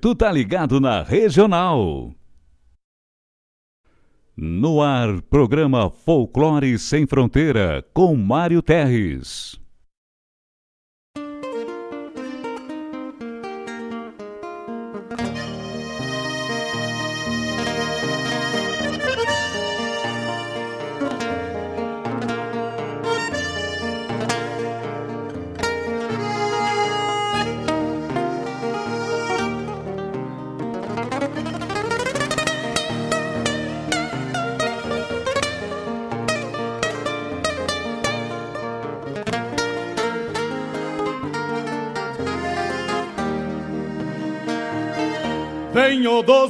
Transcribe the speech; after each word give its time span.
Tu 0.00 0.14
tá 0.14 0.30
ligado 0.30 0.80
na 0.80 1.02
Regional. 1.02 2.14
No 4.36 4.80
ar, 4.80 5.20
programa 5.22 5.90
Folclore 5.90 6.78
Sem 6.78 7.04
Fronteira, 7.04 7.84
com 7.92 8.14
Mário 8.14 8.62
Terres. 8.62 9.60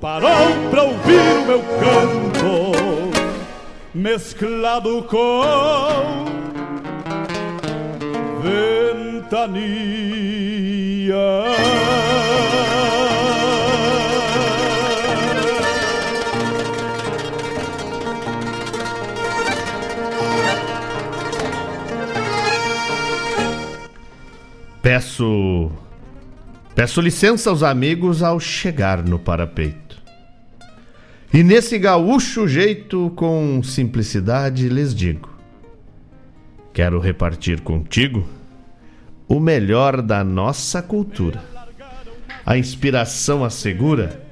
parou 0.00 0.70
pra 0.70 0.82
ouvir 0.84 1.20
o 1.20 1.46
meu 1.46 1.60
canto, 1.60 2.72
mesclado 3.94 5.02
com 5.02 6.24
ventania. 9.22 9.90
Peço. 24.80 25.70
Peço 26.74 27.00
licença 27.02 27.50
aos 27.50 27.62
amigos 27.62 28.22
ao 28.22 28.40
chegar 28.40 29.02
no 29.04 29.18
parapeito. 29.18 29.89
E 31.32 31.44
nesse 31.44 31.78
gaúcho 31.78 32.48
jeito, 32.48 33.12
com 33.14 33.62
simplicidade, 33.62 34.68
lhes 34.68 34.92
digo: 34.94 35.30
Quero 36.72 36.98
repartir 36.98 37.60
contigo 37.60 38.28
o 39.28 39.38
melhor 39.38 40.02
da 40.02 40.24
nossa 40.24 40.82
cultura. 40.82 41.42
A 42.44 42.58
inspiração 42.58 43.44
assegura 43.44 44.28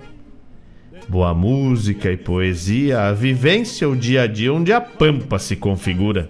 boa 1.09 1.33
música 1.33 2.11
e 2.11 2.17
poesia, 2.17 3.03
a 3.03 3.13
vivência, 3.13 3.89
o 3.89 3.97
dia 3.97 4.23
a 4.23 4.27
dia 4.27 4.53
onde 4.53 4.73
a 4.73 4.81
pampa 4.81 5.39
se 5.39 5.55
configura. 5.57 6.29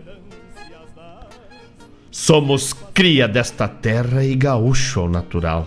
Somos 2.11 2.73
cria 2.93 3.27
desta 3.27 3.67
terra 3.67 4.25
e 4.25 4.35
gaúcho 4.37 5.01
ao 5.01 5.09
natural. 5.09 5.67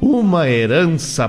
Uma 0.00 0.48
herança 0.48 1.28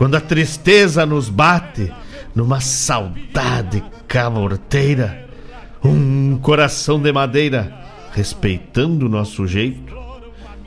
Quando 0.00 0.14
a 0.14 0.20
tristeza 0.22 1.04
nos 1.04 1.28
bate, 1.28 1.92
numa 2.34 2.58
saudade 2.58 3.84
caborteira, 4.08 5.28
um 5.84 6.38
coração 6.38 6.98
de 6.98 7.12
madeira, 7.12 7.70
respeitando 8.10 9.04
o 9.04 9.08
nosso 9.10 9.46
jeito, 9.46 9.94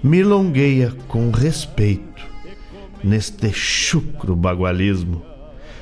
milongueia 0.04 0.94
com 1.08 1.32
respeito 1.32 2.24
neste 3.04 3.52
chucro 3.52 4.36
bagualismo 4.36 5.26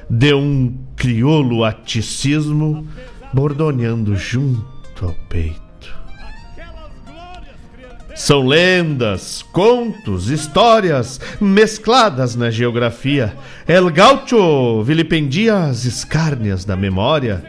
de 0.10 0.34
um 0.34 0.74
crioulo 0.96 1.66
aticismo 1.66 2.88
bordoneando 3.34 4.16
junto 4.16 5.06
ao 5.06 5.14
peito. 5.28 5.71
São 8.16 8.46
lendas, 8.46 9.42
contos, 9.52 10.30
histórias 10.30 11.20
mescladas 11.40 12.36
na 12.36 12.52
geografia. 12.52 13.36
El 13.68 13.90
Gaucho 13.90 14.84
vilipendia 14.84 15.58
as 15.58 15.86
escárnias 15.86 16.66
da 16.66 16.76
memória 16.76 17.44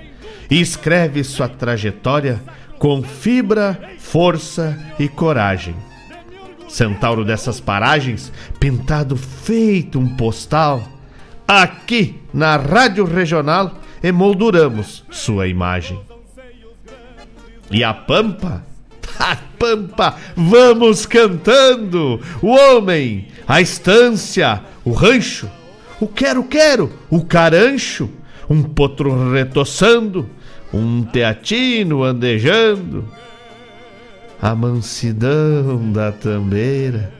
e 0.50 0.60
escreve 0.60 1.24
sua 1.24 1.48
trajetória 1.48 2.40
com 2.78 3.02
fibra, 3.02 3.78
força 3.98 4.78
e 4.98 5.08
coragem. 5.08 5.74
Centauro 6.68 7.24
dessas 7.24 7.60
paragens, 7.60 8.32
pintado 8.58 9.16
feito 9.16 9.98
um 9.98 10.16
postal, 10.16 10.82
aqui 11.46 12.20
na 12.32 12.56
Rádio 12.56 13.04
Regional 13.04 13.78
emolduramos 14.02 15.04
sua 15.10 15.46
imagem. 15.46 16.00
E 17.70 17.84
a 17.84 17.92
Pampa? 17.92 18.72
A 19.18 19.36
Pampa, 19.58 20.16
vamos 20.36 21.06
cantando! 21.06 22.20
O 22.40 22.48
homem, 22.48 23.28
a 23.46 23.60
estância, 23.60 24.62
o 24.84 24.92
rancho, 24.92 25.48
o 26.00 26.08
quero-quero, 26.08 26.92
o 27.08 27.24
carancho, 27.24 28.10
um 28.48 28.62
potro 28.62 29.32
retoçando, 29.32 30.28
um 30.72 31.02
teatino 31.02 32.02
andejando, 32.02 33.08
a 34.41 34.54
mansidão 34.54 35.92
da 35.92 36.10
tambeira, 36.10 37.12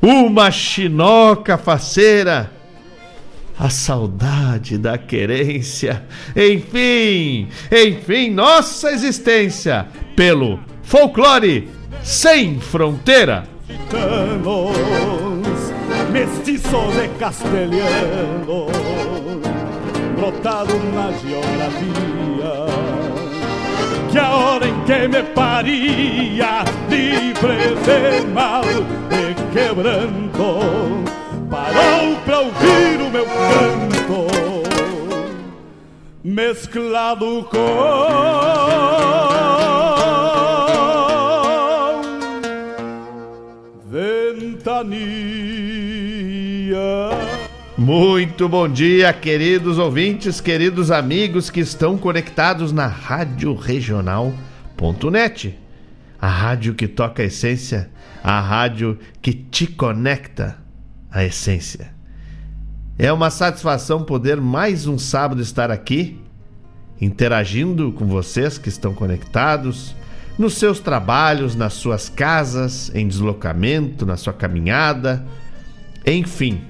uma 0.00 0.50
chinoca 0.50 1.58
faceira, 1.58 2.52
a 3.58 3.70
saudade 3.70 4.78
da 4.78 4.96
querência, 4.98 6.04
enfim, 6.36 7.48
enfim, 7.72 8.30
nossa 8.30 8.92
existência 8.92 9.88
pelo 10.16 10.60
folclore 10.82 11.68
sem 12.02 12.60
fronteira. 12.60 13.44
Gitanos, 13.68 14.76
mestiços 16.12 16.94
de 16.94 17.08
castelhano, 17.18 18.66
brotado 20.16 20.74
na 20.94 21.10
geografia. 21.12 22.66
Que 24.10 24.18
a 24.18 24.30
hora 24.30 24.68
em 24.68 24.84
que 24.84 25.08
me 25.08 25.22
paria, 25.34 26.64
livre 26.88 27.74
de 27.84 28.26
mal 28.32 28.62
e 29.10 29.34
quebranto, 29.52 31.04
parou 31.50 32.16
pra 32.24 32.40
ouvir 32.40 33.00
o 33.00 33.10
meu 33.10 33.24
canto, 33.24 34.28
mesclado 36.22 37.44
com 37.50 39.43
Muito 47.76 48.48
bom 48.48 48.68
dia, 48.68 49.12
queridos 49.12 49.78
ouvintes, 49.78 50.40
queridos 50.40 50.90
amigos 50.90 51.50
que 51.50 51.60
estão 51.60 51.98
conectados 51.98 52.72
na 52.72 52.86
Rádio 52.86 53.54
Regional.net. 53.54 54.34
A 56.20 56.28
rádio 56.28 56.74
que 56.74 56.88
toca 56.88 57.22
a 57.22 57.26
essência, 57.26 57.90
a 58.22 58.40
rádio 58.40 58.98
que 59.20 59.32
te 59.32 59.66
conecta 59.66 60.56
à 61.10 61.24
essência. 61.24 61.92
É 62.98 63.12
uma 63.12 63.28
satisfação 63.28 64.04
poder 64.04 64.40
mais 64.40 64.86
um 64.86 64.96
sábado 64.96 65.42
estar 65.42 65.70
aqui, 65.70 66.18
interagindo 67.00 67.92
com 67.92 68.06
vocês 68.06 68.56
que 68.56 68.68
estão 68.68 68.94
conectados, 68.94 69.96
nos 70.38 70.54
seus 70.54 70.80
trabalhos, 70.80 71.54
nas 71.54 71.74
suas 71.74 72.08
casas, 72.08 72.90
em 72.94 73.06
deslocamento, 73.06 74.04
na 74.04 74.16
sua 74.16 74.32
caminhada, 74.32 75.24
enfim. 76.04 76.60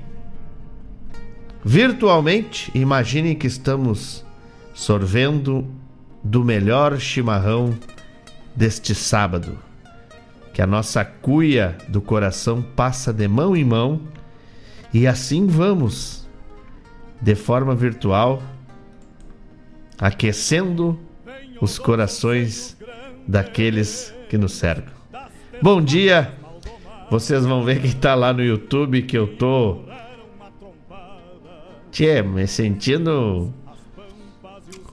Virtualmente, 1.64 2.70
imaginem 2.74 3.34
que 3.34 3.46
estamos 3.46 4.24
sorvendo 4.74 5.66
do 6.22 6.44
melhor 6.44 6.98
chimarrão 6.98 7.76
deste 8.54 8.94
sábado. 8.94 9.58
Que 10.52 10.60
a 10.60 10.66
nossa 10.66 11.04
cuia 11.04 11.76
do 11.88 12.00
coração 12.00 12.62
passa 12.62 13.12
de 13.12 13.26
mão 13.26 13.56
em 13.56 13.64
mão 13.64 14.00
e 14.92 15.06
assim 15.06 15.46
vamos, 15.46 16.28
de 17.20 17.34
forma 17.34 17.74
virtual, 17.74 18.42
aquecendo 19.98 20.98
os 21.60 21.78
corações 21.78 22.76
daqueles 23.26 24.14
que 24.28 24.38
nos 24.38 24.52
cercam. 24.52 24.92
Bom 25.60 25.80
dia! 25.80 26.32
Vocês 27.10 27.44
vão 27.44 27.62
ver 27.62 27.80
quem 27.80 27.90
está 27.90 28.14
lá 28.14 28.32
no 28.32 28.42
YouTube 28.42 29.02
que 29.02 29.16
eu 29.16 29.26
tô. 29.26 29.80
Tchê, 31.90 32.22
me 32.22 32.46
sentindo 32.46 33.52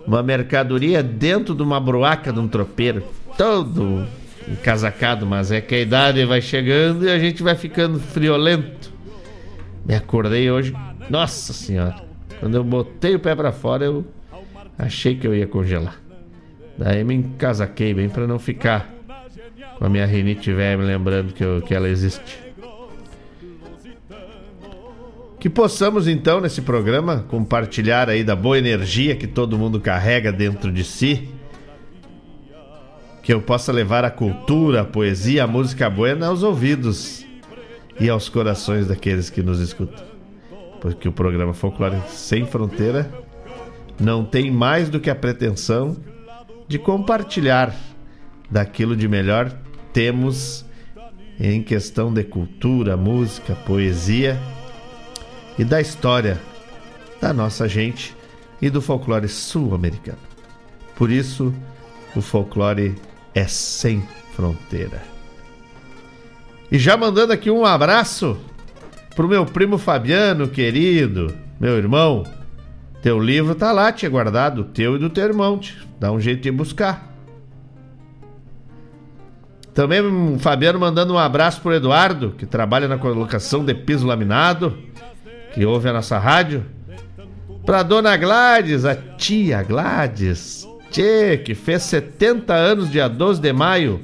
uma 0.05 0.21
mercadoria 0.21 1.01
dentro 1.01 1.55
de 1.55 1.63
uma 1.63 1.79
broaca 1.79 2.31
de 2.31 2.39
um 2.39 2.47
tropeiro. 2.47 3.03
Todo 3.37 4.05
encasacado, 4.47 5.25
mas 5.25 5.51
é 5.51 5.61
que 5.61 5.75
a 5.75 5.79
idade 5.79 6.25
vai 6.25 6.41
chegando 6.41 7.05
e 7.05 7.09
a 7.09 7.17
gente 7.17 7.41
vai 7.41 7.55
ficando 7.55 7.99
friolento. 7.99 8.91
Me 9.85 9.95
acordei 9.95 10.51
hoje, 10.51 10.75
nossa 11.09 11.53
senhora. 11.53 11.95
Quando 12.39 12.55
eu 12.55 12.63
botei 12.63 13.15
o 13.15 13.19
pé 13.19 13.35
para 13.35 13.51
fora, 13.51 13.85
eu 13.85 14.05
achei 14.77 15.15
que 15.15 15.25
eu 15.27 15.35
ia 15.35 15.47
congelar. 15.47 15.99
Daí 16.81 17.03
me 17.03 17.13
encasaquei 17.13 17.93
bem 17.93 18.09
para 18.09 18.25
não 18.25 18.39
ficar 18.39 18.91
com 19.77 19.85
a 19.85 19.89
minha 19.89 20.03
rinite 20.03 20.51
velha 20.51 20.75
me 20.79 20.83
lembrando 20.83 21.31
que, 21.31 21.43
eu, 21.43 21.61
que 21.61 21.75
ela 21.75 21.87
existe. 21.87 22.39
Que 25.39 25.47
possamos 25.47 26.07
então 26.07 26.41
nesse 26.41 26.59
programa 26.63 27.23
compartilhar 27.27 28.09
aí 28.09 28.23
da 28.23 28.35
boa 28.35 28.57
energia 28.57 29.15
que 29.15 29.27
todo 29.27 29.59
mundo 29.59 29.79
carrega 29.79 30.31
dentro 30.31 30.71
de 30.71 30.83
si. 30.83 31.29
Que 33.21 33.31
eu 33.31 33.43
possa 33.43 33.71
levar 33.71 34.03
a 34.03 34.09
cultura, 34.09 34.81
a 34.81 34.85
poesia, 34.85 35.43
a 35.43 35.47
música 35.47 35.87
buena 35.87 36.27
aos 36.27 36.41
ouvidos 36.41 37.23
e 37.99 38.09
aos 38.09 38.27
corações 38.27 38.87
daqueles 38.87 39.29
que 39.29 39.43
nos 39.43 39.59
escutam. 39.59 40.03
Porque 40.79 41.07
o 41.07 41.11
programa 41.11 41.53
Folclore 41.53 42.01
Sem 42.07 42.43
Fronteira 42.43 43.11
não 43.99 44.25
tem 44.25 44.49
mais 44.49 44.89
do 44.89 44.99
que 44.99 45.11
a 45.11 45.15
pretensão 45.15 45.95
de 46.71 46.79
compartilhar 46.79 47.75
daquilo 48.49 48.95
de 48.95 49.05
melhor 49.05 49.51
temos 49.91 50.65
em 51.37 51.61
questão 51.61 52.13
de 52.13 52.23
cultura, 52.23 52.95
música, 52.95 53.53
poesia 53.53 54.39
e 55.59 55.65
da 55.65 55.81
história 55.81 56.39
da 57.19 57.33
nossa 57.33 57.67
gente 57.67 58.15
e 58.61 58.69
do 58.69 58.81
folclore 58.81 59.27
sul-americano. 59.27 60.17
Por 60.95 61.11
isso, 61.11 61.53
o 62.15 62.21
folclore 62.21 62.95
é 63.35 63.45
sem 63.45 64.01
fronteira. 64.33 65.03
E 66.71 66.79
já 66.79 66.95
mandando 66.95 67.33
aqui 67.33 67.51
um 67.51 67.65
abraço 67.65 68.39
pro 69.13 69.27
meu 69.27 69.45
primo 69.45 69.77
Fabiano, 69.77 70.47
querido, 70.47 71.35
meu 71.59 71.77
irmão. 71.77 72.23
Teu 73.01 73.19
livro 73.19 73.55
tá 73.55 73.71
lá, 73.71 73.91
tinha 73.91 74.09
guardado, 74.09 74.63
teu 74.65 74.95
e 74.95 74.99
do 74.99 75.09
teu 75.09 75.23
irmão. 75.23 75.59
Dá 75.99 76.11
um 76.11 76.19
jeito 76.19 76.43
de 76.43 76.51
buscar. 76.51 77.11
Também 79.73 80.01
o 80.01 80.37
Fabiano 80.37 80.79
mandando 80.79 81.13
um 81.13 81.17
abraço 81.17 81.61
pro 81.61 81.73
Eduardo, 81.73 82.35
que 82.37 82.45
trabalha 82.45 82.87
na 82.87 82.97
colocação 82.97 83.63
de 83.63 83.73
piso 83.73 84.05
laminado, 84.05 84.77
que 85.53 85.65
ouve 85.65 85.89
a 85.89 85.93
nossa 85.93 86.19
rádio. 86.19 86.65
Pra 87.65 87.81
dona 87.81 88.17
Gladys, 88.17 88.85
a 88.85 88.95
tia 88.95 89.63
Gladys, 89.63 90.67
tchê, 90.89 91.37
que 91.37 91.55
fez 91.55 91.83
70 91.83 92.53
anos 92.53 92.91
dia 92.91 93.07
12 93.07 93.41
de 93.41 93.53
maio. 93.53 94.01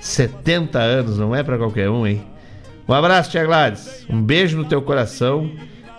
70 0.00 0.78
anos, 0.78 1.18
não 1.18 1.34
é 1.34 1.42
para 1.42 1.58
qualquer 1.58 1.90
um, 1.90 2.06
hein? 2.06 2.24
Um 2.88 2.94
abraço, 2.94 3.30
tia 3.30 3.44
Gladys. 3.44 4.06
Um 4.08 4.22
beijo 4.22 4.56
no 4.56 4.64
teu 4.64 4.80
coração. 4.80 5.50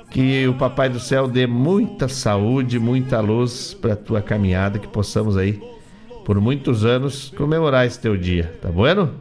Que 0.10 0.48
o 0.48 0.54
Papai 0.54 0.90
do 0.90 1.00
Céu 1.00 1.28
dê 1.28 1.46
muita 1.46 2.08
saúde, 2.08 2.80
muita 2.80 3.20
luz 3.20 3.74
para 3.74 3.96
tua 3.96 4.22
caminhada, 4.22 4.80
que 4.80 4.88
possamos 4.88 5.38
aí, 5.38 5.62
por 6.26 6.40
muitos 6.40 6.86
anos, 6.86 7.34
comemorar 7.36 7.86
esse 7.86 8.00
teu 8.00 8.18
dia, 8.18 8.58
tá 8.62 8.70
bueno? 8.70 9.14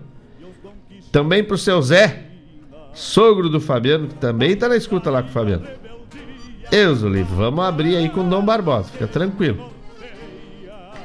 Também 1.10 1.42
pro 1.42 1.58
seu 1.58 1.80
Zé, 1.82 2.24
sogro 2.94 3.48
do 3.48 3.60
Fabiano, 3.60 4.08
que 4.08 4.14
também 4.14 4.56
tá 4.56 4.68
na 4.68 4.76
escuta 4.76 5.10
lá 5.10 5.22
com 5.22 5.28
o 5.28 5.32
Fabiano. 5.32 5.66
Deus 6.70 7.02
o 7.02 7.08
livre, 7.08 7.34
vamos 7.34 7.64
abrir 7.64 7.96
aí 7.96 8.08
com 8.08 8.28
Dom 8.28 8.44
Barbosa, 8.44 8.90
fica 8.90 9.06
tranquilo. 9.06 9.70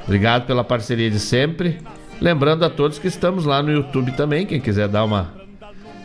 Obrigado 0.04 0.46
pela 0.46 0.64
parceria 0.64 1.10
de 1.10 1.20
sempre. 1.20 1.78
Lembrando 2.20 2.64
a 2.64 2.70
todos 2.70 2.98
que 2.98 3.08
estamos 3.08 3.44
lá 3.44 3.62
no 3.62 3.72
YouTube 3.72 4.12
também, 4.12 4.46
quem 4.46 4.60
quiser 4.60 4.88
dar 4.88 5.04
uma, 5.04 5.32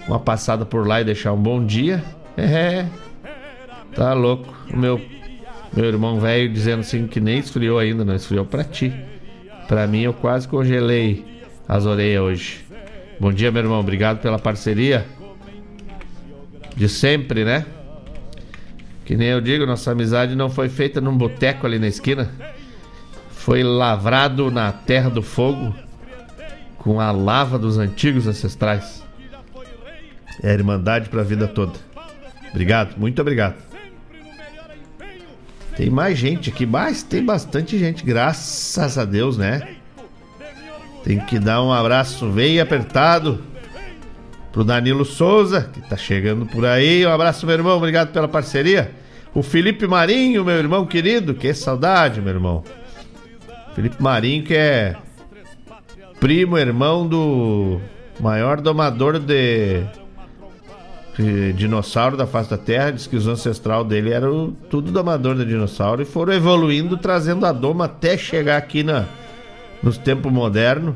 uma 0.07 0.19
passada 0.19 0.65
por 0.65 0.88
lá 0.88 1.01
e 1.01 1.03
deixar 1.03 1.33
um 1.33 1.41
bom 1.41 1.63
dia. 1.63 2.03
É, 2.35 2.85
tá 3.95 4.13
louco. 4.13 4.54
Meu, 4.74 5.01
meu 5.74 5.86
irmão 5.86 6.19
velho 6.19 6.51
dizendo 6.51 6.81
assim 6.81 7.07
que 7.07 7.19
nem 7.19 7.39
esfriou 7.39 7.80
ainda, 7.80 8.04
não 8.04 8.16
esfriou 8.16 8.45
pra 8.45 8.63
ti. 8.63 8.94
Pra 9.68 9.86
mim 9.88 10.01
eu 10.01 10.13
quase 10.13 10.48
congelei 10.48 11.25
as 11.68 11.86
orelhas 11.86 12.21
hoje. 12.21 12.66
Bom 13.19 13.33
dia, 13.33 13.52
meu 13.52 13.64
irmão. 13.64 13.80
Obrigado 13.80 14.19
pela 14.19 14.40
parceria. 14.40 15.06
De 16.76 16.88
sempre, 16.88 17.44
né? 17.44 17.66
Que 19.04 19.16
nem 19.16 19.30
eu 19.30 19.42
digo, 19.42 19.66
nossa 19.66 19.92
amizade 19.92 20.35
não 20.35 20.50
foi 20.50 20.69
feita 20.69 21.02
num 21.02 21.18
boteco 21.18 21.66
ali 21.66 21.80
na 21.80 21.88
esquina. 21.88 22.30
Foi 23.31 23.64
lavrado 23.64 24.52
na 24.52 24.71
terra 24.71 25.09
do 25.09 25.21
fogo 25.21 25.73
com 26.78 27.00
a 27.00 27.11
lava 27.11 27.57
dos 27.57 27.78
antigos 27.78 28.28
ancestrais. 28.28 29.04
É 30.44 30.52
a 30.52 30.54
irmandade 30.54 31.09
para 31.09 31.21
a 31.21 31.23
vida 31.23 31.47
toda. 31.47 31.73
Obrigado, 32.52 32.97
muito 32.97 33.21
obrigado. 33.21 33.67
Tem 35.78 35.92
mais 35.92 36.18
gente 36.18 36.50
aqui, 36.50 36.66
mas 36.66 37.04
tem 37.04 37.24
bastante 37.24 37.78
gente, 37.78 38.04
graças 38.04 38.98
a 38.98 39.06
Deus, 39.06 39.38
né? 39.38 39.76
Tem 41.04 41.19
que 41.19 41.38
dar 41.38 41.62
um 41.62 41.72
abraço 41.72 42.26
bem 42.30 42.60
apertado 42.60 43.44
pro 44.52 44.64
Danilo 44.64 45.06
Souza, 45.06 45.69
que 45.72 45.80
tá 45.81 45.96
chegando 45.96 46.48
por 46.48 46.66
aí. 46.66 47.06
Um 47.06 47.12
abraço, 47.12 47.46
meu 47.46 47.54
irmão, 47.54 47.78
obrigado 47.78 48.12
pela 48.12 48.28
parceria. 48.28 48.92
O 49.36 49.44
Felipe 49.44 49.86
Marinho, 49.86 50.44
meu 50.44 50.56
irmão 50.56 50.84
querido, 50.84 51.36
que 51.36 51.54
saudade, 51.54 52.19
meu 52.22 52.34
irmão. 52.34 52.64
Felipe 53.76 54.02
Marinho, 54.02 54.44
que 54.44 54.56
é 54.56 54.96
primo, 56.19 56.57
irmão 56.57 57.07
do 57.07 57.80
maior 58.19 58.60
domador 58.60 59.19
de, 59.19 59.84
dinossauro 61.56 62.16
da 62.16 62.28
face 62.28 62.50
da 62.50 62.57
Terra. 62.57 62.92
Diz 62.92 63.07
que 63.07 63.16
os 63.16 63.28
ancestral 63.28 63.83
dele 63.83 64.12
eram 64.12 64.56
tudo 64.69 64.92
domador 64.92 65.36
de 65.36 65.45
dinossauro 65.45 66.02
e 66.02 66.06
foram 66.06 66.33
evoluindo, 66.33 66.97
trazendo 66.97 67.45
a 67.45 67.52
doma 67.52 67.86
até 67.86 68.18
chegar 68.18 68.57
aqui 68.57 68.83
na, 68.83 69.06
nos 69.81 69.97
tempos 69.97 70.31
modernos. 70.31 70.95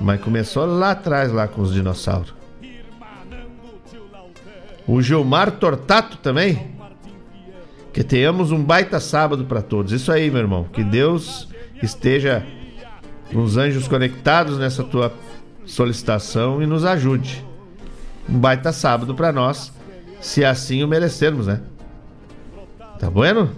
Mas 0.00 0.20
começou 0.20 0.66
lá 0.66 0.90
atrás, 0.90 1.32
lá 1.32 1.48
com 1.48 1.62
os 1.62 1.72
dinossauros. 1.72 2.34
O 4.86 5.00
Gilmar 5.00 5.52
Tortato 5.52 6.18
também. 6.18 6.74
Que 7.92 8.04
tenhamos 8.04 8.52
um 8.52 8.62
baita 8.62 9.00
sábado 9.00 9.46
para 9.46 9.62
todos. 9.62 9.90
Isso 9.92 10.12
aí, 10.12 10.30
meu 10.30 10.40
irmão. 10.40 10.64
Que 10.64 10.84
Deus 10.84 11.48
esteja 11.82 12.44
uns 13.34 13.56
anjos 13.56 13.88
conectados 13.88 14.58
nessa 14.58 14.84
tua 14.84 15.12
solicitação 15.64 16.62
e 16.62 16.66
nos 16.66 16.84
ajude. 16.84 17.45
Um 18.28 18.38
baita 18.38 18.72
sábado 18.72 19.14
para 19.14 19.32
nós, 19.32 19.72
se 20.20 20.44
assim 20.44 20.82
o 20.82 20.88
merecermos, 20.88 21.46
né? 21.46 21.60
Tá 22.98 23.10
bueno? 23.10 23.50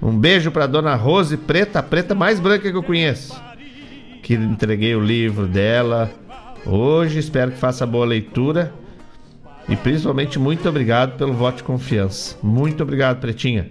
Um 0.00 0.16
beijo 0.16 0.50
para 0.50 0.66
dona 0.66 0.94
Rose 0.94 1.36
Preta, 1.36 1.78
a 1.78 1.82
preta 1.82 2.14
mais 2.14 2.38
branca 2.38 2.70
que 2.70 2.76
eu 2.76 2.82
conheço. 2.82 3.40
Que 4.22 4.34
entreguei 4.34 4.94
o 4.94 5.00
livro 5.00 5.46
dela 5.46 6.10
hoje. 6.66 7.18
Espero 7.18 7.52
que 7.52 7.58
faça 7.58 7.86
boa 7.86 8.06
leitura. 8.06 8.72
E 9.68 9.76
principalmente 9.76 10.38
muito 10.38 10.68
obrigado 10.68 11.16
pelo 11.16 11.32
voto 11.32 11.58
de 11.58 11.64
confiança. 11.64 12.36
Muito 12.42 12.82
obrigado, 12.82 13.20
Pretinha. 13.20 13.70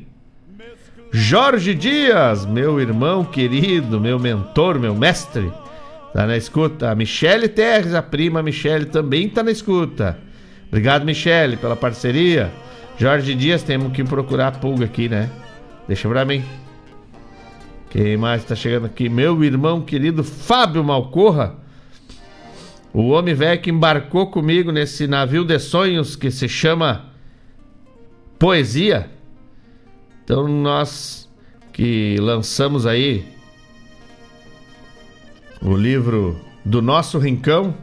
Jorge 1.11 1.75
Dias, 1.75 2.43
meu 2.43 2.81
irmão 2.81 3.23
querido, 3.23 3.99
meu 3.99 4.17
mentor, 4.17 4.79
meu 4.79 4.95
mestre, 4.95 5.51
tá 6.13 6.27
na 6.27 6.37
escuta. 6.37 6.91
A 6.91 6.95
Michele 6.95 7.49
Terres, 7.49 7.93
a 7.93 8.01
prima 8.01 8.43
Michele, 8.43 8.85
também 8.85 9.27
tá 9.27 9.43
na 9.43 9.51
escuta. 9.51 10.17
Obrigado, 10.67 11.03
Michele, 11.03 11.57
pela 11.57 11.75
parceria. 11.75 12.51
Jorge 12.97 13.33
Dias, 13.33 13.63
temos 13.63 13.91
que 13.91 14.03
procurar 14.03 14.47
a 14.47 14.51
pulga 14.51 14.85
aqui, 14.85 15.09
né? 15.09 15.29
Deixa 15.87 16.07
pra 16.07 16.23
mim. 16.23 16.43
Quem 17.89 18.17
mais 18.17 18.43
tá 18.43 18.55
chegando 18.55 18.85
aqui? 18.85 19.09
Meu 19.09 19.43
irmão 19.43 19.81
querido 19.81 20.23
Fábio 20.23 20.83
Malcorra. 20.83 21.55
O 22.93 23.09
homem 23.09 23.33
velho 23.33 23.59
que 23.59 23.71
embarcou 23.71 24.27
comigo 24.27 24.71
nesse 24.71 25.07
navio 25.07 25.43
de 25.43 25.57
sonhos 25.57 26.15
que 26.15 26.29
se 26.29 26.47
chama 26.47 27.05
Poesia. 28.37 29.09
Então 30.23 30.47
nós 30.47 31.29
que 31.71 32.17
lançamos 32.19 32.85
aí 32.85 33.32
o 35.63 35.77
livro 35.77 36.37
do 36.65 36.81
nosso 36.81 37.17
rincão. 37.17 37.73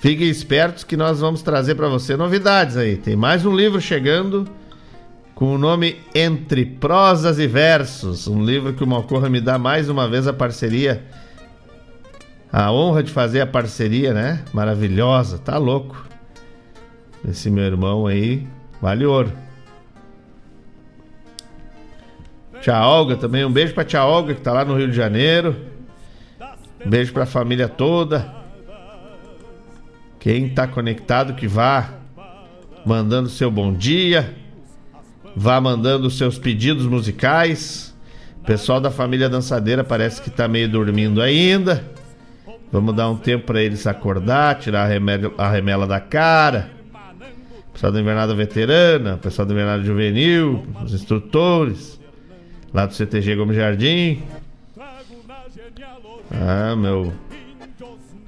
Fiquem 0.00 0.28
espertos 0.28 0.84
que 0.84 0.96
nós 0.96 1.18
vamos 1.18 1.42
trazer 1.42 1.74
para 1.74 1.88
você 1.88 2.16
novidades 2.16 2.76
aí. 2.76 2.96
Tem 2.96 3.16
mais 3.16 3.44
um 3.44 3.54
livro 3.54 3.80
chegando 3.80 4.48
com 5.34 5.54
o 5.54 5.58
nome 5.58 5.96
Entre 6.14 6.64
Prosas 6.64 7.38
e 7.40 7.48
Versos, 7.48 8.28
um 8.28 8.44
livro 8.44 8.72
que 8.74 8.84
o 8.84 8.86
Malcorra 8.86 9.28
me 9.28 9.40
dá 9.40 9.58
mais 9.58 9.88
uma 9.88 10.08
vez 10.08 10.28
a 10.28 10.32
parceria, 10.32 11.04
a 12.52 12.72
honra 12.72 13.02
de 13.02 13.10
fazer 13.10 13.40
a 13.40 13.46
parceria, 13.46 14.14
né? 14.14 14.44
Maravilhosa, 14.52 15.38
tá 15.38 15.58
louco. 15.58 16.06
Esse 17.28 17.50
meu 17.50 17.64
irmão 17.64 18.06
aí, 18.06 18.46
vale 18.80 19.04
ouro. 19.04 19.32
Tia 22.60 22.84
Olga 22.84 23.16
também, 23.16 23.44
um 23.44 23.52
beijo 23.52 23.74
pra 23.74 23.84
tia 23.84 24.04
Olga 24.04 24.34
que 24.34 24.40
tá 24.40 24.52
lá 24.52 24.64
no 24.64 24.76
Rio 24.76 24.88
de 24.88 24.96
Janeiro. 24.96 25.67
Beijo 26.84 27.12
pra 27.12 27.26
família 27.26 27.68
toda. 27.68 28.34
Quem 30.18 30.48
tá 30.48 30.66
conectado 30.66 31.34
que 31.34 31.46
vá 31.46 31.90
mandando 32.84 33.28
seu 33.28 33.50
bom 33.50 33.72
dia, 33.72 34.34
vá 35.34 35.60
mandando 35.60 36.10
seus 36.10 36.38
pedidos 36.38 36.86
musicais. 36.86 37.94
O 38.42 38.44
pessoal 38.44 38.80
da 38.80 38.90
família 38.90 39.28
dançadeira 39.28 39.84
parece 39.84 40.22
que 40.22 40.30
tá 40.30 40.48
meio 40.48 40.68
dormindo 40.68 41.20
ainda. 41.20 41.84
Vamos 42.70 42.94
dar 42.94 43.08
um 43.10 43.16
tempo 43.16 43.46
para 43.46 43.62
eles 43.62 43.86
acordar, 43.86 44.58
tirar 44.58 44.84
a, 44.84 44.86
remédio, 44.86 45.32
a 45.38 45.50
remela 45.50 45.86
da 45.86 46.00
cara. 46.00 46.70
O 47.68 47.72
pessoal 47.72 47.92
da 47.92 48.00
invernada 48.00 48.34
veterana, 48.34 49.14
o 49.14 49.18
pessoal 49.18 49.46
da 49.46 49.54
invernada 49.54 49.82
juvenil, 49.82 50.66
os 50.84 50.92
instrutores 50.92 51.98
lá 52.72 52.86
do 52.86 52.94
CTG 52.94 53.36
Gomes 53.36 53.56
Jardim. 53.56 54.22
Ah, 56.30 56.76
meu 56.76 57.12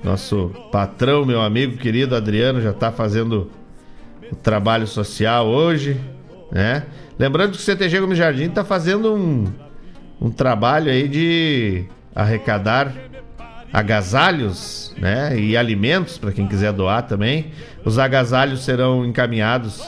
nosso 0.02 0.50
patrão, 0.72 1.24
meu 1.26 1.42
amigo 1.42 1.76
querido 1.76 2.16
Adriano 2.16 2.60
já 2.60 2.70
está 2.70 2.90
fazendo 2.90 3.50
o 4.32 4.36
trabalho 4.36 4.86
social 4.86 5.46
hoje, 5.46 6.00
né? 6.50 6.86
Lembrando 7.18 7.52
que 7.52 7.58
o 7.58 7.60
CTG 7.60 8.00
Gomes 8.00 8.16
Jardim 8.16 8.44
está 8.44 8.64
fazendo 8.64 9.14
um, 9.14 9.52
um 10.20 10.30
trabalho 10.30 10.90
aí 10.90 11.06
de 11.06 11.84
arrecadar 12.14 12.94
agasalhos, 13.70 14.94
né? 14.98 15.38
E 15.38 15.54
alimentos 15.56 16.16
para 16.16 16.32
quem 16.32 16.48
quiser 16.48 16.72
doar 16.72 17.02
também. 17.02 17.52
Os 17.84 17.98
agasalhos 17.98 18.64
serão 18.64 19.04
encaminhados 19.04 19.86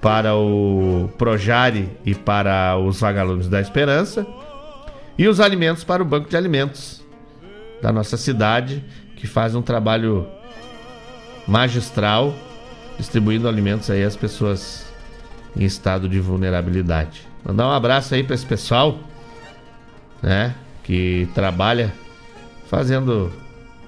para 0.00 0.36
o 0.36 1.10
Projare 1.18 1.88
e 2.04 2.14
para 2.14 2.76
os 2.78 3.00
vagalumes 3.00 3.48
da 3.48 3.60
Esperança 3.60 4.26
e 5.18 5.28
os 5.28 5.40
alimentos 5.40 5.84
para 5.84 6.02
o 6.02 6.06
Banco 6.06 6.28
de 6.28 6.36
Alimentos 6.36 7.01
da 7.82 7.92
nossa 7.92 8.16
cidade, 8.16 8.82
que 9.16 9.26
faz 9.26 9.54
um 9.56 9.60
trabalho 9.60 10.26
magistral 11.46 12.32
distribuindo 12.96 13.48
alimentos 13.48 13.90
aí 13.90 14.04
às 14.04 14.16
pessoas 14.16 14.86
em 15.56 15.64
estado 15.64 16.08
de 16.08 16.20
vulnerabilidade. 16.20 17.26
Mandar 17.44 17.66
um 17.66 17.72
abraço 17.72 18.14
aí 18.14 18.22
para 18.22 18.36
esse 18.36 18.46
pessoal, 18.46 18.98
né, 20.22 20.54
que 20.84 21.28
trabalha 21.34 21.92
fazendo 22.68 23.32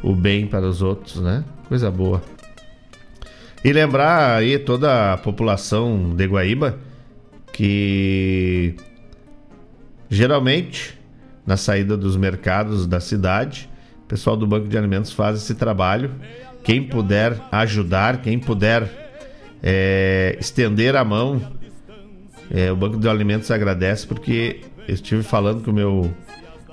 o 0.02 0.14
bem 0.14 0.46
para 0.46 0.66
os 0.66 0.82
outros, 0.82 1.20
né? 1.22 1.44
Coisa 1.68 1.90
boa. 1.90 2.20
E 3.64 3.72
lembrar 3.72 4.36
aí 4.36 4.58
toda 4.58 5.14
a 5.14 5.16
população 5.16 6.14
de 6.14 6.26
Guaíba 6.26 6.78
que 7.52 8.74
geralmente 10.10 10.98
na 11.46 11.56
saída 11.56 11.96
dos 11.96 12.16
mercados 12.16 12.86
da 12.86 13.00
cidade, 13.00 13.68
pessoal 14.14 14.37
do 14.37 14.47
Banco 14.47 14.68
de 14.68 14.78
Alimentos 14.78 15.11
faz 15.11 15.42
esse 15.42 15.56
trabalho. 15.56 16.09
Quem 16.62 16.85
puder 16.85 17.37
ajudar, 17.50 18.23
quem 18.23 18.38
puder 18.38 18.88
é, 19.61 20.37
estender 20.38 20.94
a 20.94 21.04
mão, 21.04 21.42
é, 22.49 22.71
o 22.71 22.76
Banco 22.76 22.97
de 22.97 23.09
Alimentos 23.09 23.50
agradece 23.50 24.06
porque 24.06 24.61
eu 24.87 24.94
estive 24.94 25.25
falando 25.25 25.64
com 25.64 25.73
o 25.73 25.75
meu, 25.75 26.14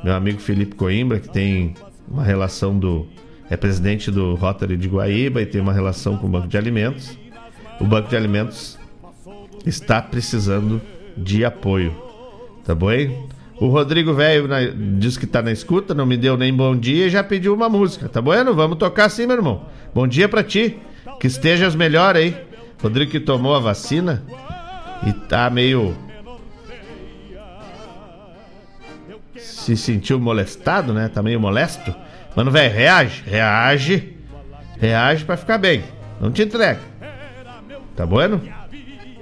meu 0.04 0.14
amigo 0.14 0.40
Felipe 0.40 0.76
Coimbra, 0.76 1.20
que 1.20 1.30
tem 1.30 1.74
uma 2.08 2.24
relação 2.24 2.78
do 2.78 3.08
é 3.50 3.58
presidente 3.58 4.12
do 4.12 4.36
Rotary 4.36 4.78
de 4.78 4.88
Guaíba 4.88 5.42
e 5.42 5.46
tem 5.48 5.60
uma 5.60 5.74
relação 5.74 6.18
com 6.18 6.28
o 6.28 6.30
Banco 6.30 6.48
de 6.48 6.60
Alimentos. 6.60 7.18
O 7.80 7.86
Banco 7.86 8.08
de 8.08 8.16
Alimentos 8.16 8.78
está 9.66 10.00
precisando 10.00 10.80
de 11.18 11.44
apoio. 11.44 11.92
Tá 12.64 12.76
bom? 12.76 12.92
Hein? 12.92 13.28
O 13.62 13.68
Rodrigo 13.68 14.12
Velho 14.12 14.50
disse 14.98 15.20
que 15.20 15.28
tá 15.28 15.40
na 15.40 15.52
escuta, 15.52 15.94
não 15.94 16.04
me 16.04 16.18
deu 16.18 16.36
nem 16.36 16.52
bom 16.52 16.76
dia 16.76 17.06
e 17.06 17.10
já 17.12 17.24
pediu 17.24 17.54
uma 17.54 17.70
música. 17.70 18.10
Tá 18.10 18.20
bueno? 18.20 18.56
Vamos 18.56 18.80
tocar 18.80 19.08
sim, 19.08 19.28
meu 19.28 19.38
irmão. 19.38 19.68
Bom 19.94 20.08
dia 20.08 20.28
para 20.28 20.44
ti. 20.44 20.80
Que 21.20 21.28
estejas 21.28 21.76
melhor 21.76 22.16
aí. 22.16 22.36
Rodrigo 22.82 23.12
que 23.12 23.20
tomou 23.20 23.54
a 23.54 23.60
vacina 23.60 24.24
e 25.06 25.14
tá 25.14 25.48
meio 25.52 25.96
se 29.38 29.78
sentiu 29.78 30.20
molestado, 30.20 30.92
né? 30.92 31.08
Tá 31.08 31.22
meio 31.22 31.40
molesto. 31.40 31.94
Mano, 32.36 32.50
velho, 32.50 32.74
reage, 32.74 33.22
reage. 33.28 34.18
Reage 34.80 35.24
para 35.24 35.38
ficar 35.38 35.60
bem. 35.60 35.84
Não 36.20 36.32
te 36.32 36.42
entrega. 36.42 36.80
Tá 37.96 38.08
bueno? 38.08 38.42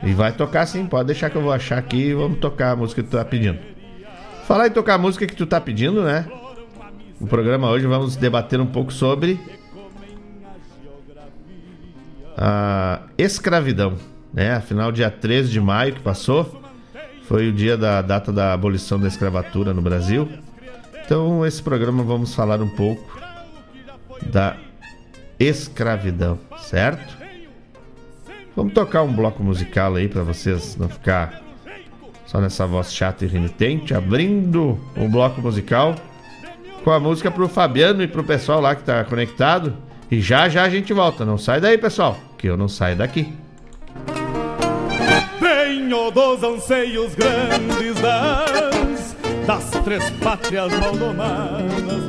E 0.02 0.14
vai 0.14 0.32
tocar 0.32 0.66
sim, 0.66 0.86
pode 0.86 1.08
deixar 1.08 1.30
que 1.30 1.36
eu 1.36 1.42
vou 1.42 1.52
achar 1.52 1.78
aqui 1.78 1.98
e 1.98 2.14
vamos 2.14 2.40
tocar 2.40 2.72
a 2.72 2.76
música 2.78 3.04
que 3.04 3.10
tu 3.10 3.18
tá 3.18 3.26
pedindo. 3.26 3.60
Falar 4.50 4.66
em 4.66 4.72
tocar 4.72 4.96
a 4.96 4.98
música 4.98 5.28
que 5.28 5.36
tu 5.36 5.46
tá 5.46 5.62
pedindo, 5.62 6.02
né? 6.02 6.26
No 7.22 7.28
programa 7.28 7.70
hoje 7.70 7.86
vamos 7.86 8.16
debater 8.16 8.60
um 8.60 8.66
pouco 8.66 8.92
sobre 8.92 9.40
a 12.36 13.02
escravidão, 13.16 13.96
né? 14.34 14.56
Afinal, 14.56 14.92
dia 14.92 15.12
13 15.12 15.52
de 15.52 15.62
maio 15.62 15.94
que 15.94 16.00
passou 16.00 16.64
foi 17.26 17.50
o 17.50 17.54
dia 17.54 17.78
da 17.78 18.02
data 18.02 18.34
da 18.34 18.52
abolição 18.52 19.00
da 19.00 19.08
escravatura 19.08 19.72
no 19.72 19.84
Brasil. 19.84 20.28
Então, 21.06 21.46
esse 21.46 21.62
programa 21.62 22.02
vamos 22.02 22.34
falar 22.34 22.60
um 22.60 22.70
pouco 22.70 23.22
da 24.32 24.58
escravidão, 25.40 26.40
certo? 26.58 27.20
Vamos 28.56 28.74
tocar 28.74 29.04
um 29.04 29.14
bloco 29.14 29.44
musical 29.44 29.94
aí 29.94 30.08
para 30.08 30.24
vocês 30.24 30.76
não 30.76 30.90
ficar 30.90 31.49
só 32.30 32.40
nessa 32.40 32.68
voz 32.68 32.94
chata 32.94 33.26
e 33.26 33.28
renitente, 33.28 33.92
abrindo 33.92 34.80
um 34.96 35.10
bloco 35.10 35.42
musical 35.42 35.96
com 36.84 36.92
a 36.92 37.00
música 37.00 37.32
pro 37.32 37.50
Fabiano 37.50 38.04
e 38.04 38.08
pro 38.08 38.24
pessoal 38.24 38.62
lá 38.62 38.76
que 38.76 38.84
tá 38.84 39.04
conectado. 39.04 39.76
E 40.12 40.22
já 40.22 40.48
já 40.48 40.62
a 40.64 40.70
gente 40.70 40.94
volta. 40.94 41.26
Não 41.26 41.40
sai 41.40 41.60
daí, 41.60 41.76
pessoal, 41.76 42.16
que 42.38 42.46
eu 42.46 42.56
não 42.56 42.68
saio 42.68 42.96
daqui. 42.96 43.34
Venho 45.42 46.12
dos 46.12 46.44
anseios 46.44 47.16
grandes 47.16 48.00
das 48.00 49.16
das 49.48 49.72
três 49.84 50.08
pátrias 50.12 50.72
maldomadas 50.78 52.09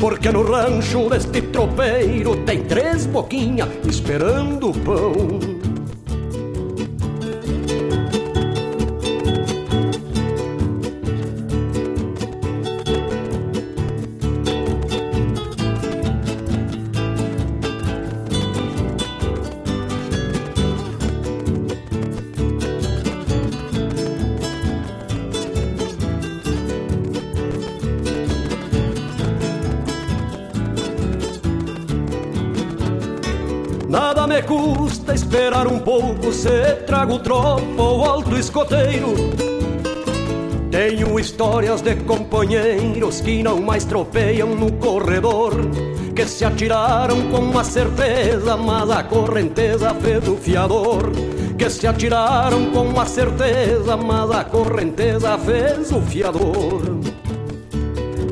Porque 0.00 0.30
no 0.30 0.42
rancho 0.42 1.08
deste 1.08 1.40
tropeiro 1.42 2.36
tem 2.44 2.62
três 2.64 3.06
boquinhas 3.06 3.68
esperando 3.86 4.72
pão. 4.72 5.55
Pouco 35.86 36.32
se 36.32 36.72
trago 36.84 37.20
tropa 37.20 37.80
ou 37.80 38.04
alto 38.04 38.36
escoteiro. 38.36 39.14
Tenho 40.68 41.16
histórias 41.16 41.80
de 41.80 41.94
companheiros 41.94 43.20
que 43.20 43.40
não 43.40 43.62
mais 43.62 43.84
tropeiam 43.84 44.48
no 44.48 44.72
corredor, 44.72 45.52
que 46.12 46.26
se 46.26 46.44
atiraram 46.44 47.30
com 47.30 47.38
uma 47.38 47.62
certeza, 47.62 48.56
mas 48.56 48.90
a 48.90 49.04
correnteza 49.04 49.94
fez 49.94 50.26
o 50.26 50.36
fiador. 50.36 51.12
Que 51.56 51.70
se 51.70 51.86
atiraram 51.86 52.72
com 52.72 52.82
uma 52.82 53.06
certeza, 53.06 53.96
mas 53.96 54.30
a 54.32 54.42
correnteza 54.42 55.38
fez 55.38 55.92
o 55.92 56.02
fiador. 56.02 56.82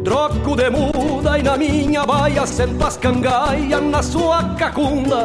Troco 0.03 0.57
de 0.57 0.71
muda 0.71 1.38
e 1.38 1.43
na 1.45 1.57
minha 1.57 2.05
baia 2.05 2.45
sento 2.47 2.85
as 2.85 2.97
cangaias 2.97 3.81
na 3.81 4.03
sua 4.03 4.43
cacunda. 4.57 5.25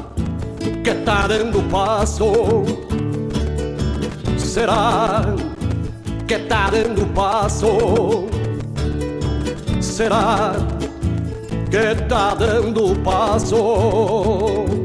que 0.91 1.05
tá 1.05 1.25
dando 1.25 1.63
passo? 1.69 2.65
Será 4.37 5.23
que 6.27 6.37
tá 6.39 6.69
dando 6.69 7.05
passo? 7.13 8.27
Será 9.79 10.53
que 11.69 11.95
tá 12.09 12.35
dando 12.35 12.93
passo? 13.03 14.80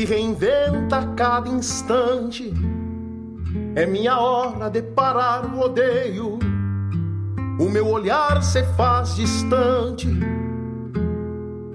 Se 0.00 0.06
reinventa 0.06 0.98
a 0.98 1.06
cada 1.08 1.46
instante. 1.48 2.54
É 3.74 3.84
minha 3.84 4.18
hora 4.18 4.70
de 4.70 4.80
parar 4.80 5.44
o 5.44 5.60
odeio. 5.60 6.38
O 7.58 7.68
meu 7.68 7.86
olhar 7.86 8.42
se 8.42 8.62
faz 8.76 9.16
distante. 9.16 10.08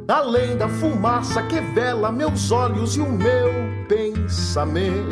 Além 0.08 0.58
da 0.58 0.68
fumaça 0.68 1.44
que 1.44 1.62
vela 1.76 2.12
meus 2.12 2.52
olhos 2.52 2.96
e 2.96 3.02
o 3.02 3.12
meu 3.12 3.52
pensamento. 3.88 5.06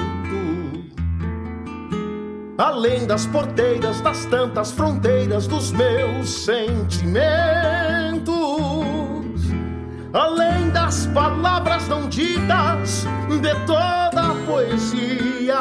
Além 2.58 3.06
das 3.06 3.28
porteiras 3.28 4.02
das 4.02 4.26
tantas 4.26 4.72
fronteiras 4.72 5.46
dos 5.46 5.72
meus 5.72 6.30
sentimentos 6.46 7.74
além 10.14 10.43
palavras 11.08 11.88
não 11.88 12.08
ditas 12.08 13.06
de 13.30 13.56
toda 13.66 14.32
a 14.32 14.36
poesia, 14.46 15.56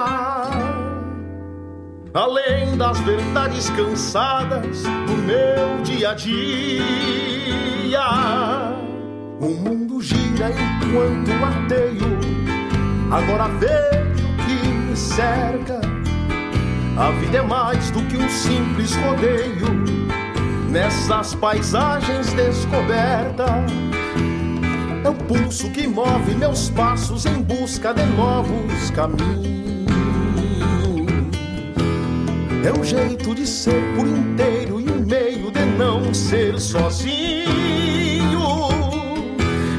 além 2.14 2.76
das 2.76 3.00
verdades 3.00 3.70
cansadas 3.70 4.82
do 4.82 5.16
meu 5.26 5.82
dia 5.82 6.10
a 6.10 6.14
dia. 6.14 8.02
O 9.40 9.48
mundo 9.48 10.00
gira 10.00 10.50
enquanto 10.50 11.30
mateio, 11.40 12.18
agora 13.10 13.48
vejo 13.58 14.28
que 14.46 14.68
me 14.68 14.96
cerca. 14.96 15.80
A 16.96 17.10
vida 17.12 17.38
é 17.38 17.42
mais 17.42 17.90
do 17.90 18.02
que 18.02 18.16
um 18.16 18.28
simples 18.28 18.94
rodeio 18.96 19.66
nessas 20.70 21.34
paisagens 21.34 22.32
descobertas 22.34 23.72
é 25.04 25.08
o 25.08 25.14
pulso 25.14 25.68
que 25.70 25.86
move 25.86 26.34
meus 26.34 26.70
passos 26.70 27.26
em 27.26 27.42
busca 27.42 27.92
de 27.92 28.04
novos 28.16 28.90
caminhos. 28.90 29.62
É 32.64 32.72
o 32.72 32.84
jeito 32.84 33.34
de 33.34 33.44
ser 33.46 33.82
por 33.96 34.06
inteiro 34.06 34.80
e 34.80 34.88
o 34.88 35.04
meio 35.04 35.50
de 35.50 35.64
não 35.76 36.14
ser 36.14 36.60
sozinho. 36.60 37.42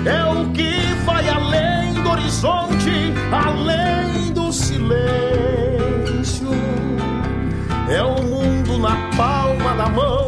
É 0.05 0.25
o 0.25 0.51
que 0.51 0.73
vai 1.05 1.29
além 1.29 1.93
do 1.93 2.09
horizonte, 2.09 3.13
além 3.31 4.33
do 4.33 4.51
silêncio. 4.51 6.49
É 7.89 8.03
o 8.03 8.21
mundo 8.21 8.77
na 8.77 8.97
palma 9.15 9.75
da 9.75 9.87
mão 9.87 10.22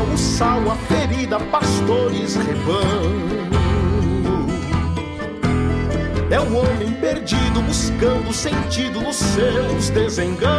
o 0.00 0.16
sal, 0.16 0.60
a 0.70 0.76
ferida, 0.76 1.38
pastores, 1.38 2.36
rebanho. 2.36 3.42
É 6.30 6.40
o 6.40 6.56
homem 6.56 6.92
perdido 7.00 7.60
buscando 7.62 8.32
sentido 8.32 9.00
nos 9.02 9.16
seus 9.16 9.90
desenganos. 9.90 10.52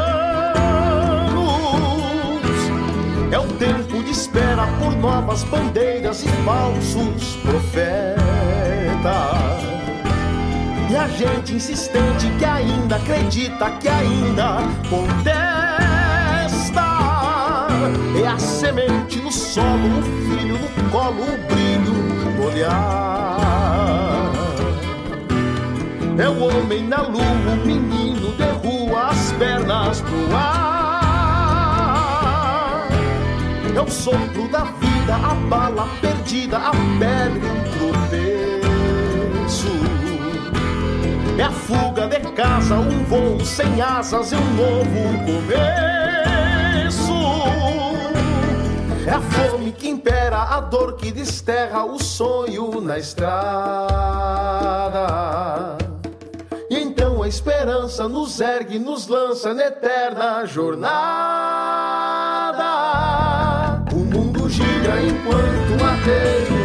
É 3.32 3.39
o 3.39 3.48
tempo 3.54 4.04
de 4.04 4.12
espera 4.12 4.67
por 4.80 4.96
novas 4.96 5.43
bandeiras 5.46 6.24
e 6.24 6.28
falsos 6.46 7.36
profetas. 7.38 7.84
E 10.91 10.96
a 10.96 11.08
gente 11.08 11.56
insistente 11.56 12.30
que 12.38 12.46
ainda 12.46 12.98
acredita, 12.98 13.72
que 13.72 13.89
ainda 13.89 14.60
contesta. 14.88 15.53
É 18.22 18.28
a 18.28 18.38
semente 18.39 19.19
no 19.19 19.32
solo, 19.32 20.00
o 20.00 20.02
filho 20.02 20.58
no 20.58 20.69
colo, 20.89 21.22
o 21.22 21.38
brilho 21.48 21.91
no 21.91 22.46
olhar. 22.46 24.32
É 26.17 26.30
o 26.30 26.43
homem 26.43 26.88
na 26.88 27.02
lua, 27.02 27.22
o 27.22 27.65
menino 27.65 28.34
de 28.36 28.43
rua, 28.65 29.08
as 29.10 29.34
pernas 29.34 30.00
pro 30.02 30.36
ar. 30.36 31.24
É 33.76 33.82
o 33.82 33.89
sopro 33.89 34.48
da 34.50 34.63
vida, 34.63 35.15
a 35.15 35.34
bala 35.50 35.89
perdida, 36.00 36.58
a 36.58 36.72
pele 36.72 37.41
um 37.46 37.63
tropeço. 37.91 38.63
É 41.38 41.43
a 41.43 41.52
fuga 41.52 42.08
de 42.08 42.19
casa, 42.32 42.76
um 42.76 43.04
voo 43.06 43.43
sem 43.43 43.82
asas 43.82 44.32
e 44.32 44.36
um 44.36 44.54
novo 44.54 45.26
começo. 45.26 45.92
É 49.06 49.12
a 49.12 49.20
fome 49.20 49.74
que 49.74 49.89
impera, 49.89 50.44
a 50.44 50.62
dor 50.62 50.96
que 50.96 51.12
desterra 51.12 51.84
o 51.84 52.00
sonho 52.00 52.80
na 52.80 52.98
estrada. 52.98 53.34
E 56.70 56.80
então 56.80 57.22
a 57.22 57.28
esperança 57.28 58.08
nos 58.08 58.39
ergue, 58.39 58.80
nos 58.80 59.08
lança 59.08 59.54
na 59.54 59.66
eterna 59.66 60.46
jornada. 60.46 60.94
O 63.92 63.98
mundo 63.98 64.50
gira 64.50 65.02
enquanto 65.02 65.84
mateio. 65.84 66.63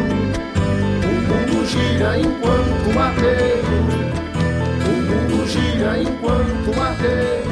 O 1.03 1.15
mundo 1.29 1.67
gira 1.67 2.19
enquanto 2.19 2.95
mateio. 2.95 3.65
O 4.87 4.93
mundo 5.03 5.47
gira 5.49 5.99
enquanto 5.99 6.77
mateio. 6.77 7.49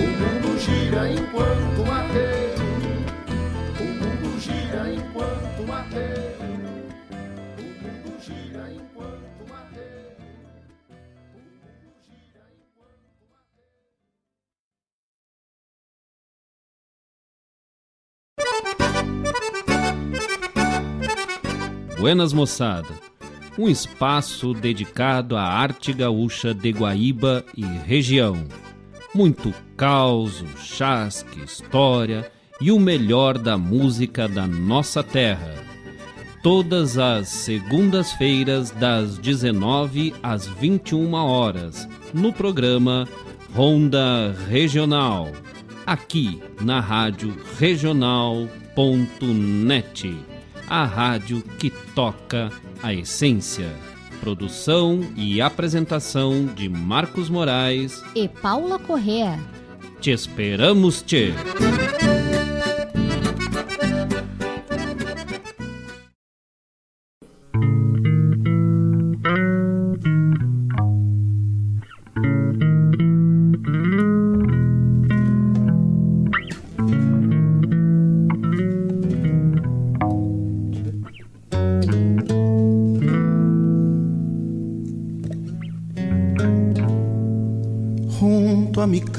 O 0.00 0.06
mundo 0.06 0.58
gira 0.58 1.06
enquanto 1.10 1.86
mateio. 5.66 6.38
Buenas 21.98 22.32
moçada, 22.32 22.88
um 23.58 23.68
espaço 23.68 24.54
dedicado 24.54 25.36
à 25.36 25.42
arte 25.42 25.92
gaúcha 25.92 26.54
de 26.54 26.70
Guaíba 26.70 27.44
e 27.56 27.64
região. 27.64 28.46
Muito 29.12 29.52
caos, 29.76 30.44
chasque, 30.58 31.42
história 31.42 32.30
e 32.60 32.70
o 32.72 32.78
melhor 32.78 33.38
da 33.38 33.56
música 33.56 34.28
da 34.28 34.46
nossa 34.46 35.02
terra. 35.02 35.54
Todas 36.42 36.98
as 36.98 37.28
segundas-feiras, 37.28 38.70
das 38.70 39.18
19 39.18 40.14
às 40.22 40.46
21 40.46 41.12
horas, 41.14 41.88
no 42.14 42.32
programa 42.32 43.08
Ronda 43.54 44.34
Regional, 44.48 45.32
aqui 45.84 46.40
na 46.60 46.80
Rádio 46.80 47.34
Regional.net 47.58 48.68
a 50.68 50.84
rádio 50.84 51.42
que 51.58 51.70
toca 51.70 52.50
a 52.82 52.92
essência. 52.92 53.72
Produção 54.20 55.00
e 55.16 55.40
apresentação 55.40 56.44
de 56.46 56.68
Marcos 56.68 57.30
Moraes 57.30 58.02
e 58.14 58.28
Paula 58.28 58.78
Correa. 58.78 59.38
Te 60.00 60.10
esperamos, 60.10 61.02
te. 61.02 61.32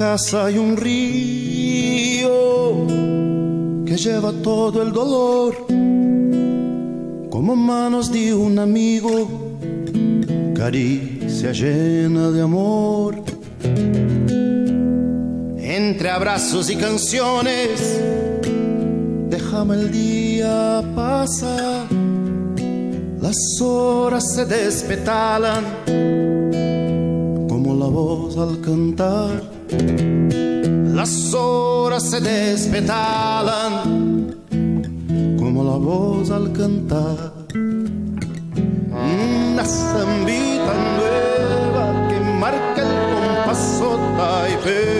Casa 0.00 0.46
hay 0.46 0.56
un 0.56 0.78
río 0.78 2.30
que 3.84 3.98
lleva 3.98 4.32
todo 4.32 4.80
el 4.80 4.92
dolor, 4.92 5.54
como 7.28 7.54
manos 7.54 8.10
de 8.10 8.32
un 8.32 8.58
amigo, 8.58 9.28
caricia 10.56 11.52
llena 11.52 12.30
de 12.30 12.40
amor. 12.40 13.22
Entre 15.58 16.08
abrazos 16.08 16.70
y 16.70 16.76
canciones, 16.76 18.00
déjame 19.28 19.74
el 19.74 19.92
día 19.92 20.82
pasar, 20.96 21.86
las 23.20 23.36
horas 23.60 24.24
se 24.34 24.46
despetalan 24.46 25.62
como 27.50 27.74
la 27.74 27.86
voz 27.86 28.38
al 28.38 28.62
cantar 28.62 29.49
las 29.72 31.34
horas 31.34 32.10
se 32.10 32.20
despetalan 32.20 34.34
como 35.38 35.64
la 35.64 35.76
voz 35.76 36.30
al 36.30 36.52
cantar. 36.52 37.32
Una 38.92 39.64
zambita 39.64 40.74
nueva 40.96 42.08
que 42.08 42.20
marca 42.38 42.82
el 42.82 42.92
compaso 43.14 43.98
taipero. 44.16 44.99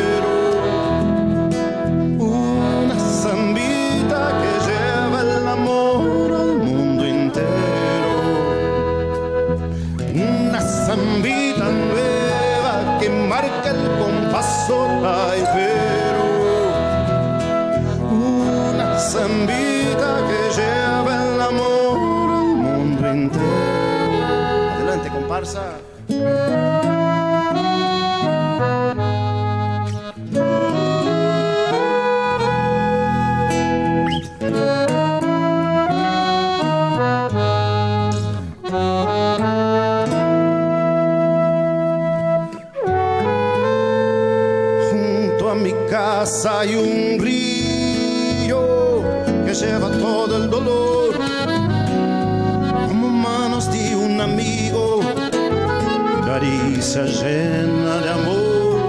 Llena 56.99 57.99
de 58.01 58.11
amor 58.11 58.81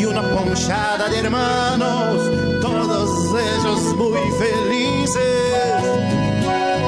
y 0.00 0.04
una 0.06 0.22
ponchada 0.22 1.06
de 1.08 1.18
hermanos, 1.18 2.30
todos 2.62 3.34
ellos 3.38 3.94
muy 3.94 4.18
felices, 4.38 5.84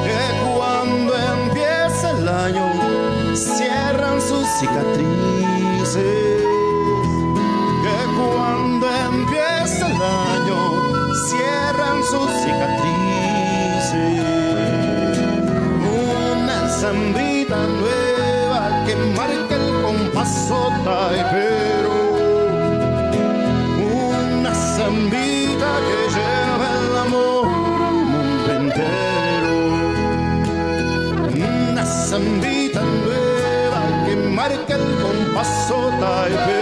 que 0.05 0.55
cuando 0.55 1.13
empieza 1.15 2.11
el 2.17 2.27
año 2.27 3.35
cierran 3.35 4.19
sus 4.19 4.47
cicatrices 4.59 6.41
que 7.83 7.99
cuando 8.17 8.87
empieza 8.89 9.85
el 9.87 10.01
año 10.01 11.13
cierran 11.29 12.03
sus 12.03 12.29
cicatrices. 12.41 13.91
Una 15.83 16.69
zambita 16.69 17.57
nueva 17.67 18.00
que 18.91 18.97
marca 19.17 19.55
el 19.55 19.81
compaso 19.83 20.69
taipero. 20.83 21.95
Una 23.79 24.53
zambita 24.53 25.69
que 25.87 25.97
lleva 26.15 26.67
el 26.79 26.97
amor 27.05 27.81
al 27.89 27.99
mundo 28.13 28.49
entero. 28.61 29.57
Una 31.71 31.85
zambita 31.85 32.81
nueva 32.81 33.81
que 34.05 34.15
marca 34.15 34.75
el 34.75 34.87
compaso 35.05 35.75
taipero. 36.01 36.60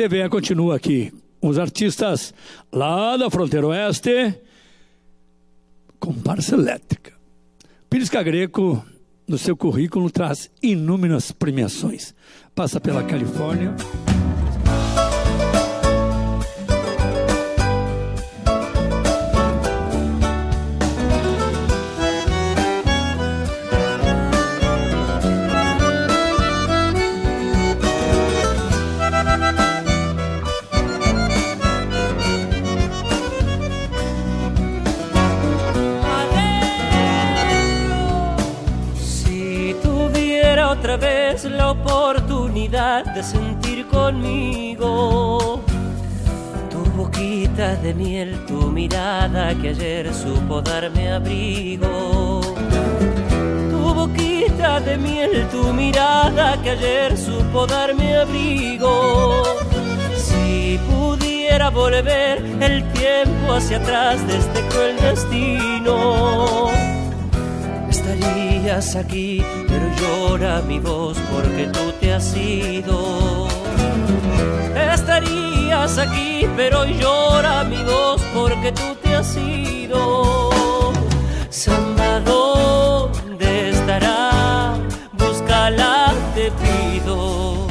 TVE 0.00 0.30
continua 0.30 0.76
aqui. 0.76 1.12
Os 1.42 1.58
artistas 1.58 2.32
lá 2.72 3.18
da 3.18 3.28
fronteira 3.28 3.66
oeste, 3.66 4.34
comparsa 5.98 6.54
elétrica. 6.54 7.12
Pires 7.90 8.08
Cagreco, 8.08 8.82
no 9.28 9.36
seu 9.36 9.54
currículo, 9.54 10.10
traz 10.10 10.50
inúmeras 10.62 11.32
premiações. 11.32 12.14
Passa 12.54 12.80
pela 12.80 13.04
Califórnia. 13.04 13.76
Oportunidad 41.70 43.04
de 43.14 43.22
sentir 43.22 43.86
conmigo 43.86 45.62
tu 46.70 46.84
boquita 46.96 47.76
de 47.76 47.94
miel, 47.94 48.44
tu 48.46 48.70
mirada 48.70 49.54
que 49.54 49.68
ayer 49.70 50.12
supo 50.12 50.60
darme 50.60 51.12
abrigo. 51.12 52.40
Tu 53.70 53.94
boquita 53.94 54.80
de 54.80 54.96
miel, 54.96 55.46
tu 55.50 55.72
mirada 55.72 56.60
que 56.62 56.70
ayer 56.70 57.16
supo 57.16 57.66
darme 57.66 58.16
abrigo. 58.16 59.42
Si 60.16 60.78
pudiera 60.88 61.70
volver 61.70 62.38
el 62.60 62.84
tiempo 62.92 63.54
hacia 63.54 63.78
atrás 63.78 64.26
de 64.26 64.36
este 64.38 64.60
cruel 64.68 64.96
destino 65.00 66.70
estarías 67.88 68.96
aquí, 68.96 69.42
llora 70.00 70.62
mi 70.62 70.78
voz 70.78 71.16
porque 71.32 71.66
tú 71.66 71.92
te 72.00 72.12
has 72.14 72.36
ido. 72.36 73.48
Estarías 74.94 75.98
aquí, 75.98 76.48
pero 76.56 76.84
llora 76.84 77.64
mi 77.64 77.82
voz 77.82 78.20
porque 78.34 78.72
tú 78.72 78.94
te 79.02 79.14
has 79.14 79.36
ido. 79.36 80.90
Samba, 81.50 82.20
¿dónde 82.20 83.70
estará? 83.70 84.74
Búscala, 85.12 86.14
te 86.34 86.50
pido. 86.62 87.66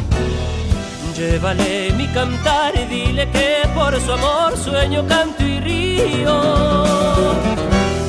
Llévale 1.16 1.92
mi 1.98 2.08
cantar 2.08 2.74
y 2.76 2.86
dile 2.86 3.30
que 3.32 3.68
por 3.76 4.00
su 4.00 4.14
amor 4.14 4.58
sueño, 4.58 5.06
canto 5.08 5.44
y 5.44 5.60
río 5.60 6.80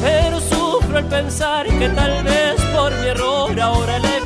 pero 0.02 0.40
sufro 0.40 0.98
al 0.98 1.04
pensar 1.06 1.66
que 1.66 1.88
tal 1.90 2.22
vez 2.24 2.59
mi 2.98 3.08
error 3.08 3.60
ahora 3.60 3.98
la 3.98 4.19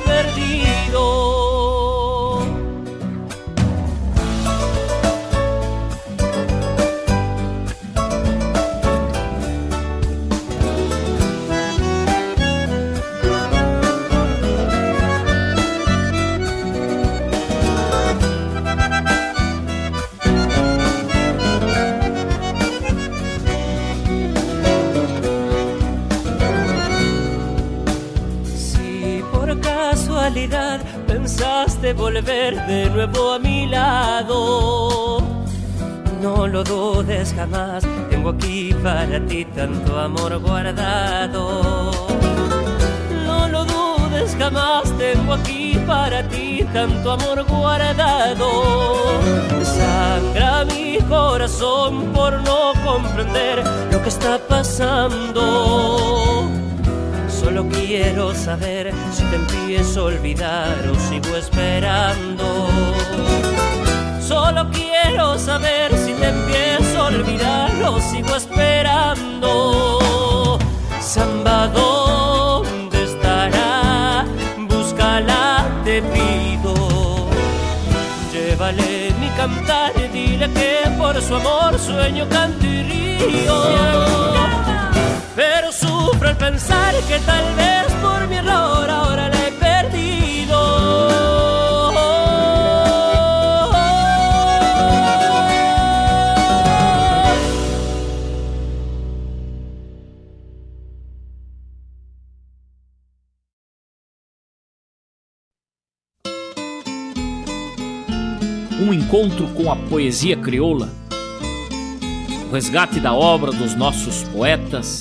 pensaste 31.37 31.93
volver 31.95 32.55
de 32.67 32.89
nuevo 32.91 33.33
a 33.33 33.39
mi 33.41 33.67
lado, 33.67 35.21
no 36.23 36.47
lo 36.47 36.63
dudes 36.63 37.35
jamás, 37.35 37.85
tengo 38.09 38.31
aquí 38.31 38.73
para 38.85 39.19
ti 39.27 39.45
tanto 39.47 39.99
amor 39.99 40.39
guardado. 40.39 41.91
No 43.27 43.49
lo 43.49 43.65
dudes 43.65 44.37
jamás, 44.39 44.85
tengo 44.97 45.33
aquí 45.35 45.77
para 45.85 46.23
ti 46.29 46.65
tanto 46.73 47.11
amor 47.11 47.45
guardado. 47.45 49.21
Sangra 49.65 50.65
mi 50.67 50.99
corazón 51.09 52.13
por 52.13 52.33
no 52.43 52.75
comprender 52.85 53.65
lo 53.91 54.01
que 54.03 54.09
está 54.09 54.39
pasando. 54.39 56.24
Solo 57.45 57.69
quiero 57.69 58.35
saber 58.35 58.91
si 59.13 59.23
te 59.25 59.37
empiezo 59.37 60.01
a 60.01 60.05
olvidar 60.05 60.89
o 60.91 60.95
sigo 60.99 61.37
esperando. 61.37 62.69
Solo 64.19 64.71
quiero 64.71 65.39
saber 65.39 65.95
si 65.99 66.15
te 66.15 66.29
empiezo 66.31 67.03
a 67.03 67.07
olvidar 67.09 67.71
o 67.85 68.01
sigo 68.01 68.35
esperando. 68.35 69.49
Samba, 71.01 71.69
¿dónde 71.69 73.05
estará? 73.05 74.25
Búscala, 74.67 75.67
te 75.85 76.01
pido. 76.01 77.29
Llévale 78.33 79.13
mi 79.21 79.29
cantar 79.37 79.93
dile 80.15 80.51
que 80.53 80.91
por 80.97 81.21
su 81.21 81.35
amor 81.35 81.79
sueño 81.79 82.27
canto 82.31 82.65
y 82.65 82.83
río. 82.85 83.55
Pero 85.37 85.73
sufro 85.73 86.29
al 86.29 86.37
pensar 86.37 86.95
que 87.09 87.19
tal 87.21 87.55
vez 87.57 87.93
por 88.01 88.29
mi 88.29 88.37
error 88.37 88.89
ahora 88.89 89.29
la 89.29 89.49
he 89.49 89.53
perdido. 89.53 91.15
um 108.81 108.93
encontro 108.93 109.49
com 109.49 109.71
a 109.73 109.77
poesia 109.77 110.37
crioula, 110.37 110.91
o 112.47 112.53
resgate 112.53 113.01
da 113.01 113.15
obra 113.15 113.51
dos 113.51 113.75
nossos 113.75 114.25
poetas, 114.25 115.01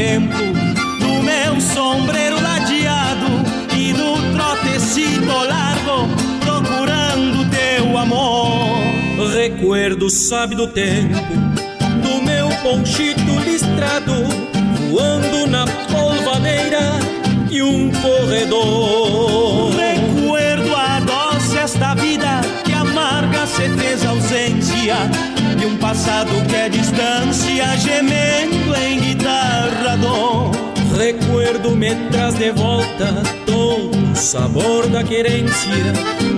Tempo 0.00 0.34
do 0.98 1.22
meu 1.22 1.60
sombreiro 1.60 2.40
ladeado 2.42 3.26
e 3.76 3.92
do 3.92 4.14
trotecito 4.32 5.26
largo 5.26 6.08
procurando 6.40 7.50
teu 7.50 7.98
amor. 7.98 8.78
Recuerdo 9.34 10.08
sabe 10.08 10.54
do 10.54 10.68
tempo 10.68 11.14
do 12.02 12.22
meu 12.22 12.48
ponchito 12.62 13.30
listrado 13.44 14.14
voando 14.88 15.46
na 15.46 15.66
polvadeira 15.66 16.98
e 17.50 17.62
um 17.62 17.90
corredor. 17.90 19.70
Recuerdo 19.76 20.74
a 20.74 21.00
doce 21.00 21.58
esta 21.58 21.94
vida 21.94 22.40
que 22.64 22.72
amarga 22.72 23.46
fez 23.46 24.06
ausência 24.06 24.96
um 25.70 25.76
passado 25.76 26.30
que 26.48 26.54
é 26.54 26.68
distância 26.68 27.76
gemendo 27.78 28.74
em 28.76 29.00
guitarra 29.00 29.96
dor. 29.96 30.50
Recuerdo 30.96 31.70
me 31.76 31.94
traz 32.10 32.34
de 32.34 32.50
volta 32.50 33.22
todo 33.46 34.12
o 34.12 34.16
sabor 34.16 34.86
da 34.88 35.04
querência 35.04 35.70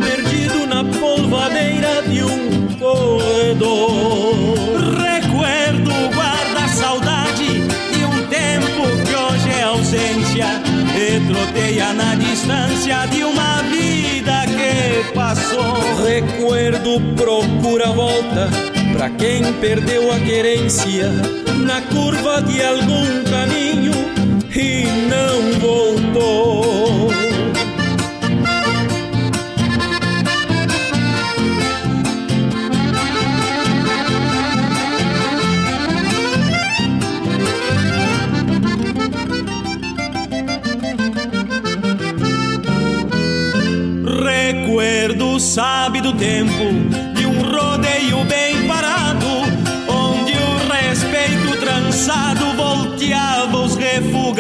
perdido 0.05 0.66
na 0.66 0.85
polvadeira 0.85 2.03
de 2.03 2.23
um 2.23 2.68
corredor. 2.79 3.75
Recuerdo 5.01 5.90
guarda 6.14 6.68
saudade 6.68 7.47
de 7.47 8.05
um 8.05 8.27
tempo 8.29 8.83
que 9.07 9.14
hoje 9.14 9.51
é 9.59 9.62
ausência 9.64 10.47
e 10.95 11.95
na 11.95 12.14
distância 12.14 13.07
de 13.07 13.25
uma 13.25 13.62
vida 13.62 14.42
que 14.47 15.12
passou. 15.12 15.75
Recuerdo 16.05 17.01
procura 17.16 17.87
volta 17.92 18.82
Pra 19.03 19.11
quem 19.11 19.43
perdeu 19.55 20.12
a 20.12 20.21
querência 20.21 21.11
na 21.67 21.81
curva 21.83 22.41
de 22.41 22.62
algum 22.62 23.25
caminho 23.25 23.93
e 24.55 24.87
não 25.11 25.59
voltou. 25.59 27.11
Recuerdo 44.23 45.41
sabe 45.41 46.01
do 46.01 46.12
tempo 46.12 46.52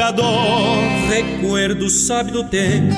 refugador. 0.02 0.78
Recuerdo 1.08 1.88
sabe 1.88 2.32
do 2.32 2.42
tempo 2.44 2.94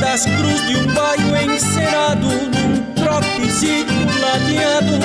das 0.00 0.24
cruz 0.24 0.66
de 0.66 0.76
um 0.76 0.86
baio 0.94 1.52
encerado 1.52 2.26
num 2.26 2.94
trotecito 2.94 3.92
ladeado 4.20 4.98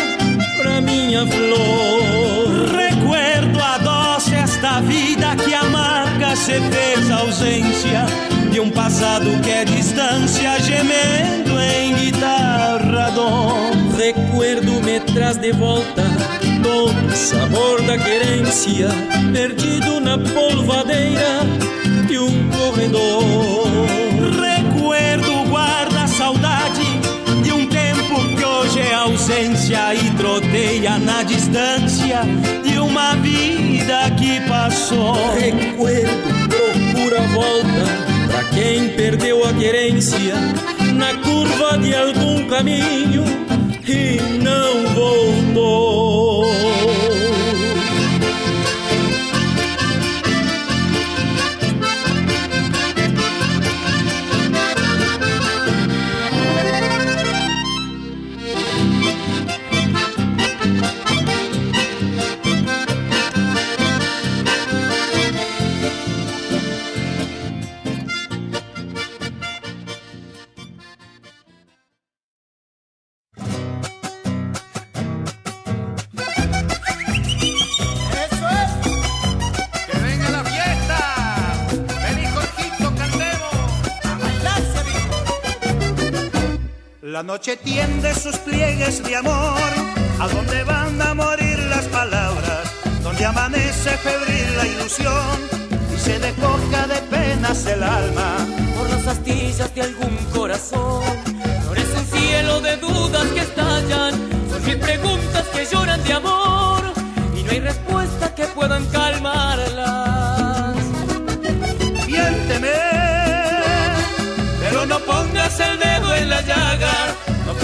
pra 0.58 0.82
minha 0.82 1.26
flor. 1.28 2.76
Recuerdo 2.76 3.60
a 3.62 3.78
doce 3.80 4.36
esta 4.36 4.80
vida 4.82 5.36
que 5.36 5.54
amarga 5.54 6.36
se 6.36 6.60
fez 6.62 7.12
ausência 7.12 8.06
de 8.52 8.60
um 8.60 8.70
passado 8.70 9.26
que 9.44 9.52
é 9.52 9.66
distância 9.66 10.60
gemendo 10.60 11.60
em 11.60 11.96
guitarra 11.96 13.12
dom. 13.12 13.72
Recuerdo 13.98 14.82
me 14.82 15.00
traz 15.00 15.38
de 15.38 15.52
volta 15.52 16.09
sabor 17.20 17.82
da 17.82 17.98
querência 17.98 18.88
perdido 19.34 20.00
na 20.00 20.18
polvadeira 20.18 21.42
de 22.08 22.18
um 22.18 22.50
corredor. 22.50 23.68
Recuerdo 24.42 25.50
guarda 25.50 26.08
saudade 26.08 26.86
de 27.44 27.52
um 27.52 27.68
tempo 27.68 28.16
que 28.36 28.46
hoje 28.46 28.80
é 28.80 28.94
ausência 28.94 29.94
e 29.94 30.10
troteia 30.12 30.98
na 30.98 31.22
distância 31.24 32.22
de 32.64 32.80
uma 32.80 33.16
vida 33.16 34.10
que 34.18 34.40
passou. 34.48 35.34
Recuerdo 35.36 36.48
procura 36.48 37.22
volta 37.28 38.10
Pra 38.30 38.44
quem 38.44 38.90
perdeu 38.90 39.44
a 39.44 39.52
querência 39.54 40.36
na 40.94 41.16
curva 41.16 41.78
de 41.80 41.96
algum 41.96 42.48
caminho 42.48 43.24
e 43.88 44.22
não 44.42 44.94
voltou. 44.94 46.09
Noche 87.30 87.58
tiende 87.58 88.12
sus 88.16 88.36
pliegues 88.38 89.04
de 89.04 89.16
amor, 89.16 89.72
a 90.20 90.28
donde 90.30 90.64
van 90.64 91.00
a 91.00 91.14
morir 91.14 91.60
las 91.70 91.86
palabras, 91.90 92.64
donde 93.04 93.24
amanece 93.24 93.92
febril 93.98 94.48
la 94.58 94.66
ilusión 94.66 95.38
y 95.94 95.98
se 96.00 96.18
despoja 96.18 96.88
de 96.88 97.00
penas 97.04 97.68
el 97.68 97.84
alma. 97.84 98.30
Por 98.76 98.90
las 98.90 99.06
astillas 99.06 99.72
de 99.76 99.82
algún 99.84 100.18
corazón, 100.34 101.04
florece 101.66 102.00
un 102.00 102.08
cielo 102.08 102.62
de 102.62 102.78
dudas 102.78 103.26
que 103.36 103.42
estallan, 103.42 104.14
son 104.50 104.66
mil 104.66 104.80
preguntas 104.80 105.46
que 105.54 105.66
lloran 105.72 106.04
de 106.04 106.14
amor 106.14 106.82
y 107.38 107.44
no 107.44 107.52
hay 107.52 107.60
respuestas 107.60 108.32
que 108.32 108.46
puedan 108.46 108.84
calmarlas. 108.88 109.79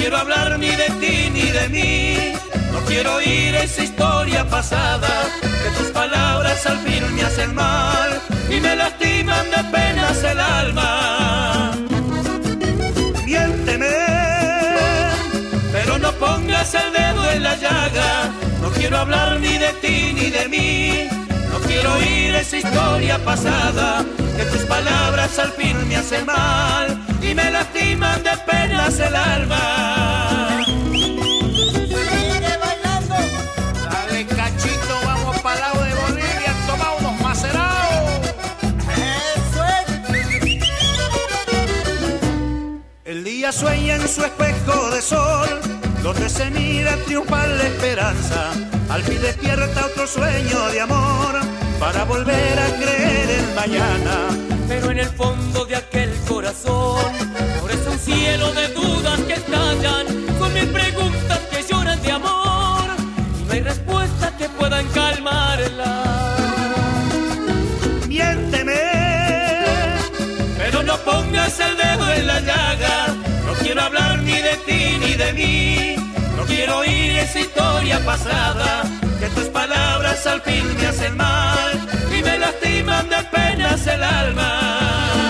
Quiero 0.06 0.18
hablar 0.20 0.60
ni 0.60 0.70
de 0.70 0.88
ti 1.02 1.32
ni 1.34 1.50
de 1.50 1.68
mí. 1.70 2.34
No 2.72 2.80
quiero 2.82 3.16
oír 3.16 3.56
esa 3.56 3.82
historia 3.82 4.48
pasada. 4.48 5.10
Que 5.42 5.70
tus 5.80 5.90
palabras 5.90 6.64
al 6.68 6.78
fin 6.86 7.04
me 7.16 7.24
hacen 7.24 7.56
mal 7.56 8.22
y 8.48 8.60
me 8.62 8.76
lastiman 8.76 9.46
de 9.50 9.64
penas 9.76 10.24
el 10.24 10.40
alma. 10.40 11.72
Miénteme, 13.26 13.98
pero 15.72 15.98
no 15.98 16.12
pongas 16.24 16.76
el 16.76 16.94
dedo 16.94 17.32
en 17.32 17.42
la 17.42 17.56
llaga. 17.56 18.32
No 18.62 18.70
quiero 18.70 19.00
hablar 19.00 19.40
ni 19.40 19.58
de 19.58 19.74
ti 19.82 20.14
ni 20.14 20.30
de 20.30 20.48
mí. 20.48 21.08
No 21.52 21.58
quiero 21.68 21.96
oír 21.96 22.36
esa 22.36 22.58
historia 22.58 23.18
pasada, 23.26 24.06
que 24.38 24.46
tus 24.52 24.62
palabras 24.66 25.40
al 25.40 25.52
fin 25.54 25.76
me 25.90 25.98
hacen 25.98 26.28
mal 26.28 27.05
y 27.26 27.34
me 27.34 27.50
lastiman 27.52 28.24
de 28.24 28.38
penas 28.46 29.00
el 29.00 29.16
alma. 29.16 30.64
Sigue 30.94 32.58
bailando. 32.64 33.16
Dale 33.90 34.26
cachito, 34.28 34.96
vamos 35.06 35.40
para 35.42 35.60
lado 35.60 35.84
de 35.84 35.94
Bolivia, 35.96 36.54
toma 36.68 36.92
unos 37.00 37.22
macerados. 37.22 38.22
El 43.06 43.24
día 43.24 43.52
sueña 43.52 43.96
en 43.96 44.08
su 44.08 44.24
espejo 44.24 44.90
de 44.92 45.02
sol, 45.02 45.50
donde 46.04 46.30
se 46.30 46.50
mira 46.52 46.96
triunfar 47.06 47.48
la 47.50 47.64
esperanza. 47.64 48.52
Al 48.90 49.04
fin 49.04 49.22
despierta 49.22 49.86
otro 49.86 50.06
sueño 50.08 50.70
de 50.70 50.82
amor, 50.82 51.40
para 51.80 52.04
volver 52.04 52.60
a 52.60 52.68
creer 52.78 53.30
en 53.40 53.56
mañana. 53.56 54.28
Pero 54.68 54.92
en 54.92 55.00
el 55.00 55.10
fondo 55.10 55.66
de 55.66 55.76
aquel 55.76 56.15
corazón, 56.46 57.12
florece 57.60 57.90
un 57.90 58.00
cielo 58.00 58.54
de 58.54 58.68
dudas 58.68 59.20
que 59.22 59.34
estallan, 59.34 60.06
con 60.38 60.54
mil 60.54 60.68
preguntas 60.68 61.40
que 61.50 61.64
lloran 61.64 62.00
de 62.04 62.12
amor 62.12 62.86
y 63.40 63.46
no 63.46 63.52
hay 63.52 63.62
respuestas 63.62 64.32
que 64.34 64.48
puedan 64.50 64.88
calmarlas. 64.90 66.40
Miénteme, 68.08 68.80
pero 70.60 70.84
no 70.84 70.96
pongas 70.98 71.60
el 71.60 71.78
dedo 71.78 72.14
en 72.14 72.28
la 72.28 72.40
llaga. 72.42 73.08
No 73.48 73.54
quiero 73.54 73.82
hablar 73.82 74.20
ni 74.20 74.38
de 74.38 74.56
ti 74.68 74.98
ni 75.00 75.14
de 75.14 75.34
mí. 75.34 75.96
No 76.38 76.44
quiero 76.46 76.78
oír 76.80 77.18
esa 77.18 77.40
historia 77.40 78.00
pasada. 78.06 78.84
Que 79.20 79.28
tus 79.30 79.46
palabras 79.46 80.28
al 80.28 80.42
fin 80.42 80.78
me 80.78 80.86
hacen 80.86 81.18
mal 81.18 81.72
y 82.16 82.22
me 82.22 82.38
lastiman 82.38 83.10
de 83.10 83.24
penas 83.32 83.88
el 83.88 84.04
alma. 84.04 85.25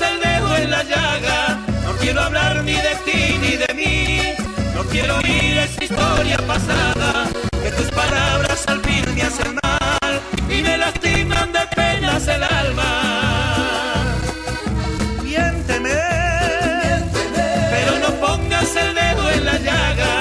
El 0.00 0.20
dedo 0.20 0.56
en 0.56 0.70
la 0.70 0.82
llaga. 0.82 1.58
No 1.84 1.92
quiero 2.00 2.20
hablar 2.22 2.62
ni 2.64 2.72
de 2.72 2.94
ti 3.04 3.38
ni 3.40 3.56
de 3.56 3.74
mí. 3.74 4.34
No 4.74 4.82
quiero 4.84 5.16
oír 5.18 5.58
esa 5.58 5.84
historia 5.84 6.38
pasada. 6.46 7.28
Que 7.62 7.70
tus 7.72 7.90
palabras 7.90 8.64
al 8.68 8.80
fin 8.80 9.04
me 9.14 9.22
hacen 9.22 9.58
mal 9.62 10.20
y 10.48 10.62
me 10.62 10.78
lastiman 10.78 11.52
de 11.52 11.60
penas 11.76 12.26
el 12.28 12.42
alma. 12.42 12.90
Miénteme, 15.22 16.00
pero 17.70 17.98
no 18.00 18.10
pongas 18.26 18.76
el 18.76 18.94
dedo 18.94 19.30
en 19.30 19.44
la 19.44 19.58
llaga. 19.58 20.12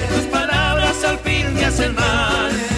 Que 0.00 0.14
tus 0.14 0.24
palabras 0.26 0.96
al 1.04 1.18
fin 1.18 1.54
me 1.54 1.64
hacen 1.64 1.94
mal 1.94 2.77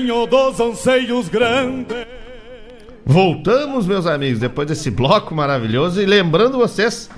Tenho 0.00 0.26
dos 0.26 0.58
anseios 0.58 1.28
grandes. 1.28 2.06
Voltamos, 3.04 3.86
meus 3.86 4.06
amigos, 4.06 4.40
depois 4.40 4.66
desse 4.66 4.90
bloco 4.90 5.34
maravilhoso. 5.34 6.00
E 6.00 6.06
lembrando 6.06 6.56
vocês 6.56 7.10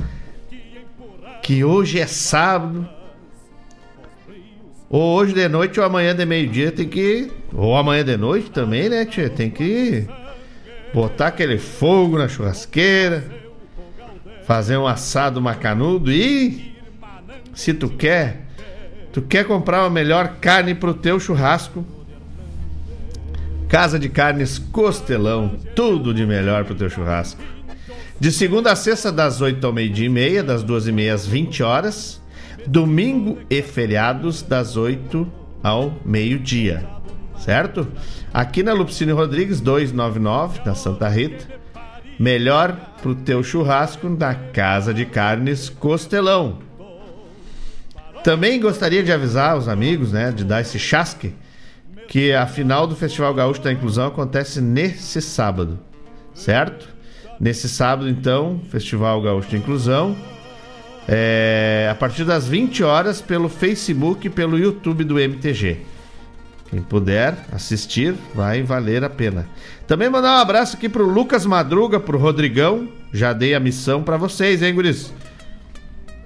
que 1.45 1.63
hoje 1.63 2.01
é 2.01 2.09
sábado. 2.09 2.89
Ou 4.91 5.17
hoje 5.17 5.33
de 5.33 5.49
noite 5.49 5.79
ou 5.79 5.87
amanhã 5.87 6.13
de 6.13 6.27
meio-dia 6.27 6.73
tem 6.73 6.89
que. 6.89 7.31
Ou 7.55 7.77
amanhã 7.77 8.05
de 8.05 8.17
noite 8.17 8.51
também, 8.51 8.89
né, 8.89 9.05
tia? 9.05 9.31
Tem 9.31 9.49
que 9.49 10.05
botar 10.93 11.29
aquele 11.29 11.59
fogo 11.59 12.19
na 12.19 12.27
churrasqueira, 12.27 13.25
fazer 14.45 14.77
um 14.77 14.89
assado 14.89 15.41
macanudo 15.41 16.11
e. 16.11 16.75
Se 17.55 17.73
tu 17.73 17.89
quer, 17.89 18.49
tu 19.13 19.23
quer 19.23 19.45
comprar 19.45 19.85
a 19.85 19.91
melhor 19.91 20.39
carne 20.41 20.75
pro 20.75 20.93
teu 20.93 21.21
churrasco. 21.21 22.02
Casa 23.73 23.99
de 23.99 24.11
Carnes 24.11 24.59
Costelão, 24.59 25.57
tudo 25.75 26.13
de 26.13 26.27
melhor 26.27 26.67
pro 26.67 26.75
teu 26.75 26.91
churrasco. 26.91 27.41
De 28.21 28.31
segunda 28.31 28.71
a 28.71 28.77
sexta, 28.77 29.11
das 29.11 29.41
8 29.41 29.67
ao 29.67 29.73
meio-dia 29.73 30.05
e 30.05 30.11
meia, 30.11 30.43
das 30.43 30.63
2 30.63 30.89
e 30.89 30.93
meia 30.93 31.15
às 31.15 31.27
20 31.27 31.63
horas. 31.63 32.21
Domingo 32.67 33.39
e 33.49 33.63
feriados, 33.63 34.43
das 34.43 34.77
8 34.77 35.27
ao 35.63 35.99
meio-dia. 36.05 36.87
Certo? 37.39 37.89
Aqui 38.31 38.63
na 38.63 38.75
Lupicínio 38.75 39.17
Rodrigues, 39.17 39.59
299, 39.59 40.61
na 40.67 40.75
Santa 40.75 41.09
Rita. 41.09 41.47
Melhor 42.19 42.77
pro 43.01 43.15
teu 43.15 43.43
churrasco 43.43 44.07
na 44.11 44.35
Casa 44.35 44.93
de 44.93 45.07
Carnes 45.07 45.71
Costelão. 45.71 46.59
Também 48.23 48.61
gostaria 48.61 49.03
de 49.03 49.11
avisar 49.11 49.57
os 49.57 49.67
amigos, 49.67 50.13
né, 50.13 50.31
de 50.31 50.45
dar 50.45 50.61
esse 50.61 50.79
chasque, 50.79 51.35
que 52.09 52.33
a 52.33 52.47
final 52.47 52.87
do 52.87 52.95
Festival 52.95 53.33
Gaúcho 53.35 53.63
da 53.63 53.73
Inclusão 53.73 54.09
acontece 54.09 54.61
nesse 54.61 55.21
sábado, 55.21 55.79
certo? 56.35 56.89
Nesse 57.41 57.69
sábado, 57.69 58.09
então, 58.09 58.61
Festival 58.71 59.21
Gaúcho 59.21 59.51
da 59.51 59.57
Inclusão, 59.57 60.17
é, 61.09 61.89
a 61.91 61.95
partir 61.95 62.25
das 62.25 62.47
20 62.47 62.85
horas, 62.85 63.21
pelo 63.21 63.49
Facebook 63.49 64.27
e 64.27 64.31
pelo 64.31 64.59
YouTube 64.59 65.05
do 65.05 65.19
MTG. 65.19 65.79
Quem 66.71 66.81
puder 66.81 67.37
assistir, 67.53 68.15
vai 68.35 68.63
valer 68.63 69.05
a 69.05 69.11
pena. 69.11 69.47
Também 69.87 70.09
mandar 70.09 70.39
um 70.39 70.41
abraço 70.41 70.77
aqui 70.77 70.89
pro 70.89 71.05
Lucas 71.05 71.45
Madruga, 71.45 72.01
pro 72.01 72.17
Rodrigão. 72.17 72.89
Já 73.13 73.35
dei 73.35 73.55
a 73.55 73.61
missão 73.61 74.03
para 74.03 74.17
vocês, 74.17 74.63
hein, 74.63 74.75
guris? 74.75 75.13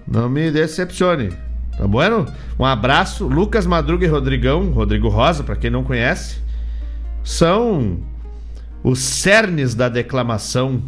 Não 0.07 0.29
me 0.29 0.51
decepcione. 0.53 1.46
Tá 1.77 1.87
bueno? 1.87 2.27
Um 2.59 2.65
abraço, 2.65 3.27
Lucas 3.27 3.67
Madruga 3.67 4.07
e 4.07 4.09
Rodrigão, 4.09 4.71
Rodrigo 4.71 5.09
Rosa, 5.09 5.45
para 5.45 5.57
quem 5.57 5.71
não 5.71 5.85
conhece, 5.85 6.41
são 7.23 7.99
os 8.83 8.99
cernes 8.99 9.75
da 9.75 9.89
declamação 9.89 10.83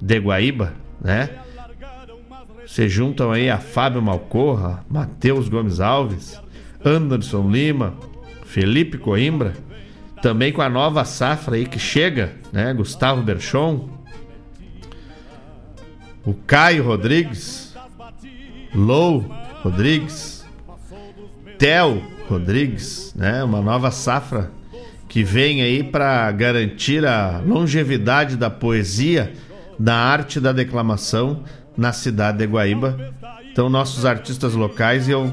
de 0.00 0.18
Guaíba, 0.18 0.74
né? 1.00 1.30
Se 2.66 2.88
juntam 2.88 3.32
aí 3.32 3.48
a 3.48 3.58
Fábio 3.58 4.02
Malcorra, 4.02 4.84
Matheus 4.88 5.48
Gomes 5.48 5.80
Alves, 5.80 6.40
Anderson 6.84 7.48
Lima, 7.50 7.94
Felipe 8.44 8.98
Coimbra, 8.98 9.54
também 10.20 10.52
com 10.52 10.62
a 10.62 10.68
nova 10.68 11.04
safra 11.04 11.56
aí 11.56 11.66
que 11.66 11.78
chega, 11.78 12.32
né? 12.52 12.72
Gustavo 12.74 13.22
Berchon, 13.22 13.88
o 16.24 16.34
Caio 16.34 16.84
Rodrigues, 16.84 17.74
Lou 18.74 19.41
Rodrigues, 19.62 20.44
Tel 21.58 22.02
Rodrigues, 22.28 23.14
né? 23.14 23.44
Uma 23.44 23.60
nova 23.60 23.90
safra 23.90 24.50
que 25.08 25.22
vem 25.22 25.62
aí 25.62 25.84
para 25.84 26.30
garantir 26.32 27.06
a 27.06 27.40
longevidade 27.46 28.36
da 28.36 28.50
poesia, 28.50 29.32
da 29.78 29.94
arte 29.94 30.40
da 30.40 30.52
declamação 30.52 31.44
na 31.76 31.92
cidade 31.92 32.38
de 32.38 32.46
Guaíba. 32.46 33.14
Então 33.52 33.68
nossos 33.68 34.04
artistas 34.04 34.54
locais 34.54 35.08
e 35.08 35.12
eu 35.12 35.32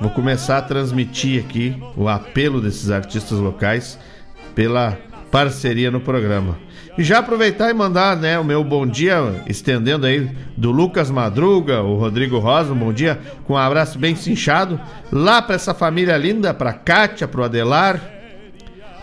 vou 0.00 0.10
começar 0.10 0.58
a 0.58 0.62
transmitir 0.62 1.44
aqui 1.44 1.76
o 1.96 2.08
apelo 2.08 2.60
desses 2.60 2.90
artistas 2.90 3.38
locais 3.38 3.98
pela 4.54 4.96
parceria 5.30 5.90
no 5.90 6.00
programa. 6.00 6.56
E 6.96 7.02
já 7.02 7.20
aproveitar 7.20 7.70
e 7.70 7.74
mandar 7.74 8.16
né, 8.18 8.38
o 8.38 8.44
meu 8.44 8.62
bom 8.62 8.86
dia, 8.86 9.42
estendendo 9.46 10.04
aí 10.04 10.30
do 10.56 10.70
Lucas 10.70 11.10
Madruga, 11.10 11.80
o 11.80 11.96
Rodrigo 11.96 12.38
Rosa, 12.38 12.74
um 12.74 12.76
bom 12.76 12.92
dia, 12.92 13.18
com 13.44 13.54
um 13.54 13.56
abraço 13.56 13.98
bem 13.98 14.14
cinchado, 14.14 14.78
lá 15.10 15.40
para 15.40 15.54
essa 15.54 15.72
família 15.72 16.16
linda, 16.18 16.52
para 16.52 16.74
Kátia, 16.74 17.26
pro 17.26 17.44
Adelar, 17.44 17.98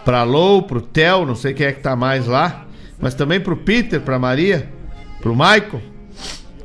para 0.06 0.22
Lou, 0.22 0.62
pro 0.62 0.82
Theo, 0.82 1.26
não 1.26 1.34
sei 1.34 1.54
quem 1.54 1.66
é 1.66 1.72
que 1.72 1.82
tá 1.82 1.96
mais 1.96 2.28
lá, 2.28 2.66
mas 3.00 3.16
também 3.16 3.40
pro 3.40 3.58
Peter, 3.58 4.00
pra 4.00 4.20
Maria, 4.20 4.70
pro 5.20 5.34
Michael. 5.34 5.82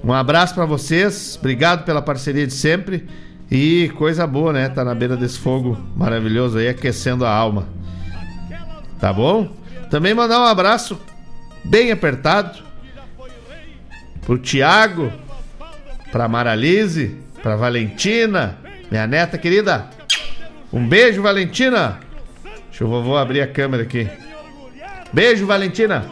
Um 0.04 0.12
abraço 0.12 0.54
para 0.54 0.66
vocês, 0.66 1.38
obrigado 1.40 1.84
pela 1.84 2.02
parceria 2.02 2.46
de 2.46 2.52
sempre 2.52 3.08
e 3.50 3.90
coisa 3.96 4.26
boa, 4.26 4.52
né? 4.52 4.68
Tá 4.68 4.84
na 4.84 4.94
beira 4.94 5.16
desse 5.16 5.38
fogo 5.38 5.78
maravilhoso 5.96 6.58
aí, 6.58 6.68
aquecendo 6.68 7.24
a 7.24 7.30
alma. 7.30 7.66
Tá 9.00 9.10
bom? 9.10 9.48
Também 9.90 10.12
mandar 10.12 10.40
um 10.40 10.44
abraço 10.44 10.98
bem 11.64 11.90
apertado 11.90 12.62
pro 14.22 14.38
Tiago, 14.38 15.12
pra 16.12 16.28
Maralise, 16.28 17.16
pra 17.42 17.56
Valentina, 17.56 18.58
minha 18.90 19.06
neta 19.06 19.38
querida. 19.38 19.88
Um 20.72 20.86
beijo, 20.86 21.22
Valentina. 21.22 22.00
Deixa 22.68 22.84
o 22.84 22.88
vovô 22.88 23.16
abrir 23.16 23.40
a 23.40 23.46
câmera 23.46 23.82
aqui. 23.84 24.08
Beijo, 25.12 25.46
Valentina. 25.46 26.10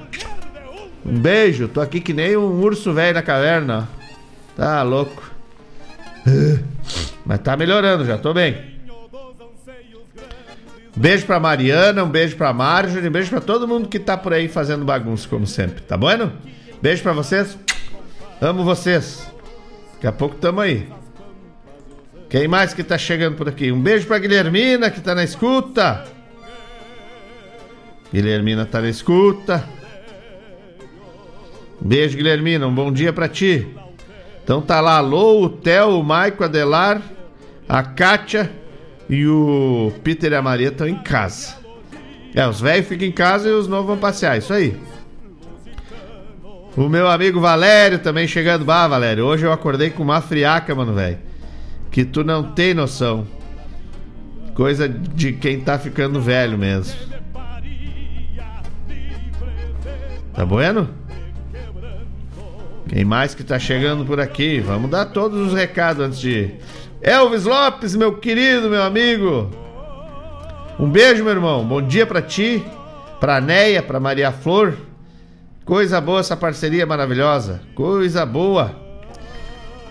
Um 1.05 1.19
beijo. 1.19 1.67
Tô 1.67 1.81
aqui 1.81 2.01
que 2.01 2.13
nem 2.13 2.37
um 2.37 2.61
urso 2.61 2.93
velho 2.93 3.15
na 3.15 3.23
caverna. 3.23 3.89
Tá 4.57 4.83
louco. 4.83 5.31
Mas 7.27 7.41
tá 7.41 7.57
melhorando, 7.57 8.05
já 8.05 8.17
tô 8.17 8.33
bem. 8.33 8.72
Beijo 10.95 11.25
pra 11.25 11.41
Mariana, 11.41 12.05
um 12.05 12.09
beijo 12.09 12.37
pra 12.37 12.53
Marjorie, 12.53 13.09
um 13.09 13.13
beijo 13.13 13.31
pra 13.31 13.41
todo 13.41 13.67
mundo 13.67 13.89
que 13.89 13.99
tá 13.99 14.17
por 14.17 14.33
aí 14.35 14.47
fazendo 14.47 14.85
bagunça, 14.85 15.27
como 15.27 15.47
sempre, 15.47 15.81
tá 15.81 15.97
bueno? 15.97 16.33
Beijo 16.83 17.03
pra 17.03 17.13
vocês. 17.13 17.59
Amo 18.41 18.63
vocês. 18.63 19.27
Daqui 19.95 20.07
a 20.07 20.13
pouco 20.13 20.37
tamo 20.37 20.61
aí. 20.61 20.89
Quem 22.29 22.47
mais 22.47 22.75
que 22.75 22.83
tá 22.83 22.99
chegando 22.99 23.37
por 23.37 23.49
aqui? 23.49 23.73
Um 23.73 23.81
beijo 23.81 24.07
pra 24.07 24.19
Guilhermina, 24.19 24.91
que 24.91 25.01
tá 25.01 25.15
na 25.15 25.25
escuta. 25.25 26.05
Guilhermina 28.13 28.67
tá 28.67 28.81
na 28.81 28.89
escuta. 28.89 29.65
Beijo, 31.81 32.17
Guilhermina. 32.17 32.67
Um 32.67 32.75
bom 32.75 32.93
dia 32.93 33.13
pra 33.13 33.29
ti. 33.29 33.67
Então 34.45 34.61
tá 34.61 34.81
lá, 34.81 34.97
alô, 34.97 35.45
o 35.45 35.49
Theo, 35.49 36.01
o 36.01 36.03
Maico, 36.03 36.45
Adelar, 36.45 37.01
a 37.69 37.83
Kátia 37.83 38.62
e 39.13 39.27
o 39.27 39.93
Peter 40.03 40.33
e 40.33 40.35
a 40.35 40.41
Maria 40.41 40.69
estão 40.69 40.89
em 40.89 40.95
casa. 40.95 41.55
É, 42.35 42.49
os 42.49 42.63
velhos 42.63 42.89
ficam 42.89 43.07
em 43.07 43.13
casa 43.13 43.47
e 43.47 43.53
os 43.53 43.69
novos 43.69 43.89
vão 43.89 43.99
passear, 43.99 44.39
isso 44.39 44.55
aí. 44.55 44.75
O 46.75 46.89
meu 46.89 47.07
amigo 47.07 47.39
Valério 47.39 47.99
também 47.99 48.27
chegando. 48.27 48.65
Bah, 48.65 48.89
Valério, 48.89 49.27
hoje 49.27 49.45
eu 49.45 49.53
acordei 49.53 49.91
com 49.91 50.03
uma 50.03 50.23
friaca, 50.23 50.75
mano, 50.75 50.95
velho. 50.95 51.19
Que 51.91 52.07
tu 52.07 52.25
não 52.25 52.43
tem 52.43 52.73
noção. 52.73 53.27
Coisa 54.55 54.89
de 54.89 55.35
quem 55.35 55.61
tá 55.61 55.79
ficando 55.79 56.19
velho 56.19 56.57
mesmo. 56.57 56.99
Tá 60.33 60.47
bueno? 60.47 60.89
Quem 62.89 63.05
mais 63.05 63.35
que 63.35 63.45
tá 63.45 63.59
chegando 63.59 64.07
por 64.07 64.19
aqui? 64.19 64.59
Vamos 64.59 64.91
dar 64.91 65.05
todos 65.05 65.49
os 65.49 65.53
recados 65.53 66.03
antes 66.03 66.19
de. 66.19 66.55
Elvis 67.03 67.43
Lopes, 67.45 67.97
meu 67.97 68.17
querido, 68.19 68.71
meu 68.71 68.81
amigo. 68.81 69.51
Um 70.79 70.89
beijo, 70.89 71.25
meu 71.25 71.33
irmão. 71.33 71.67
Bom 71.67 71.83
dia 71.83 72.07
pra 72.07 72.23
ti, 72.23 72.65
pra 73.19 73.41
Neia, 73.41 73.83
pra 73.83 73.99
Maria 73.99 74.31
Flor. 74.31 74.77
Coisa 75.65 76.01
boa 76.01 76.21
essa 76.21 76.37
parceria 76.37 76.87
maravilhosa. 76.87 77.61
Coisa 77.75 78.25
boa. 78.25 78.77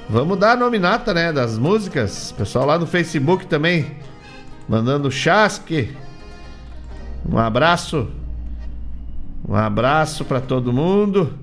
Vamos 0.10 0.38
dar 0.38 0.54
a 0.54 0.56
nominata, 0.56 1.14
né, 1.14 1.34
das 1.34 1.58
músicas. 1.58 2.32
Pessoal 2.32 2.66
lá 2.66 2.80
no 2.80 2.88
Facebook 2.88 3.46
também 3.46 3.98
mandando 4.68 5.12
chasque. 5.12 5.94
Um 7.30 7.38
abraço. 7.38 8.08
Um 9.46 9.56
abraço 9.56 10.24
pra 10.24 10.40
todo 10.40 10.72
mundo 10.72 11.38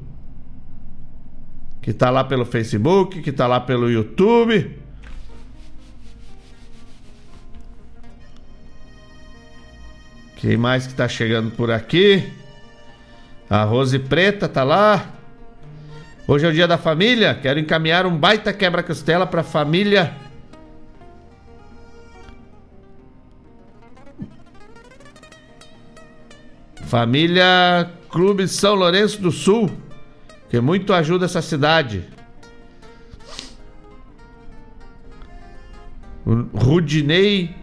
que 1.82 1.92
tá 1.92 2.08
lá 2.08 2.24
pelo 2.24 2.46
Facebook, 2.46 3.20
que 3.20 3.32
tá 3.32 3.46
lá 3.46 3.60
pelo 3.60 3.90
YouTube. 3.90 4.87
Quem 10.38 10.56
mais 10.56 10.86
que 10.86 10.94
tá 10.94 11.08
chegando 11.08 11.50
por 11.50 11.68
aqui? 11.70 12.32
A 13.50 13.64
Rose 13.64 13.98
Preta 13.98 14.48
tá 14.48 14.62
lá. 14.62 15.06
Hoje 16.28 16.46
é 16.46 16.48
o 16.48 16.52
dia 16.52 16.68
da 16.68 16.78
família. 16.78 17.34
Quero 17.34 17.58
encaminhar 17.58 18.06
um 18.06 18.16
baita 18.16 18.52
quebra-costela 18.52 19.26
pra 19.26 19.42
família. 19.42 20.14
Família 26.84 27.90
Clube 28.08 28.46
São 28.46 28.76
Lourenço 28.76 29.20
do 29.20 29.32
Sul 29.32 29.68
que 30.48 30.60
muito 30.60 30.92
ajuda 30.92 31.26
essa 31.26 31.42
cidade. 31.42 32.04
Rudinei 36.54 37.54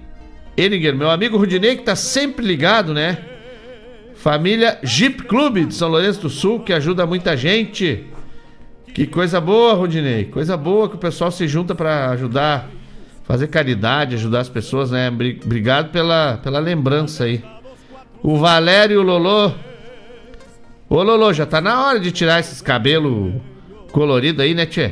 Eniger, 0.58 0.95
meu 0.95 1.10
amigo 1.10 1.38
Rudinei, 1.38 1.76
que 1.76 1.84
tá 1.84 1.95
sempre 1.95 2.45
ligado, 2.45 2.93
né? 2.93 3.18
Família 4.16 4.80
Jeep 4.82 5.24
Clube 5.24 5.66
de 5.66 5.74
São 5.74 5.89
Lourenço 5.89 6.22
do 6.22 6.30
Sul, 6.30 6.62
que 6.62 6.74
ajuda 6.74 7.06
muita 7.06 7.36
gente. 7.36 8.06
Que 8.93 9.06
coisa 9.06 9.41
boa, 9.41 9.74
Rudinei. 9.74 10.26
Coisa 10.26 10.56
boa 10.56 10.89
que 10.89 10.95
o 10.95 10.99
pessoal 10.99 11.30
se 11.32 11.47
junta 11.47 11.76
para 11.76 12.10
ajudar, 12.12 12.70
fazer 13.24 13.47
caridade, 13.47 14.16
ajudar 14.16 14.39
as 14.39 14.49
pessoas, 14.49 14.91
né? 14.91 15.10
Obrigado 15.10 15.91
pela, 15.91 16.38
pela 16.38 16.60
lembrança 16.60 17.26
aí. 17.26 17.43
O 18.24 18.38
Valério 18.38 19.01
Lolô 19.01 19.51
Ô 20.88 21.01
Lolo, 21.01 21.34
já 21.34 21.47
tá 21.47 21.60
na 21.60 21.84
hora 21.84 21.99
de 21.99 22.12
tirar 22.12 22.39
esses 22.39 22.62
cabelos 22.62 23.34
coloridos 23.91 24.39
aí, 24.39 24.53
né, 24.53 24.68
Tchê? 24.68 24.91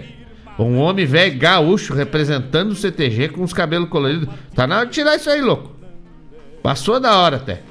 Um 0.57 0.77
homem 0.77 1.05
velho 1.05 1.37
gaúcho 1.37 1.93
representando 1.93 2.71
o 2.71 2.75
CTG 2.75 3.29
com 3.29 3.43
os 3.43 3.53
cabelos 3.53 3.89
coloridos. 3.89 4.29
Tá 4.55 4.67
na 4.67 4.77
hora 4.77 4.85
de 4.85 4.93
tirar 4.93 5.15
isso 5.15 5.29
aí, 5.29 5.41
louco. 5.41 5.75
Passou 6.61 6.99
da 6.99 7.17
hora 7.17 7.37
até. 7.37 7.61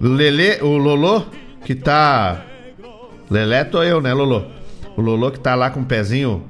Lele, 0.00 0.62
o 0.62 0.76
Lolo, 0.76 1.26
que 1.64 1.74
tá. 1.74 2.44
Lelé 3.30 3.64
tô 3.64 3.82
eu, 3.82 4.00
né, 4.00 4.12
Lolo? 4.12 4.50
O 4.96 5.00
Lolo 5.00 5.30
que 5.30 5.40
tá 5.40 5.54
lá 5.54 5.70
com 5.70 5.80
o 5.80 5.84
pezinho 5.84 6.44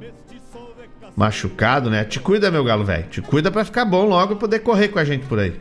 machucado, 1.17 1.91
né? 1.91 2.05
Te 2.05 2.21
cuida, 2.21 2.51
meu 2.51 2.65
galo 2.65 2.85
velho. 2.85 3.05
Te 3.09 3.21
cuida 3.21 3.51
pra 3.51 3.65
ficar 3.65 3.85
bom 3.85 4.05
logo 4.05 4.35
e 4.35 4.37
poder 4.37 4.61
correr 4.61 4.89
com 4.89 4.99
a 4.99 5.05
gente 5.05 5.27
por 5.27 5.39
aí. 5.39 5.59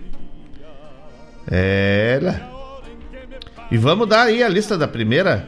É. 1.49 2.19
E 3.69 3.77
vamos 3.77 4.07
dar 4.07 4.23
aí 4.23 4.43
a 4.43 4.49
lista 4.49 4.77
da 4.77 4.87
primeira. 4.87 5.47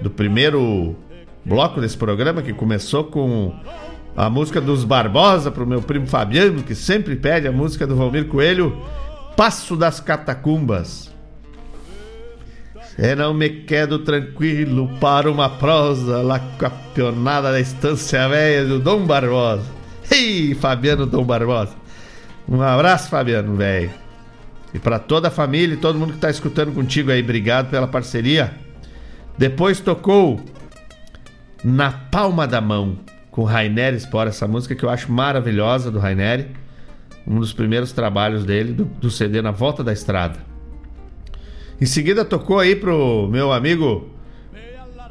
Do 0.00 0.10
primeiro 0.10 0.96
bloco 1.44 1.80
desse 1.80 1.96
programa 1.96 2.42
que 2.42 2.52
começou 2.52 3.04
com 3.04 3.54
a 4.16 4.28
música 4.28 4.60
dos 4.60 4.84
Barbosa 4.84 5.50
pro 5.50 5.66
meu 5.66 5.80
primo 5.80 6.06
Fabiano, 6.06 6.62
que 6.62 6.74
sempre 6.74 7.16
pede 7.16 7.46
a 7.46 7.52
música 7.52 7.86
do 7.86 7.96
Valmir 7.96 8.26
Coelho, 8.26 8.76
Passo 9.36 9.76
das 9.76 10.00
Catacumbas. 10.00 11.10
É 12.98 13.14
não 13.14 13.32
me 13.32 13.48
quedo 13.48 14.00
tranquilo 14.00 14.90
para 15.00 15.30
uma 15.30 15.48
prosa 15.48 16.20
lá 16.20 16.38
campeonada 16.58 17.50
da 17.50 17.60
Estância 17.60 18.28
Velha 18.28 18.66
do 18.66 18.78
Dom 18.78 19.06
Barbosa. 19.06 19.64
Ei, 20.10 20.54
Fabiano 20.54 21.06
Dom 21.06 21.24
Barbosa. 21.24 21.72
Um 22.48 22.60
abraço, 22.60 23.08
Fabiano, 23.08 23.54
velho. 23.54 23.90
E 24.74 24.78
para 24.78 24.98
toda 24.98 25.28
a 25.28 25.30
família 25.30 25.74
e 25.74 25.78
todo 25.78 25.98
mundo 25.98 26.12
que 26.12 26.18
tá 26.18 26.30
escutando 26.30 26.72
contigo 26.74 27.10
aí, 27.10 27.22
obrigado 27.22 27.70
pela 27.70 27.86
parceria. 27.86 28.52
Depois 29.38 29.80
tocou 29.80 30.40
Na 31.62 31.92
Palma 31.92 32.46
da 32.46 32.60
Mão 32.60 32.98
com 33.30 33.44
Rainer 33.44 33.94
Spor, 33.98 34.26
essa 34.26 34.48
música 34.48 34.74
que 34.74 34.84
eu 34.84 34.90
acho 34.90 35.10
maravilhosa 35.10 35.90
do 35.90 35.98
Rainer. 35.98 36.48
Um 37.26 37.38
dos 37.38 37.52
primeiros 37.52 37.92
trabalhos 37.92 38.44
dele, 38.44 38.72
do, 38.72 38.84
do 38.84 39.10
CD 39.10 39.40
Na 39.40 39.50
Volta 39.50 39.84
da 39.84 39.92
Estrada. 39.92 40.38
Em 41.80 41.86
seguida 41.86 42.24
tocou 42.24 42.58
aí 42.58 42.74
pro 42.74 43.28
meu 43.30 43.52
amigo 43.52 44.10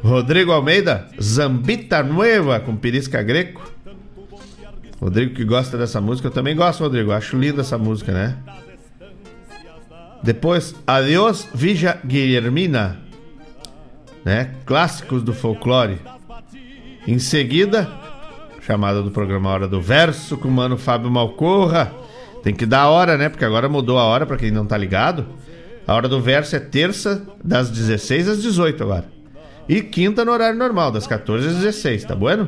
Rodrigo 0.04 0.52
Almeida, 0.52 1.08
Zambita 1.22 2.04
Nueva 2.04 2.60
com 2.60 2.76
Pirisca 2.76 3.22
Greco. 3.22 3.72
Rodrigo 5.00 5.34
que 5.34 5.46
gosta 5.46 5.78
dessa 5.78 6.02
música, 6.02 6.28
eu 6.28 6.32
também 6.32 6.56
gosto, 6.56 6.82
Rodrigo. 6.82 7.12
Acho 7.12 7.38
linda 7.38 7.62
essa 7.62 7.78
música, 7.78 8.12
né? 8.12 8.38
Depois, 10.22 10.76
Adiós 10.86 11.48
Vija 11.54 12.00
Guilhermina, 12.06 13.00
né? 14.26 14.54
Clássicos 14.66 15.24
do 15.24 15.34
folclore. 15.34 15.98
Em 17.10 17.18
seguida, 17.18 17.90
chamada 18.62 19.02
do 19.02 19.10
programa 19.10 19.50
Hora 19.50 19.68
do 19.68 19.82
Verso 19.82 20.38
com 20.38 20.48
o 20.48 20.52
mano 20.52 20.78
Fábio 20.78 21.10
Malcorra. 21.10 21.92
Tem 22.44 22.54
que 22.54 22.68
dar 22.68 22.82
a 22.82 22.90
hora, 22.90 23.18
né? 23.18 23.30
Porque 23.30 23.44
agora 23.44 23.68
mudou 23.68 23.98
a 23.98 24.04
hora 24.04 24.28
para 24.28 24.38
quem 24.38 24.52
não 24.52 24.64
tá 24.64 24.78
ligado. 24.78 25.26
A 25.88 25.96
hora 25.96 26.08
do 26.08 26.22
verso 26.22 26.56
é 26.56 26.60
terça, 26.60 27.26
das 27.44 27.72
16 27.72 28.30
às 28.30 28.44
18 28.44 28.84
agora. 28.84 29.06
E 29.68 29.82
quinta 29.82 30.24
no 30.24 30.32
horário 30.32 30.56
normal, 30.56 30.92
das 30.92 31.08
14 31.08 31.48
às 31.48 31.56
16, 31.56 32.04
tá 32.04 32.14
bueno? 32.16 32.48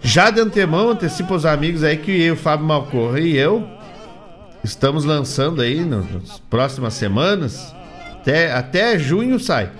Já 0.00 0.30
de 0.30 0.38
antemão, 0.38 0.90
antecipa 0.90 1.34
os 1.34 1.44
amigos 1.44 1.82
aí 1.82 1.96
que 1.96 2.12
eu, 2.22 2.36
Fábio 2.36 2.66
Malcorra 2.66 3.18
e 3.18 3.36
eu 3.36 3.68
estamos 4.62 5.04
lançando 5.04 5.60
aí 5.60 5.84
nas 5.84 6.38
próximas 6.48 6.94
semanas, 6.94 7.74
até, 8.12 8.52
até 8.52 8.96
junho 8.96 9.40
sai. 9.40 9.72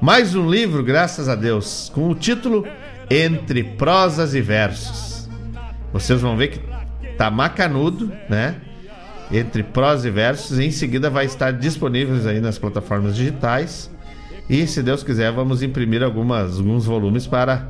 Mais 0.00 0.34
um 0.34 0.48
livro, 0.48 0.84
graças 0.84 1.26
a 1.26 1.34
Deus, 1.34 1.90
com 1.94 2.10
o 2.10 2.14
título 2.14 2.66
Entre 3.10 3.64
Prosas 3.64 4.34
e 4.34 4.42
Versos. 4.42 5.26
Vocês 5.90 6.20
vão 6.20 6.36
ver 6.36 6.48
que 6.48 6.60
tá 7.16 7.30
macanudo, 7.30 8.12
né? 8.28 8.56
Entre 9.32 9.62
prosas 9.62 10.04
e 10.04 10.10
versos. 10.10 10.58
Em 10.58 10.70
seguida 10.70 11.08
vai 11.08 11.24
estar 11.24 11.50
disponíveis 11.50 12.26
aí 12.26 12.40
nas 12.40 12.58
plataformas 12.58 13.16
digitais. 13.16 13.90
E 14.50 14.66
se 14.66 14.82
Deus 14.82 15.02
quiser, 15.02 15.32
vamos 15.32 15.62
imprimir 15.62 16.02
algumas, 16.02 16.58
alguns 16.58 16.84
volumes 16.84 17.26
para 17.26 17.66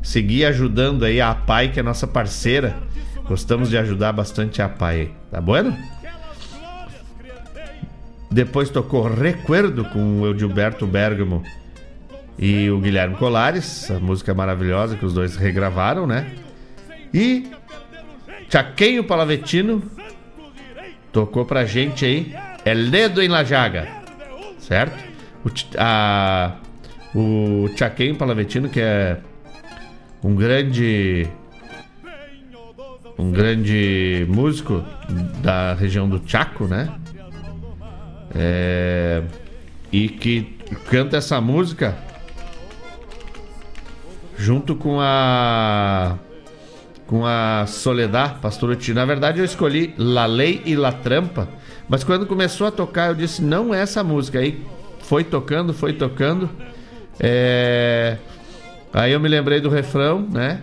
seguir 0.00 0.44
ajudando 0.44 1.04
aí 1.04 1.20
a 1.20 1.30
APAI, 1.30 1.72
que 1.72 1.80
é 1.80 1.82
nossa 1.82 2.06
parceira. 2.06 2.76
Gostamos 3.26 3.68
de 3.68 3.76
ajudar 3.76 4.12
bastante 4.12 4.62
a 4.62 4.66
APAI, 4.66 5.10
tá 5.30 5.40
bueno? 5.40 5.76
Depois 8.30 8.70
tocou 8.70 9.08
Recuerdo 9.08 9.84
com 9.84 10.20
o 10.20 10.30
Edilberto 10.30 10.86
Bergamo 10.86 11.42
e 12.38 12.70
o 12.70 12.80
Guilherme 12.80 13.16
Colares, 13.16 13.90
a 13.90 14.00
música 14.00 14.34
maravilhosa 14.34 14.96
que 14.96 15.04
os 15.04 15.14
dois 15.14 15.36
regravaram, 15.36 16.06
né? 16.06 16.32
E 17.12 17.50
Chaqueio 18.48 19.04
Palavetino 19.04 19.82
tocou 21.12 21.44
pra 21.44 21.64
gente 21.64 22.04
aí 22.04 22.34
El 22.64 22.90
Dedo 22.90 23.22
em 23.22 23.28
La 23.28 23.44
Jaga, 23.44 23.88
certo? 24.58 25.02
O, 25.44 25.50
a, 25.78 26.56
o 27.14 27.68
Chaqueio 27.76 28.16
Palavetino, 28.16 28.68
que 28.68 28.80
é 28.80 29.18
um 30.22 30.34
grande 30.34 31.28
um 33.16 33.30
grande 33.30 34.26
músico 34.28 34.84
da 35.40 35.74
região 35.74 36.08
do 36.08 36.20
Chaco, 36.26 36.66
né? 36.66 36.92
É, 38.34 39.22
e 39.92 40.08
que 40.08 40.58
canta 40.90 41.16
essa 41.18 41.40
música 41.40 41.96
junto 44.36 44.74
com 44.74 44.98
a 45.00 46.16
com 47.06 47.24
a 47.26 47.66
Soledad 47.66 48.40
Pastorucci. 48.40 48.94
Na 48.94 49.04
verdade, 49.04 49.38
eu 49.38 49.44
escolhi 49.44 49.94
La 49.98 50.26
Lei 50.26 50.62
e 50.64 50.74
La 50.74 50.92
Trampa, 50.92 51.48
mas 51.88 52.02
quando 52.02 52.26
começou 52.26 52.66
a 52.66 52.70
tocar, 52.70 53.08
eu 53.08 53.14
disse: 53.14 53.42
não 53.42 53.74
é 53.74 53.80
essa 53.80 54.02
música. 54.02 54.38
Aí 54.38 54.64
foi 55.00 55.24
tocando, 55.24 55.74
foi 55.74 55.92
tocando. 55.92 56.48
É... 57.20 58.16
Aí 58.92 59.12
eu 59.12 59.20
me 59.20 59.28
lembrei 59.28 59.60
do 59.60 59.68
refrão, 59.68 60.20
né? 60.20 60.62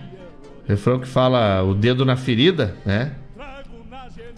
Refrão 0.68 1.00
que 1.00 1.08
fala 1.08 1.62
o 1.64 1.74
dedo 1.74 2.06
na 2.06 2.16
ferida, 2.16 2.76
né? 2.86 3.14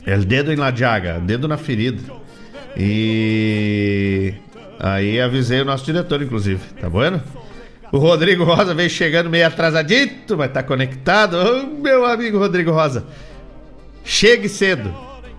É 0.06 0.18
o 0.18 0.26
dedo 0.26 0.52
em 0.52 0.56
la 0.56 0.74
jaga, 0.74 1.20
dedo 1.20 1.48
na 1.48 1.58
ferida. 1.58 2.02
E 2.76 4.34
aí 4.80 5.22
avisei 5.22 5.62
o 5.62 5.66
nosso 5.66 5.86
diretor, 5.86 6.22
inclusive, 6.22 6.62
tá 6.80 6.90
bueno? 6.90 7.22
O 7.94 8.00
Rodrigo 8.00 8.44
Rosa 8.44 8.74
veio 8.74 8.90
chegando 8.90 9.30
meio 9.30 9.46
atrasadito, 9.46 10.36
mas 10.36 10.52
tá 10.52 10.64
conectado. 10.64 11.38
Oh, 11.38 11.80
meu 11.80 12.04
amigo 12.08 12.40
Rodrigo 12.40 12.72
Rosa. 12.72 13.06
Chegue 14.04 14.50
cedo, 14.50 14.92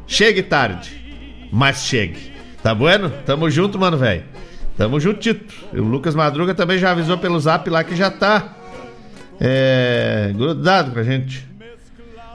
chegue 0.07 0.41
tarde, 0.41 1.49
mas 1.51 1.79
chegue. 1.79 2.33
Tá 2.63 2.73
bueno? 2.73 3.13
Tamo 3.27 3.51
junto, 3.51 3.77
mano, 3.77 3.99
velho. 3.99 4.23
Tamo 4.77 5.01
juntito. 5.01 5.53
O 5.73 5.83
Lucas 5.83 6.15
Madruga 6.15 6.55
também 6.55 6.79
já 6.79 6.93
avisou 6.93 7.19
pelo 7.19 7.41
zap 7.41 7.69
lá 7.69 7.83
que 7.83 7.97
já 7.97 8.09
tá 8.09 8.57
é, 9.41 10.31
grudado 10.33 10.93
pra 10.93 11.03
gente. 11.03 11.45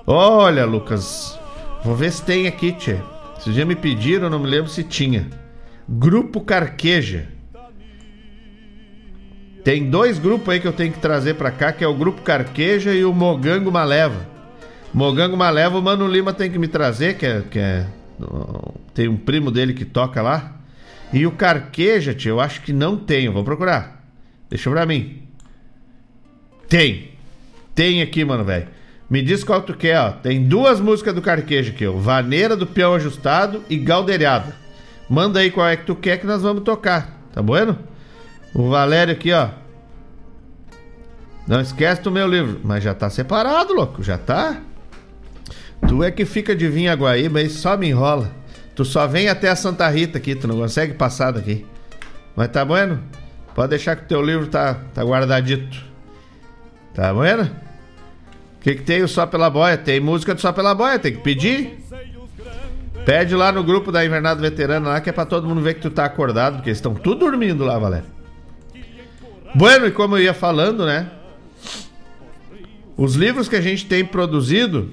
Olha, 0.06 0.66
Lucas, 0.66 1.40
vou 1.82 1.96
ver 1.96 2.12
se 2.12 2.22
tem 2.24 2.46
aqui, 2.46 2.74
tchê. 2.74 2.98
Esse 3.38 3.54
dia 3.54 3.66
me 3.66 3.74
pediram, 3.74 4.30
não 4.30 4.40
me 4.40 4.50
lembro 4.50 4.70
se 4.70 4.84
tinha. 4.84 5.30
Grupo 5.88 6.42
Carqueja. 6.42 7.39
Tem 9.70 9.88
dois 9.88 10.18
grupos 10.18 10.50
aí 10.50 10.60
que 10.60 10.68
eu 10.68 10.74
tenho 10.74 10.92
que 10.92 10.98
trazer 10.98 11.36
pra 11.36 11.52
cá, 11.52 11.72
que 11.72 11.84
é 11.84 11.88
o 11.88 11.94
Grupo 11.94 12.24
Carqueja 12.24 12.92
e 12.92 13.06
o 13.06 13.14
Mogango 13.14 13.72
Maleva. 13.72 14.26
Mogango 14.92 15.38
Maleva, 15.38 15.78
o 15.78 15.82
Mano 15.84 16.08
Lima 16.08 16.34
tem 16.34 16.50
que 16.50 16.58
me 16.58 16.68
trazer, 16.68 17.20
que 17.20 17.26
é, 17.28 17.44
que 17.52 17.60
é 17.60 17.86
tem 18.96 19.08
um 19.08 19.16
primo 19.16 19.52
dele 19.52 19.76
que 19.76 19.86
toca 19.86 20.24
lá. 20.24 20.56
E 21.14 21.24
o 21.28 21.32
Carqueja, 21.32 22.16
tio, 22.16 22.30
eu 22.30 22.40
acho 22.40 22.64
que 22.64 22.74
não 22.74 22.98
tem. 22.98 23.30
Vou 23.30 23.44
procurar. 23.44 24.04
Deixa 24.50 24.72
pra 24.72 24.88
mim. 24.88 25.22
Tem. 26.68 27.12
Tem 27.76 28.02
aqui, 28.02 28.26
mano, 28.26 28.44
velho. 28.44 28.66
Me 29.08 29.22
diz 29.22 29.44
qual 29.44 29.62
tu 29.62 29.76
quer, 29.76 30.00
ó. 30.00 30.10
Tem 30.14 30.46
duas 30.46 30.80
músicas 30.80 31.14
do 31.14 31.22
Carqueja 31.22 31.70
aqui, 31.70 31.86
ó. 31.86 31.92
Vaneira 31.92 32.56
do 32.56 32.66
Peão 32.66 32.96
Ajustado 32.96 33.64
e 33.70 33.78
Galdeirada. 33.78 34.56
Manda 35.08 35.42
aí 35.42 35.52
qual 35.52 35.68
é 35.68 35.78
que 35.78 35.86
tu 35.86 35.94
quer 35.94 36.18
que 36.18 36.26
nós 36.26 36.42
vamos 36.42 36.64
tocar. 36.64 37.22
Tá 37.32 37.44
bueno? 37.44 37.78
O 38.54 38.70
Valério 38.70 39.14
aqui, 39.14 39.32
ó. 39.32 39.50
Não 41.48 41.62
esquece 41.62 42.02
do 42.02 42.12
meu 42.12 42.28
livro. 42.28 42.60
Mas 42.64 42.84
já 42.84 42.94
tá 42.94 43.10
separado, 43.10 43.74
louco. 43.74 44.04
Já 44.04 44.18
tá. 44.18 44.62
Tu 45.88 46.04
é 46.04 46.12
que 46.12 46.26
fica 46.26 46.56
de 46.56 46.68
vinho 46.68 46.94
Guaíba 46.94 47.42
e 47.42 47.50
só 47.50 47.78
me 47.78 47.90
enrola. 47.90 48.32
Tu 48.76 48.86
só 48.86 49.08
vem 49.08 49.28
até 49.28 49.50
a 49.50 49.56
Santa 49.56 49.90
Rita 49.90 50.18
aqui, 50.18 50.36
tu 50.36 50.48
não 50.48 50.58
consegue 50.58 50.94
passar 50.94 51.32
daqui. 51.32 51.66
Mas 52.36 52.50
tá 52.50 52.64
bueno? 52.64 53.02
Pode 53.56 53.72
deixar 53.72 53.96
que 53.96 54.04
o 54.04 54.08
teu 54.08 54.22
livro 54.22 54.48
tá, 54.48 54.76
tá 54.94 55.04
guardadito. 55.04 55.84
Tá 56.94 57.14
bueno? 57.14 57.44
O 57.44 58.62
que, 58.62 58.76
que 58.76 58.84
tem 58.84 59.02
o 59.02 59.08
Só 59.08 59.26
Pela 59.26 59.50
Boia? 59.50 59.78
Tem 59.78 60.00
música 60.00 60.36
do 60.36 60.42
Só 60.42 60.52
Pela 60.52 60.76
Boia, 60.76 61.00
tem 61.00 61.14
que 61.14 61.22
pedir. 61.22 61.80
Pede 63.06 63.36
lá 63.36 63.52
no 63.52 63.64
grupo 63.64 63.92
da 63.92 64.06
Invernada 64.06 64.40
Veterana 64.40 64.90
lá, 64.90 65.02
que 65.02 65.10
é 65.10 65.14
pra 65.14 65.26
todo 65.26 65.48
mundo 65.48 65.62
ver 65.62 65.74
que 65.74 65.82
tu 65.82 65.90
tá 65.90 66.06
acordado, 66.06 66.56
porque 66.56 66.70
eles 66.70 66.78
estão 66.78 66.94
tudo 66.94 67.22
dormindo 67.22 67.66
lá, 67.66 67.80
Valério. 67.80 68.19
Bueno, 69.56 69.88
e 69.88 69.92
como 69.92 70.18
eu 70.18 70.24
ia 70.24 70.34
falando, 70.34 70.86
né? 70.86 71.10
Os 72.96 73.16
livros 73.16 73.48
que 73.48 73.56
a 73.56 73.62
gente 73.62 73.86
tem 73.86 74.06
produzido, 74.06 74.90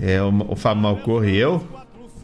é 0.00 0.22
o, 0.22 0.52
o 0.52 0.56
Fábio 0.56 0.82
Malcorre 0.82 1.32
e 1.32 1.36
eu, 1.38 1.66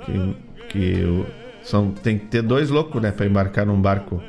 que, 0.04 0.36
que 0.68 1.24
são, 1.62 1.90
tem 1.90 2.18
que 2.18 2.26
ter 2.26 2.42
dois 2.42 2.70
loucos, 2.70 3.00
né? 3.00 3.10
Pra 3.10 3.26
embarcar 3.26 3.66
num 3.66 3.80
barco. 3.80 4.22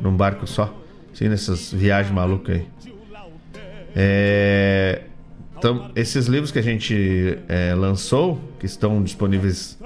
Num 0.00 0.16
barco 0.16 0.46
só. 0.46 0.72
Assim, 1.12 1.28
nessas 1.28 1.72
viagens 1.72 2.14
malucas 2.14 2.56
aí. 2.56 2.66
É, 3.94 5.02
então, 5.56 5.90
esses 5.94 6.26
livros 6.26 6.50
que 6.50 6.58
a 6.58 6.62
gente 6.62 7.38
é, 7.48 7.74
lançou, 7.74 8.40
que 8.58 8.66
estão 8.66 9.02
disponíveis 9.02 9.78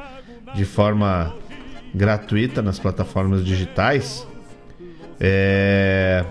de 0.54 0.64
forma 0.64 1.34
gratuita 1.94 2.62
nas 2.62 2.78
plataformas 2.78 3.44
digitais, 3.44 4.26
é, 5.20 6.24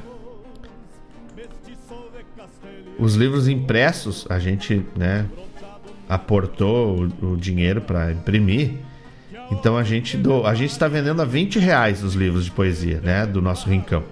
os 2.97 3.15
livros 3.15 3.47
impressos, 3.47 4.25
a 4.29 4.39
gente, 4.39 4.85
né, 4.95 5.25
aportou 6.07 7.07
o, 7.21 7.33
o 7.33 7.37
dinheiro 7.37 7.81
para 7.81 8.11
imprimir. 8.11 8.73
Então 9.51 9.77
a 9.77 9.83
gente 9.83 10.17
do, 10.17 10.45
a 10.45 10.55
gente 10.55 10.71
está 10.71 10.87
vendendo 10.87 11.21
a 11.21 11.25
20 11.25 11.59
reais 11.59 12.03
os 12.03 12.13
livros 12.15 12.45
de 12.45 12.51
poesia, 12.51 12.99
né, 13.01 13.25
do 13.25 13.41
nosso 13.41 13.69
rincão. 13.69 14.03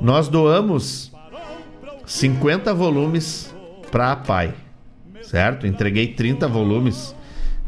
Nós 0.00 0.28
doamos 0.28 1.12
50 2.06 2.72
volumes 2.74 3.54
para 3.90 4.12
a 4.12 4.16
Pai, 4.16 4.54
certo? 5.22 5.66
Entreguei 5.66 6.08
30 6.08 6.48
volumes 6.48 7.14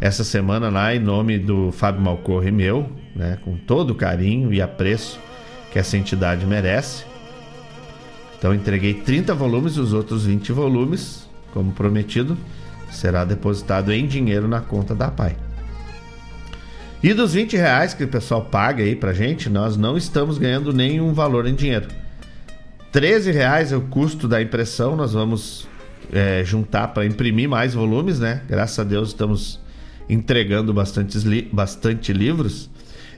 essa 0.00 0.24
semana 0.24 0.68
lá 0.68 0.94
em 0.94 0.98
nome 0.98 1.38
do 1.38 1.72
Fábio 1.72 2.02
Malcorre 2.02 2.50
meu, 2.50 2.90
né, 3.14 3.38
com 3.44 3.56
todo 3.56 3.94
carinho 3.94 4.52
e 4.52 4.60
apreço 4.60 5.18
que 5.76 5.80
essa 5.80 5.98
entidade 5.98 6.46
merece. 6.46 7.04
Então 8.38 8.54
entreguei 8.54 8.94
30 8.94 9.34
volumes 9.34 9.74
e 9.74 9.80
os 9.80 9.92
outros 9.92 10.24
20 10.24 10.50
volumes, 10.50 11.28
como 11.52 11.70
prometido, 11.72 12.34
será 12.90 13.26
depositado 13.26 13.92
em 13.92 14.06
dinheiro 14.06 14.48
na 14.48 14.62
conta 14.62 14.94
da 14.94 15.10
Pai. 15.10 15.36
E 17.02 17.12
dos 17.12 17.34
20 17.34 17.58
reais 17.58 17.92
que 17.92 18.04
o 18.04 18.08
pessoal 18.08 18.46
paga 18.46 18.82
aí 18.82 18.96
pra 18.96 19.12
gente, 19.12 19.50
nós 19.50 19.76
não 19.76 19.98
estamos 19.98 20.38
ganhando 20.38 20.72
nenhum 20.72 21.12
valor 21.12 21.46
em 21.46 21.54
dinheiro. 21.54 21.88
13 22.90 23.30
reais 23.32 23.70
é 23.70 23.76
o 23.76 23.82
custo 23.82 24.26
da 24.26 24.40
impressão, 24.40 24.96
nós 24.96 25.12
vamos 25.12 25.68
é, 26.10 26.42
juntar 26.42 26.88
para 26.88 27.04
imprimir 27.04 27.50
mais 27.50 27.74
volumes, 27.74 28.18
né? 28.18 28.40
Graças 28.48 28.78
a 28.78 28.84
Deus 28.84 29.08
estamos 29.08 29.60
entregando 30.08 30.74
li 31.26 31.42
bastante 31.52 32.14
livros. 32.14 32.70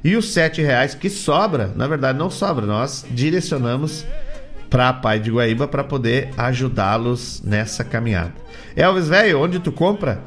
E 0.02 0.16
os 0.16 0.32
7 0.32 0.62
reais 0.62 0.94
que 0.94 1.10
sobra, 1.10 1.72
na 1.74 1.86
verdade 1.86 2.18
não 2.18 2.30
sobra, 2.30 2.66
nós 2.66 3.04
direcionamos 3.10 4.06
para 4.70 4.90
a 4.90 4.92
Pai 4.92 5.18
de 5.18 5.30
Guaíba 5.30 5.66
para 5.66 5.82
poder 5.82 6.30
ajudá-los 6.36 7.42
nessa 7.42 7.82
caminhada. 7.82 8.34
Elvis, 8.76 9.08
velho, 9.08 9.40
onde 9.40 9.58
tu 9.58 9.72
compra? 9.72 10.20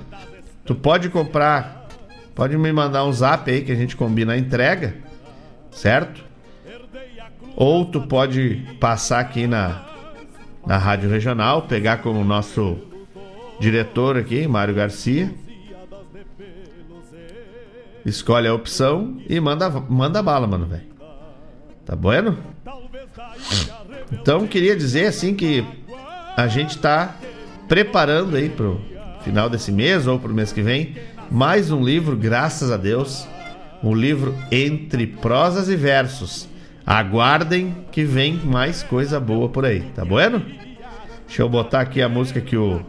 Tu 0.65 0.75
pode 0.75 1.09
comprar, 1.09 1.87
pode 2.35 2.57
me 2.57 2.71
mandar 2.71 3.05
um 3.05 3.13
zap 3.13 3.49
aí 3.49 3.61
que 3.61 3.71
a 3.71 3.75
gente 3.75 3.95
combina 3.95 4.33
a 4.33 4.37
entrega, 4.37 4.95
certo? 5.71 6.23
Ou 7.55 7.85
tu 7.85 8.01
pode 8.01 8.65
passar 8.79 9.19
aqui 9.19 9.47
na, 9.47 9.85
na 10.65 10.77
Rádio 10.77 11.09
Regional, 11.09 11.63
pegar 11.63 11.97
como 11.97 12.23
nosso 12.23 12.77
diretor 13.59 14.17
aqui, 14.17 14.47
Mário 14.47 14.73
Garcia. 14.73 15.31
Escolhe 18.05 18.47
a 18.47 18.53
opção 18.53 19.17
e 19.29 19.39
manda, 19.39 19.69
manda 19.69 20.21
bala, 20.21 20.47
mano, 20.47 20.65
velho. 20.65 20.89
Tá 21.85 21.95
bueno? 21.95 22.37
Então 24.11 24.47
queria 24.47 24.75
dizer 24.75 25.07
assim 25.07 25.35
que 25.35 25.65
a 26.35 26.47
gente 26.47 26.71
está 26.71 27.15
preparando 27.67 28.35
aí 28.35 28.49
pro 28.49 28.81
final 29.23 29.49
desse 29.49 29.71
mês 29.71 30.07
ou 30.07 30.19
pro 30.19 30.33
mês 30.33 30.51
que 30.51 30.61
vem 30.61 30.95
mais 31.29 31.71
um 31.71 31.83
livro, 31.83 32.17
graças 32.17 32.71
a 32.71 32.77
Deus, 32.77 33.25
um 33.81 33.93
livro 33.93 34.35
entre 34.51 35.07
prosas 35.07 35.69
e 35.69 35.75
versos. 35.75 36.49
Aguardem 36.85 37.85
que 37.91 38.03
vem 38.03 38.33
mais 38.33 38.83
coisa 38.83 39.19
boa 39.19 39.47
por 39.47 39.65
aí, 39.65 39.81
tá 39.95 40.03
bueno? 40.03 40.43
Deixa 41.25 41.41
eu 41.41 41.47
botar 41.47 41.81
aqui 41.81 42.01
a 42.01 42.09
música 42.09 42.41
que 42.41 42.57
o 42.57 42.81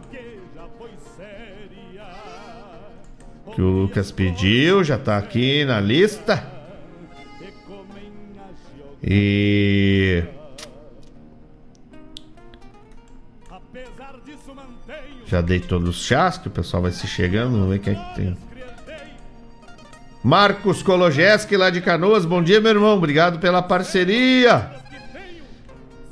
que 3.53 3.61
o 3.61 3.69
Lucas 3.69 4.11
pediu, 4.11 4.83
já 4.83 4.97
tá 4.97 5.17
aqui 5.17 5.63
na 5.65 5.79
lista. 5.79 6.43
E 9.01 10.23
Já 15.33 15.41
dei 15.41 15.59
todos 15.59 15.89
os 15.89 16.05
chás, 16.05 16.37
que 16.37 16.47
o 16.47 16.51
pessoal 16.51 16.83
vai 16.83 16.91
se 16.91 17.07
chegando, 17.07 17.53
vamos 17.53 17.69
ver 17.69 17.79
quem 17.79 17.93
é 17.93 17.95
que 17.95 18.15
tem. 18.15 18.37
Marcos 20.23 20.83
Kologeski, 20.83 21.57
lá 21.57 21.71
de 21.71 21.81
Canoas. 21.81 22.23
Bom 22.23 22.43
dia, 22.43 22.61
meu 22.61 22.69
irmão. 22.69 22.95
Obrigado 22.95 23.39
pela 23.39 23.61
parceria. 23.61 24.71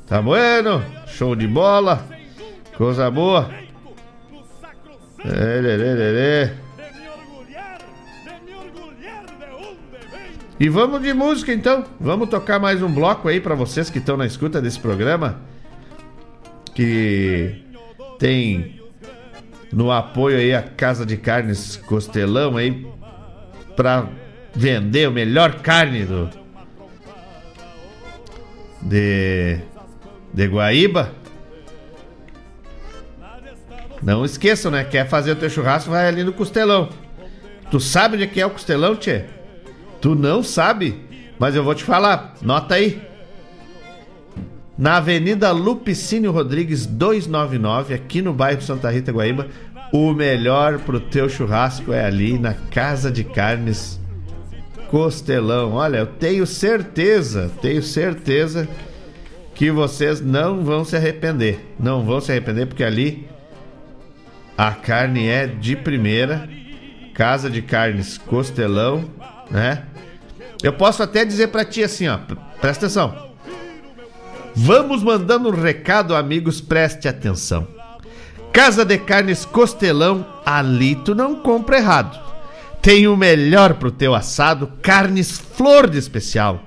Tá 0.08 0.20
bueno? 0.20 0.84
Show 1.06 1.36
de 1.36 1.46
bola. 1.46 2.04
Coisa 2.76 3.10
boa. 3.10 3.48
É, 5.24 5.60
lê, 5.60 5.76
lê, 5.76 5.94
lê, 5.94 6.52
E 10.62 10.68
vamos 10.68 11.02
de 11.02 11.12
música 11.12 11.52
então. 11.52 11.84
Vamos 11.98 12.28
tocar 12.28 12.60
mais 12.60 12.80
um 12.80 12.88
bloco 12.88 13.26
aí 13.26 13.40
para 13.40 13.52
vocês 13.52 13.90
que 13.90 13.98
estão 13.98 14.16
na 14.16 14.24
escuta 14.24 14.62
desse 14.62 14.78
programa. 14.78 15.40
Que 16.72 17.64
tem 18.16 18.80
no 19.72 19.90
apoio 19.90 20.36
aí 20.38 20.54
à 20.54 20.62
Casa 20.62 21.04
de 21.04 21.16
Carnes 21.16 21.78
Costelão 21.78 22.56
aí 22.56 22.86
para 23.74 24.06
vender 24.54 25.08
o 25.08 25.10
melhor 25.10 25.56
carne 25.62 26.04
do 26.04 26.30
de 28.82 29.58
de 30.32 30.46
Guaíba. 30.46 31.10
Não 34.00 34.24
esqueçam, 34.24 34.70
né? 34.70 34.84
Quer 34.84 35.08
fazer 35.08 35.32
o 35.32 35.36
teu 35.36 35.50
churrasco, 35.50 35.90
vai 35.90 36.06
ali 36.06 36.22
no 36.22 36.32
Costelão. 36.32 36.88
Tu 37.68 37.80
sabe 37.80 38.14
onde 38.14 38.22
é 38.22 38.28
que 38.28 38.40
é 38.40 38.46
o 38.46 38.50
Costelão, 38.50 38.94
tchê? 38.94 39.41
Tu 40.02 40.14
não 40.14 40.42
sabe? 40.42 41.00
Mas 41.38 41.54
eu 41.54 41.64
vou 41.64 41.74
te 41.74 41.84
falar. 41.84 42.34
Nota 42.42 42.74
aí. 42.74 43.00
Na 44.76 44.96
Avenida 44.96 45.52
Lupicínio 45.52 46.32
Rodrigues 46.32 46.84
299, 46.86 47.94
aqui 47.94 48.20
no 48.20 48.32
bairro 48.32 48.60
Santa 48.60 48.90
Rita 48.90 49.12
Guaíba, 49.12 49.46
o 49.92 50.12
melhor 50.12 50.80
pro 50.80 50.98
teu 50.98 51.28
churrasco 51.28 51.92
é 51.92 52.04
ali 52.04 52.36
na 52.36 52.52
Casa 52.52 53.12
de 53.12 53.22
Carnes 53.22 54.00
Costelão. 54.90 55.74
Olha, 55.74 55.98
eu 55.98 56.06
tenho 56.06 56.46
certeza, 56.46 57.50
tenho 57.62 57.82
certeza 57.82 58.68
que 59.54 59.70
vocês 59.70 60.20
não 60.20 60.64
vão 60.64 60.84
se 60.84 60.96
arrepender. 60.96 61.74
Não 61.78 62.04
vão 62.04 62.20
se 62.20 62.32
arrepender 62.32 62.66
porque 62.66 62.82
ali 62.82 63.28
a 64.58 64.72
carne 64.72 65.28
é 65.28 65.46
de 65.46 65.76
primeira. 65.76 66.48
Casa 67.14 67.48
de 67.48 67.62
Carnes 67.62 68.18
Costelão, 68.18 69.04
né? 69.50 69.84
Eu 70.62 70.72
posso 70.72 71.02
até 71.02 71.24
dizer 71.24 71.48
para 71.48 71.64
ti 71.64 71.82
assim, 71.82 72.08
ó, 72.08 72.18
presta 72.60 72.86
atenção. 72.86 73.32
Vamos 74.54 75.02
mandando 75.02 75.48
um 75.48 75.60
recado, 75.60 76.14
amigos, 76.14 76.60
preste 76.60 77.08
atenção. 77.08 77.66
Casa 78.52 78.84
de 78.84 78.98
Carnes 78.98 79.44
Costelão, 79.44 80.26
ali 80.44 80.94
tu 80.94 81.14
não 81.14 81.36
compra 81.36 81.78
errado. 81.78 82.20
Tem 82.82 83.08
o 83.08 83.16
melhor 83.16 83.74
pro 83.74 83.90
teu 83.90 84.14
assado, 84.14 84.70
carnes 84.82 85.38
flor 85.38 85.88
de 85.88 85.98
especial. 85.98 86.62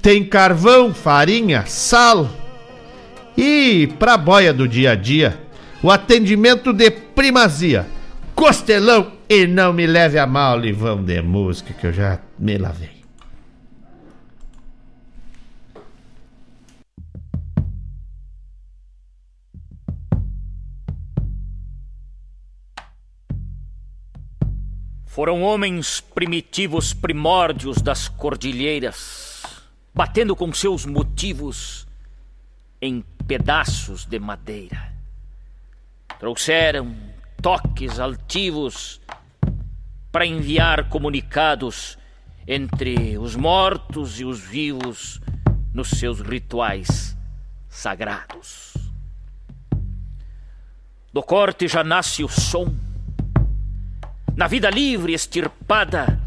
Tem 0.00 0.24
carvão, 0.24 0.94
farinha, 0.94 1.64
sal. 1.66 2.28
E 3.36 3.88
pra 3.98 4.16
boia 4.16 4.52
do 4.52 4.68
dia 4.68 4.92
a 4.92 4.94
dia, 4.94 5.38
o 5.82 5.90
atendimento 5.90 6.72
de 6.72 6.90
primazia. 6.90 7.86
Costelão 8.34 9.12
e 9.28 9.46
não 9.46 9.72
me 9.72 9.86
leve 9.86 10.18
a 10.18 10.26
mal, 10.26 10.58
livão 10.58 11.02
de 11.02 11.20
música 11.22 11.72
que 11.72 11.86
eu 11.86 11.92
já 11.92 12.20
me 12.38 12.56
lavei. 12.56 12.95
Foram 25.16 25.42
homens 25.42 25.98
primitivos 25.98 26.92
primórdios 26.92 27.80
das 27.80 28.06
cordilheiras, 28.06 29.44
batendo 29.94 30.36
com 30.36 30.52
seus 30.52 30.84
motivos 30.84 31.88
em 32.82 33.02
pedaços 33.26 34.04
de 34.04 34.18
madeira. 34.18 34.92
Trouxeram 36.18 36.94
toques 37.40 37.98
altivos 37.98 39.00
para 40.12 40.26
enviar 40.26 40.90
comunicados 40.90 41.96
entre 42.46 43.16
os 43.16 43.34
mortos 43.34 44.20
e 44.20 44.24
os 44.26 44.40
vivos 44.40 45.18
nos 45.72 45.88
seus 45.88 46.20
rituais 46.20 47.16
sagrados. 47.70 48.74
Do 51.10 51.22
corte 51.22 51.66
já 51.68 51.82
nasce 51.82 52.22
o 52.22 52.28
som 52.28 52.66
na 54.36 54.46
vida 54.46 54.70
livre 54.70 55.14
extirpada, 55.14 56.20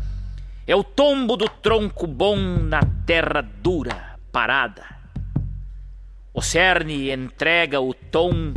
é 0.66 0.76
o 0.76 0.84
tombo 0.84 1.38
do 1.38 1.48
tronco 1.48 2.08
bom 2.08 2.38
na 2.38 2.82
terra 3.06 3.42
dura, 3.42 4.18
parada. 4.32 4.84
O 6.34 6.42
cerne 6.42 7.12
entrega 7.12 7.80
o 7.80 7.94
tom 7.94 8.54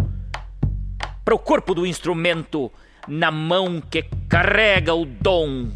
para 1.24 1.34
o 1.34 1.38
corpo 1.38 1.74
do 1.74 1.86
instrumento 1.86 2.72
na 3.06 3.30
mão 3.30 3.80
que 3.80 4.04
carrega 4.28 4.94
o 4.94 5.04
dom 5.04 5.70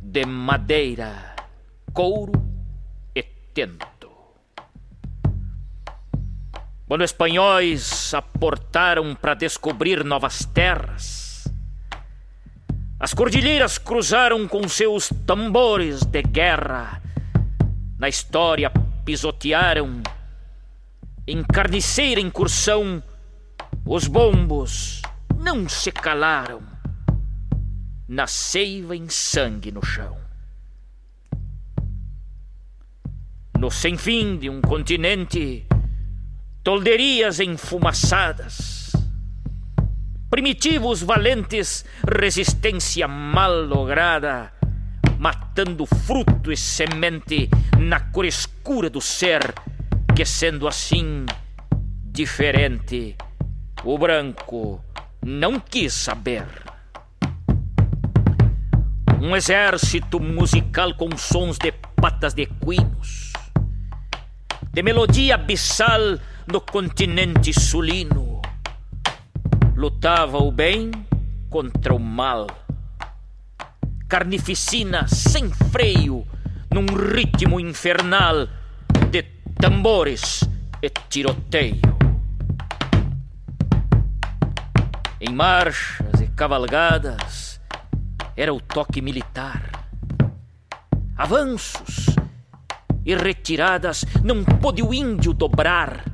de 0.00 0.26
madeira, 0.26 1.36
couro 1.92 2.32
e 3.14 3.22
tento. 3.22 4.02
quando 6.92 7.04
espanhóis 7.04 8.12
aportaram 8.12 9.14
para 9.14 9.32
descobrir 9.32 10.04
novas 10.04 10.44
terras. 10.44 11.31
As 13.02 13.12
cordilheiras 13.12 13.78
cruzaram 13.78 14.46
com 14.46 14.68
seus 14.68 15.08
tambores 15.26 16.04
de 16.04 16.22
guerra. 16.22 17.02
Na 17.98 18.08
história 18.08 18.70
pisotearam, 19.04 20.00
em 21.26 21.42
carniceira 21.42 22.20
incursão, 22.20 23.02
os 23.84 24.06
bombos 24.06 25.02
não 25.36 25.68
se 25.68 25.90
calaram. 25.90 26.62
Na 28.06 28.28
seiva 28.28 28.94
em 28.94 29.08
sangue 29.08 29.72
no 29.72 29.84
chão. 29.84 30.16
No 33.58 33.68
sem 33.68 33.98
fim 33.98 34.38
de 34.38 34.48
um 34.48 34.60
continente 34.60 35.66
tolderias 36.62 37.40
enfumaçadas. 37.40 38.92
Primitivos 40.32 41.02
valentes, 41.02 41.84
resistência 42.08 43.06
mal 43.06 43.52
lograda, 43.66 44.50
matando 45.18 45.84
fruto 45.84 46.50
e 46.50 46.56
semente 46.56 47.50
na 47.78 48.00
cor 48.00 48.24
escura 48.24 48.88
do 48.88 48.98
ser, 48.98 49.52
que 50.16 50.24
sendo 50.24 50.66
assim 50.66 51.26
diferente, 52.06 53.14
o 53.84 53.98
branco 53.98 54.82
não 55.22 55.60
quis 55.60 55.92
saber. 55.92 56.46
Um 59.20 59.36
exército 59.36 60.18
musical 60.18 60.94
com 60.94 61.14
sons 61.14 61.58
de 61.58 61.72
patas 61.72 62.32
de 62.32 62.44
equinos, 62.44 63.34
de 64.72 64.82
melodia 64.82 65.34
abissal 65.34 66.18
no 66.50 66.62
continente 66.62 67.52
sulino. 67.52 68.31
Lutava 69.82 70.38
o 70.38 70.52
bem 70.52 70.92
contra 71.50 71.92
o 71.92 71.98
mal. 71.98 72.46
Carnificina 74.08 75.08
sem 75.08 75.50
freio, 75.50 76.24
num 76.70 76.86
ritmo 76.86 77.58
infernal 77.58 78.46
de 79.10 79.24
tambores 79.60 80.48
e 80.80 80.88
tiroteio. 81.08 81.80
Em 85.20 85.34
marchas 85.34 86.20
e 86.20 86.28
cavalgadas 86.28 87.60
era 88.36 88.54
o 88.54 88.60
toque 88.60 89.02
militar. 89.02 89.68
Avanços 91.16 92.06
e 93.04 93.16
retiradas 93.16 94.04
não 94.22 94.44
pôde 94.44 94.80
o 94.80 94.94
índio 94.94 95.32
dobrar 95.32 96.04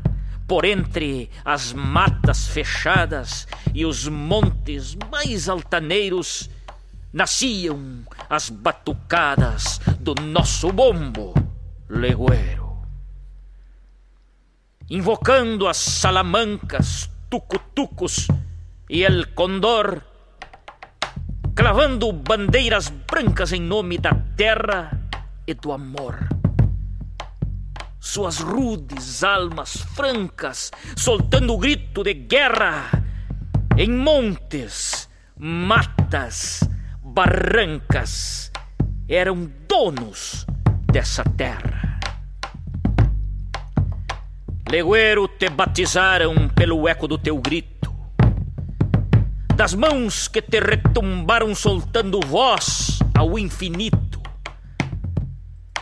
por 0.49 0.65
entre 0.65 1.31
as 1.45 1.75
matas 1.75 2.49
fechadas 2.49 3.47
e 3.75 3.85
os 3.85 4.09
montes 4.09 4.97
mais 5.13 5.47
altaneiros, 5.47 6.49
nasciam 7.13 8.03
as 8.31 8.49
batucadas 8.49 9.79
do 10.01 10.15
nosso 10.15 10.73
bombo 10.73 11.35
legueiro. 11.87 12.79
Invocando 14.89 15.69
as 15.69 15.77
salamancas, 15.77 17.11
tucutucos 17.29 18.27
e 18.89 19.03
el 19.05 19.35
condor, 19.35 20.03
clavando 21.55 22.11
bandeiras 22.11 22.89
brancas 22.89 23.53
em 23.53 23.61
nome 23.61 23.99
da 23.99 24.15
terra 24.35 24.99
e 25.47 25.53
do 25.53 25.73
amor 25.73 26.38
suas 28.09 28.39
rudes 28.39 29.23
almas 29.23 29.83
francas, 29.95 30.73
soltando 30.97 31.53
o 31.53 31.59
grito 31.59 32.03
de 32.03 32.15
guerra 32.15 32.91
em 33.77 33.91
montes, 33.91 35.11
matas, 35.37 36.61
barrancas, 37.03 38.51
eram 39.07 39.51
donos 39.69 40.47
dessa 40.91 41.23
terra. 41.23 42.01
Legueiro 44.71 45.29
te 45.29 45.51
batizaram 45.51 46.49
pelo 46.49 46.89
eco 46.89 47.07
do 47.07 47.19
teu 47.19 47.37
grito, 47.37 47.95
das 49.55 49.75
mãos 49.75 50.29
que 50.29 50.41
te 50.41 50.61
retumbaram 50.61 51.55
soltando 51.55 52.21
voz 52.27 53.01
ao 53.15 53.39
infinito. 53.39 54.23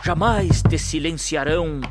Jamais 0.03 0.61
te 0.61 0.77
silenciarão 0.77 1.81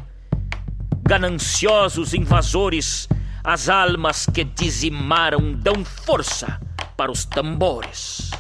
gananciosos 1.07 2.15
invasores, 2.15 3.09
as 3.45 3.69
almas 3.69 4.27
que 4.27 4.43
dizimaram 4.43 5.53
dão 5.55 5.85
força 5.85 6.61
para 6.97 7.13
os 7.13 7.25
tambores. 7.25 8.33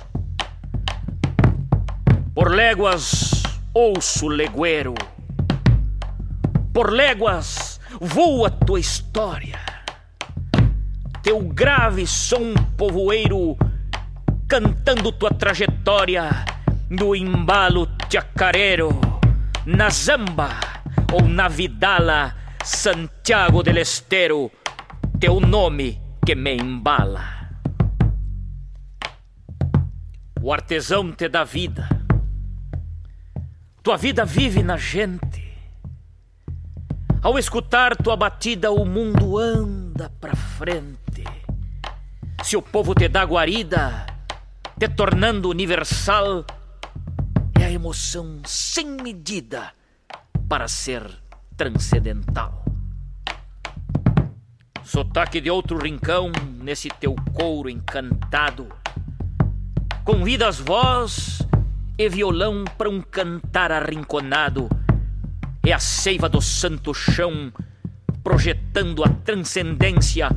Por 2.34 2.50
léguas 2.50 3.42
ouço 3.72 4.26
legueiro, 4.26 4.94
por 6.74 6.92
léguas 6.92 7.80
voa 8.00 8.50
tua 8.50 8.80
história, 8.80 9.60
teu 11.22 11.40
grave 11.40 12.04
som 12.04 12.52
povoeiro 12.76 13.56
cantando 14.48 15.12
tua 15.12 15.30
trajetória 15.30 16.44
no 16.90 17.14
embalo 17.14 17.88
chacareiro, 18.10 18.90
na 19.64 19.88
zamba 19.88 20.50
ou 21.12 21.28
na 21.28 21.46
vidala 21.48 22.45
Santiago 22.66 23.62
del 23.62 23.78
Estero, 23.78 24.50
teu 25.20 25.38
nome 25.38 26.00
que 26.26 26.34
me 26.34 26.52
embala. 26.52 27.62
O 30.42 30.52
artesão 30.52 31.12
te 31.12 31.28
dá 31.28 31.44
vida, 31.44 31.88
tua 33.84 33.96
vida 33.96 34.24
vive 34.24 34.64
na 34.64 34.76
gente. 34.76 35.44
Ao 37.22 37.38
escutar 37.38 37.94
tua 37.94 38.16
batida, 38.16 38.72
o 38.72 38.84
mundo 38.84 39.38
anda 39.38 40.10
pra 40.20 40.34
frente. 40.34 41.22
Se 42.42 42.56
o 42.56 42.62
povo 42.62 42.96
te 42.96 43.06
dá 43.06 43.22
guarida, 43.24 44.06
te 44.76 44.88
tornando 44.88 45.48
universal, 45.48 46.44
é 47.60 47.64
a 47.64 47.70
emoção 47.70 48.40
sem 48.44 49.00
medida 49.00 49.72
para 50.48 50.66
ser 50.66 51.25
transcendental. 51.56 52.64
Sotaque 54.84 55.40
de 55.40 55.50
outro 55.50 55.78
rincão 55.78 56.30
nesse 56.60 56.88
teu 56.88 57.16
couro 57.34 57.68
encantado. 57.68 58.68
Convidas 60.04 60.60
voz 60.60 61.42
e 61.98 62.08
violão 62.08 62.64
para 62.78 62.88
um 62.88 63.00
cantar 63.00 63.72
arrinconado. 63.72 64.68
É 65.66 65.72
a 65.72 65.78
seiva 65.78 66.28
do 66.28 66.40
santo 66.40 66.94
chão 66.94 67.52
projetando 68.22 69.02
a 69.02 69.08
transcendência, 69.08 70.30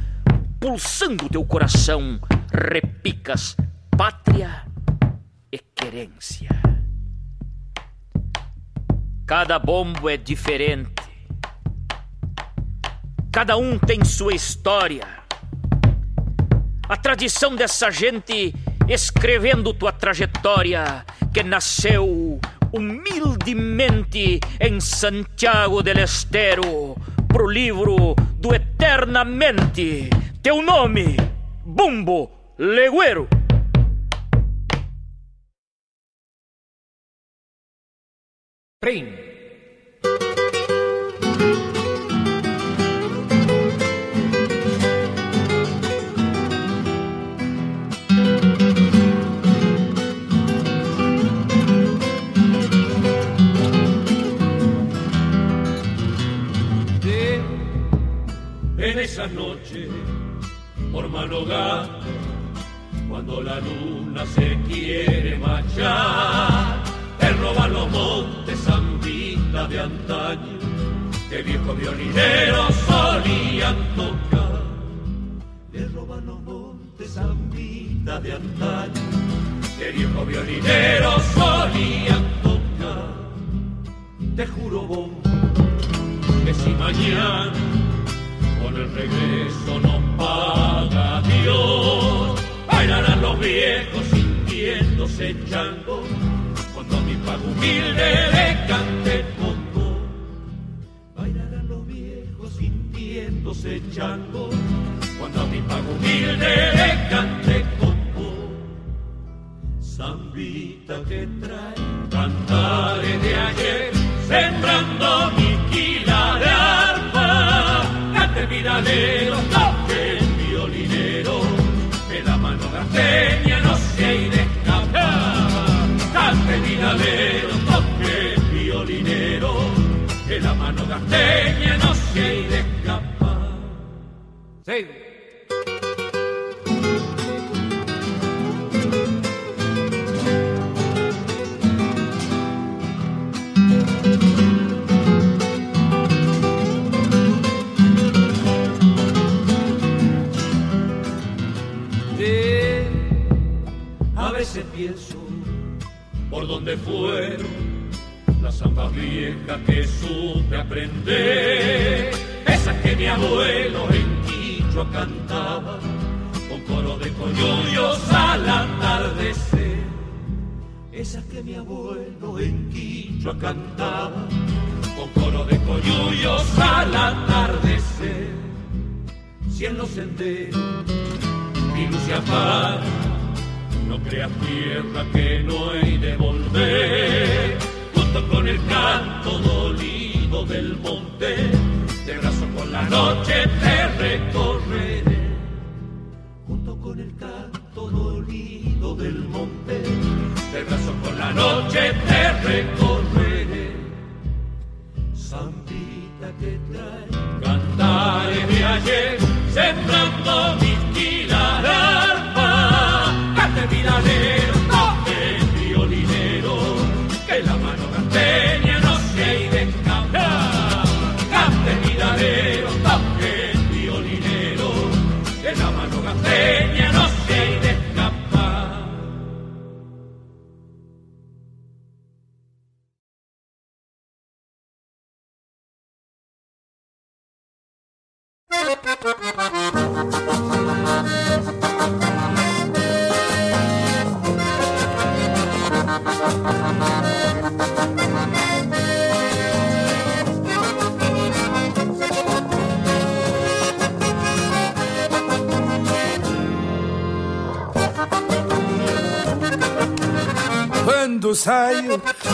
pulsando 0.59 1.29
teu 1.29 1.45
coração. 1.45 2.19
Repicas 2.51 3.55
pátria 3.95 4.65
e 5.51 5.59
querência. 5.59 6.49
Cada 9.27 9.59
bombo 9.59 10.09
é 10.09 10.17
diferente 10.17 11.08
Cada 13.31 13.57
um 13.57 13.77
tem 13.77 14.03
sua 14.03 14.33
história. 14.33 15.07
A 16.87 16.97
tradição 16.97 17.55
dessa 17.55 17.91
gente 17.91 18.53
escrevendo 18.87 19.71
tua 19.71 19.91
trajetória, 19.91 21.05
que 21.31 21.43
nasceu 21.43 22.39
humildemente 22.73 24.39
em 24.59 24.79
Santiago 24.79 25.83
del 25.83 25.99
Estero, 25.99 26.97
pro 27.27 27.47
livro 27.47 28.15
do 28.33 28.53
Eternamente. 28.53 30.09
Teu 30.41 30.63
nome, 30.63 31.15
Bumbo 31.63 32.31
Leguero. 32.57 33.27
Prim. 38.81 39.28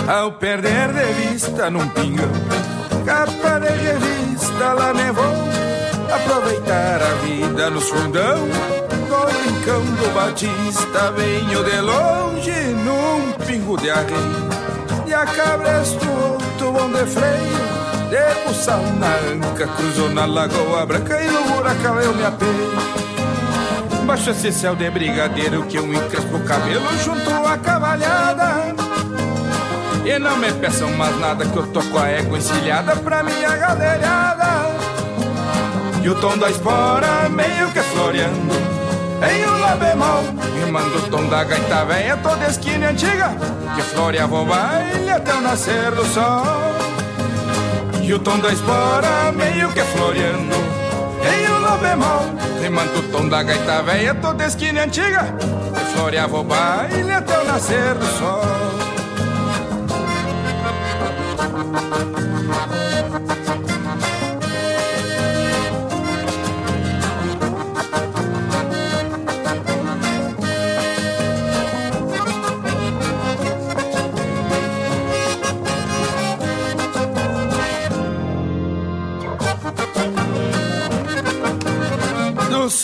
Ao 0.08 0.32
perder 0.32 0.92
de 0.92 1.14
vista 1.14 1.70
num 1.70 1.88
pingão, 1.90 2.32
capa 3.06 3.60
de 3.60 3.68
revista 3.68 4.74
lá 4.74 4.94
me 4.94 5.12
vou, 5.12 5.26
aproveitar 6.12 7.02
a 7.04 7.14
vida 7.24 7.70
no 7.70 7.82
fundão, 7.82 8.48
no 9.08 9.26
rincão 9.44 9.82
do 9.84 10.14
Batista, 10.14 11.12
venho 11.12 11.64
de 11.64 11.82
longe 11.82 12.52
num 12.84 13.32
pingo 13.46 13.78
de 13.78 13.92
arreio, 13.92 14.50
e 15.06 15.14
a 15.14 15.26
cabresto 15.26 16.10
outro 16.10 16.72
bom 16.72 16.90
de 16.90 17.06
freio, 17.06 18.10
de 18.10 18.48
buçal 18.48 18.82
na 19.00 19.16
anca, 19.32 19.68
cruzou 19.68 20.10
na 20.10 20.26
lagoa 20.26 20.84
branca 20.86 21.22
e 21.22 21.28
no 21.30 21.44
buracão 21.44 22.00
eu 22.00 22.14
me 22.16 22.26
apeio. 22.26 23.06
Baixo 24.06 24.32
esse 24.32 24.52
céu 24.52 24.76
de 24.76 24.90
brigadeiro 24.90 25.64
que 25.64 25.78
eu 25.78 25.94
encrespo 25.94 26.38
o 26.38 26.44
cabelo 26.44 26.86
junto 27.04 27.30
à 27.48 27.58
cavalhada. 27.58 28.85
E 30.06 30.20
não 30.20 30.38
me 30.38 30.52
peçam 30.54 30.92
mais 30.92 31.20
nada 31.20 31.44
que 31.44 31.58
eu 31.58 31.66
tô 31.66 31.82
com 31.82 31.98
a 31.98 32.08
égua 32.08 32.38
encilhada 32.38 32.96
pra 32.96 33.24
minha 33.24 33.58
galerada. 33.58 34.46
E 36.04 36.08
o 36.08 36.14
tom 36.14 36.38
da 36.38 36.48
espora 36.52 37.28
meio 37.28 37.72
que 37.72 37.80
floreando 37.80 38.54
em 39.28 39.48
um 39.48 39.60
lá 39.60 39.76
bemol. 39.76 40.24
Rimando 40.64 40.98
o 41.00 41.02
tom 41.10 41.28
da 41.28 41.44
gaita 41.44 41.86
velha 41.86 42.18
toda 42.18 42.46
esquina 42.46 42.90
antiga 42.90 43.36
que 43.76 43.82
floreava 43.82 44.36
o 44.36 44.46
baile 44.46 45.10
até 45.10 45.34
o 45.34 45.42
nascer 45.42 45.90
do 45.90 46.06
sol. 46.06 46.46
E 48.04 48.14
o 48.14 48.20
tom 48.20 48.38
da 48.38 48.50
espora 48.54 49.32
meio 49.32 49.72
que 49.72 49.82
floreando 49.82 50.56
em 51.34 51.52
um 51.52 51.62
lá 51.62 51.78
bemol. 51.78 52.26
Rimando 52.62 53.00
o 53.00 53.04
tom 53.12 53.28
da 53.28 53.42
gaita 53.42 53.82
velha 53.82 54.14
toda 54.14 54.46
esquina 54.46 54.84
antiga 54.84 55.36
que 55.76 55.98
floreava 55.98 56.38
o 56.38 56.44
baile 56.44 57.12
até 57.12 57.40
o 57.40 57.46
nascer 57.46 57.96
do 57.96 58.06
sol. 58.06 58.85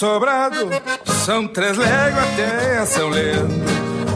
Sobrado 0.01 0.67
são 1.05 1.47
três 1.47 1.77
léguas 1.77 2.23
até 2.33 2.85
São 2.87 3.09
Leandro. 3.09 3.61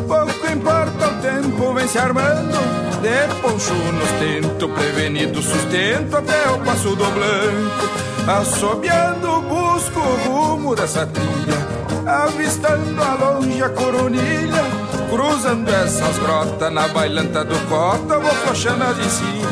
Pouco 0.08 0.52
importa 0.52 1.08
o 1.08 1.22
tempo, 1.22 1.74
vem 1.76 1.88
se 1.88 2.00
armando. 2.00 2.85
De 3.06 3.28
poncho 3.40 3.72
nos 3.72 4.10
tento, 4.14 4.68
prevenido 4.70 5.40
sustento 5.40 6.18
até 6.18 6.50
o 6.50 6.58
passo 6.66 6.96
do 6.96 7.06
blanco. 7.12 7.88
Assobiando, 8.28 9.44
busco 9.44 10.00
o 10.00 10.16
rumo 10.28 10.76
dessa 10.76 11.06
trilha, 11.06 11.68
avistando 12.04 13.00
a 13.04 13.14
longe 13.14 13.62
a 13.62 13.70
coronilha. 13.70 14.64
Cruzando 15.08 15.70
essas 15.70 16.18
grotas 16.18 16.74
na 16.74 16.88
bailanta 16.88 17.46
do 17.46 17.56
cota, 17.70 18.18
vou 18.18 18.34
flochando 18.34 18.84
as 18.84 18.98
encilhas. 18.98 19.52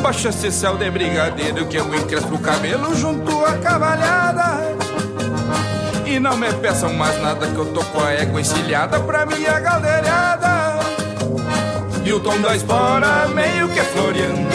baixa 0.00 0.28
esse 0.28 0.52
céu 0.52 0.76
de 0.76 0.88
brigadeiro 0.88 1.66
que 1.66 1.76
eu 1.76 1.92
encrespo 1.92 2.36
o 2.36 2.38
cabelo 2.38 2.94
junto 2.94 3.44
à 3.44 3.54
cavalhada. 3.54 4.76
E 6.06 6.20
não 6.20 6.36
me 6.36 6.52
peçam 6.52 6.92
mais 6.92 7.20
nada 7.20 7.48
que 7.48 7.58
eu 7.58 7.66
tô 7.72 7.82
com 7.86 8.00
a 8.00 8.12
égua 8.12 8.40
encilhada 8.40 9.00
pra 9.00 9.26
minha 9.26 9.58
galdeirada. 9.58 10.45
E 12.06 12.12
o 12.12 12.20
tom 12.20 12.40
da 12.40 12.54
espora 12.54 13.26
meio 13.34 13.68
que 13.68 13.80
floreando. 13.80 14.48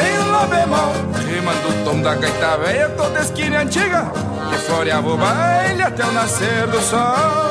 Em 0.00 0.30
lá 0.30 0.46
bemol, 0.46 0.92
rimando 1.28 1.68
o 1.70 1.84
tom 1.84 2.00
da 2.00 2.14
gaita 2.14 2.56
velha 2.56 2.88
Toda 2.90 3.18
esquina 3.18 3.62
antiga 3.62 4.12
que 4.48 4.58
floreava 4.58 5.08
o 5.08 5.16
baile 5.16 5.82
até 5.82 6.06
o 6.06 6.12
nascer 6.12 6.68
do 6.68 6.80
sol. 6.80 7.50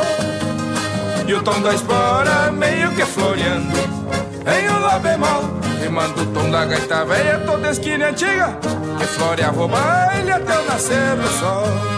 E 1.27 1.33
o 1.33 1.43
tom 1.43 1.59
da 1.59 1.73
espora 1.73 2.53
meio 2.53 2.89
que 2.91 3.05
floreando. 3.05 3.77
Em 4.47 4.79
lá 4.79 4.97
bemol, 4.97 5.43
rimando 5.81 6.21
o 6.21 6.25
tom 6.27 6.49
da 6.49 6.63
gaita 6.63 7.03
velha 7.03 7.39
Toda 7.45 7.69
esquina 7.69 8.07
antiga 8.07 8.57
que 8.97 9.05
floreava 9.07 9.61
o 9.61 9.67
baile 9.67 10.31
até 10.31 10.57
o 10.57 10.65
nascer 10.67 11.17
do 11.17 11.27
sol 11.27 11.97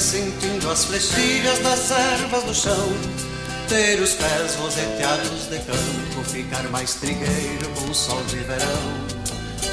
Sentindo 0.00 0.70
as 0.70 0.84
flechilhas 0.84 1.58
das 1.60 1.90
ervas 1.90 2.44
no 2.44 2.54
chão. 2.54 2.88
Ter 3.68 4.00
os 4.00 4.14
pés 4.14 4.54
roseteados 4.56 5.48
de 5.50 5.58
campo, 5.58 6.24
ficar 6.24 6.62
mais 6.64 6.94
trigueiro 6.94 7.68
com 7.74 7.90
o 7.90 7.94
sol 7.94 8.22
de 8.28 8.36
verão. 8.38 9.14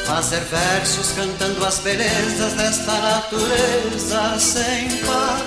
Fazer 0.05 0.41
versos 0.41 1.11
cantando 1.15 1.65
as 1.65 1.79
belezas 1.79 2.53
desta 2.53 2.93
natureza 2.93 4.39
sem 4.39 4.97
par. 5.05 5.41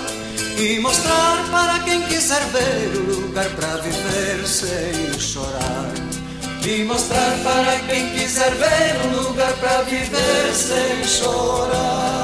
E 0.58 0.78
mostrar 0.80 1.48
para 1.50 1.78
quem 1.80 2.02
quiser 2.02 2.40
ver 2.46 2.96
o 2.96 3.20
lugar 3.20 3.48
para 3.50 3.76
viver 3.78 4.46
sem 4.46 5.18
chorar. 5.18 5.92
E 6.66 6.84
mostrar 6.84 7.36
para 7.42 7.78
quem 7.88 8.08
quiser 8.10 8.50
ver 8.52 9.06
um 9.06 9.22
lugar 9.22 9.52
para 9.54 9.82
viver 9.82 10.54
sem 10.54 11.04
chorar. 11.06 12.23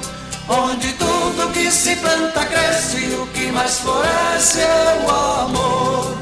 Onde 0.53 0.91
tudo 0.93 1.49
que 1.53 1.71
se 1.71 1.95
planta 1.95 2.45
cresce, 2.45 3.15
o 3.15 3.25
que 3.27 3.49
mais 3.53 3.79
floresce 3.79 4.59
é 4.59 5.05
o 5.05 5.09
amor. 5.09 6.17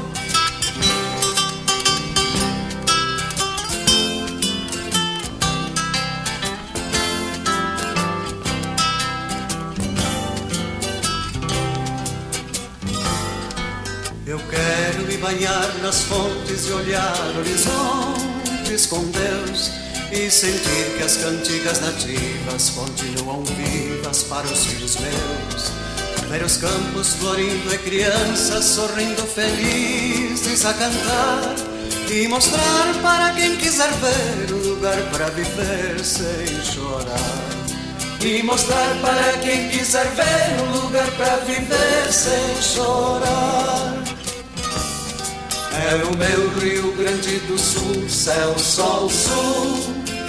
Eu 14.24 14.38
quero 14.48 15.06
me 15.08 15.16
banhar 15.16 15.74
nas 15.82 16.02
fontes 16.02 16.68
e 16.68 16.72
olhar 16.72 17.16
horizontes 17.36 18.86
com 18.86 19.02
Deus 19.10 19.89
e 20.12 20.28
sentir 20.28 20.96
que 20.96 21.04
as 21.04 21.16
cantigas 21.18 21.80
nativas 21.80 22.70
continuam 22.70 23.44
vivas 23.44 24.24
para 24.24 24.46
os 24.46 24.66
filhos 24.66 24.96
meus. 24.96 25.72
Ver 26.28 26.42
os 26.42 26.56
campos 26.56 27.14
florindo 27.14 27.72
e 27.72 27.78
crianças 27.78 28.64
sorrindo 28.64 29.22
felizes 29.22 30.64
a 30.64 30.74
cantar 30.74 31.54
e 32.10 32.26
mostrar 32.26 32.94
para 33.02 33.32
quem 33.34 33.56
quiser 33.56 33.90
ver 33.92 34.52
um 34.52 34.68
lugar 34.70 35.00
para 35.12 35.26
viver 35.30 36.04
sem 36.04 36.60
chorar. 36.62 37.50
E 38.20 38.42
mostrar 38.42 38.96
para 39.00 39.38
quem 39.38 39.68
quiser 39.68 40.06
ver 40.08 40.62
um 40.62 40.82
lugar 40.82 41.10
para 41.12 41.36
viver 41.38 42.12
sem 42.12 42.62
chorar. 42.62 44.02
É 45.72 45.94
o 46.04 46.16
meu 46.16 46.58
Rio 46.58 46.92
Grande 46.96 47.38
do 47.40 47.58
Sul, 47.58 48.08
céu, 48.08 48.58
sol, 48.58 49.08
sul 49.08 49.99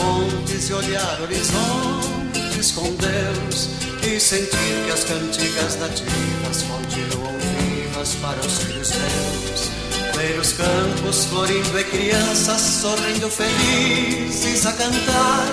Fontes 0.00 0.70
e 0.70 0.72
olhar 0.72 1.20
horizontes 1.20 2.72
com 2.72 2.84
Deus 2.94 3.68
e 4.02 4.18
sentir 4.18 4.84
que 4.86 4.92
as 4.92 5.04
cantigas 5.04 5.76
nativas 5.76 6.62
continuam 6.62 7.38
vivas 7.38 8.14
para 8.14 8.40
os 8.40 8.58
filhos 8.58 8.92
meus. 8.92 9.70
Ver 10.16 10.38
os 10.38 10.52
campos 10.52 11.24
florindo 11.26 11.78
e 11.78 11.84
crianças 11.84 12.60
sorrindo 12.60 13.30
felizes 13.30 14.66
a 14.66 14.72
cantar 14.72 15.46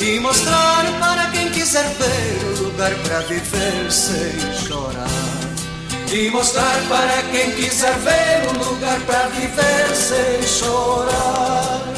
e 0.00 0.20
mostrar 0.20 0.84
para 1.00 1.30
quem 1.30 1.50
quiser 1.50 1.84
ver 1.94 2.44
o 2.44 2.62
lugar 2.64 2.94
para 2.94 3.20
viver 3.20 3.90
sem 3.90 4.66
chorar. 4.66 5.08
E 6.12 6.30
mostrar 6.30 6.80
para 6.88 7.22
quem 7.30 7.52
quiser 7.52 7.94
ver 7.98 8.48
um 8.48 8.70
lugar 8.70 8.98
para 9.00 9.28
viver 9.28 9.94
sem 9.94 10.46
chorar. 10.46 11.97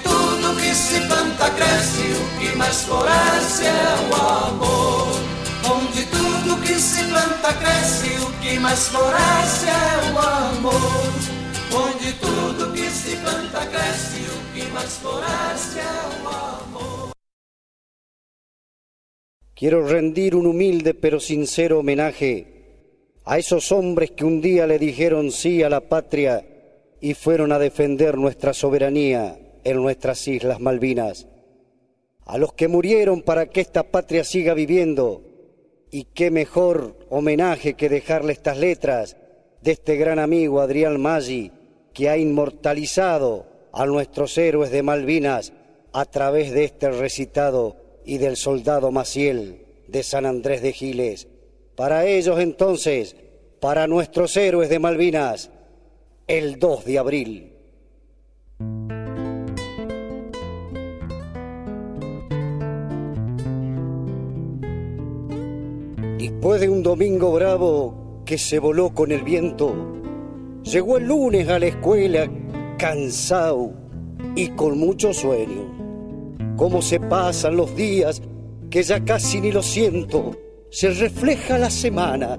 que 0.55 0.73
se 0.73 0.99
planta 1.01 1.49
cresce, 1.55 2.01
o 2.01 2.39
que 2.39 2.55
mais 2.57 2.83
floresce 2.83 3.65
é 3.65 3.91
o 4.09 4.15
amor. 4.15 5.07
Onde 5.75 6.05
tudo 6.05 6.61
que 6.61 6.75
se 6.79 7.03
planta 7.05 7.53
cresce, 7.59 8.09
o 8.25 8.29
que 8.41 8.59
mais 8.59 8.87
floresce 8.89 9.65
é 9.67 10.13
o 10.13 10.19
amor. 10.19 11.11
Onde 11.73 12.13
tudo 12.13 12.73
que 12.73 12.89
se 12.89 13.15
planta 13.17 13.65
cresce, 13.67 14.19
o 14.35 14.53
que 14.53 14.63
mais 14.73 14.97
floresce 14.97 15.79
é 15.79 16.23
o 16.23 16.27
amor. 16.27 17.11
Quiero 19.53 19.87
rendir 19.87 20.35
un 20.35 20.47
humilde 20.47 20.93
pero 20.95 21.19
sincero 21.19 21.79
homenaje 21.79 22.33
a 23.25 23.37
esos 23.37 23.71
hombres 23.71 24.11
que 24.11 24.25
un 24.25 24.41
día 24.41 24.65
le 24.65 24.79
dijeron 24.79 25.31
sí 25.31 25.61
a 25.61 25.69
la 25.69 25.81
patria 25.81 26.43
y 26.99 27.13
fueron 27.13 27.51
a 27.51 27.59
defender 27.59 28.17
nuestra 28.17 28.53
soberanía 28.53 29.37
en 29.63 29.77
nuestras 29.77 30.27
Islas 30.27 30.59
Malvinas, 30.59 31.27
a 32.25 32.37
los 32.37 32.53
que 32.53 32.67
murieron 32.67 33.21
para 33.21 33.47
que 33.47 33.61
esta 33.61 33.83
patria 33.83 34.23
siga 34.23 34.53
viviendo, 34.53 35.23
y 35.91 36.05
qué 36.05 36.31
mejor 36.31 36.97
homenaje 37.09 37.73
que 37.73 37.89
dejarle 37.89 38.33
estas 38.33 38.57
letras 38.57 39.17
de 39.61 39.71
este 39.71 39.97
gran 39.97 40.19
amigo 40.19 40.61
Adrián 40.61 40.99
Maggi, 41.01 41.51
que 41.93 42.09
ha 42.09 42.17
inmortalizado 42.17 43.45
a 43.73 43.85
nuestros 43.85 44.37
héroes 44.37 44.71
de 44.71 44.83
Malvinas 44.83 45.53
a 45.93 46.05
través 46.05 46.51
de 46.51 46.63
este 46.63 46.89
recitado 46.91 47.75
y 48.05 48.17
del 48.17 48.37
soldado 48.37 48.91
Maciel 48.91 49.65
de 49.87 50.03
San 50.03 50.25
Andrés 50.25 50.61
de 50.61 50.71
Giles. 50.71 51.27
Para 51.75 52.05
ellos 52.05 52.39
entonces, 52.39 53.15
para 53.59 53.87
nuestros 53.87 54.35
héroes 54.37 54.69
de 54.69 54.79
Malvinas, 54.79 55.51
el 56.27 56.59
2 56.59 56.85
de 56.85 56.97
abril. 56.97 57.51
Después 66.21 66.61
de 66.61 66.69
un 66.69 66.83
domingo 66.83 67.31
bravo 67.31 68.21
que 68.25 68.37
se 68.37 68.59
voló 68.59 68.93
con 68.93 69.11
el 69.11 69.23
viento, 69.23 69.73
llegó 70.61 70.99
el 70.99 71.07
lunes 71.07 71.49
a 71.49 71.57
la 71.57 71.65
escuela 71.65 72.29
cansado 72.77 73.73
y 74.35 74.49
con 74.49 74.77
mucho 74.77 75.15
sueño. 75.15 76.53
Cómo 76.57 76.83
se 76.83 76.99
pasan 76.99 77.57
los 77.57 77.75
días 77.75 78.21
que 78.69 78.83
ya 78.83 79.03
casi 79.03 79.41
ni 79.41 79.51
lo 79.51 79.63
siento. 79.63 80.37
Se 80.69 80.91
refleja 80.91 81.57
la 81.57 81.71
semana, 81.71 82.37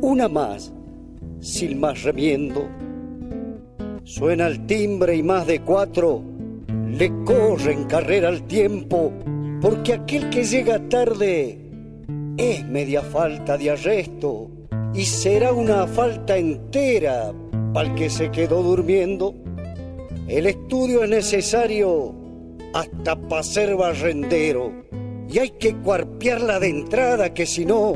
una 0.00 0.26
más, 0.28 0.72
sin 1.38 1.80
más 1.80 2.04
remiendo. 2.04 2.66
Suena 4.04 4.46
el 4.46 4.64
timbre 4.64 5.16
y 5.16 5.22
más 5.22 5.46
de 5.46 5.60
cuatro 5.60 6.22
le 6.88 7.12
corren 7.24 7.84
carrera 7.84 8.28
al 8.28 8.44
tiempo, 8.44 9.12
porque 9.60 9.92
aquel 9.92 10.30
que 10.30 10.44
llega 10.44 10.88
tarde 10.88 11.61
es 12.36 12.66
media 12.66 13.02
falta 13.02 13.58
de 13.58 13.70
arresto 13.70 14.50
y 14.94 15.04
será 15.04 15.52
una 15.52 15.86
falta 15.86 16.36
entera 16.36 17.32
para 17.72 17.88
el 17.88 17.94
que 17.94 18.10
se 18.10 18.30
quedó 18.30 18.62
durmiendo. 18.62 19.34
El 20.28 20.46
estudio 20.46 21.04
es 21.04 21.10
necesario 21.10 22.14
hasta 22.74 23.16
para 23.16 23.42
ser 23.42 23.76
barrendero 23.76 24.72
y 25.28 25.38
hay 25.38 25.50
que 25.50 25.76
cuarpearla 25.76 26.58
de 26.60 26.68
entrada 26.68 27.34
que 27.34 27.46
si 27.46 27.64
no, 27.64 27.94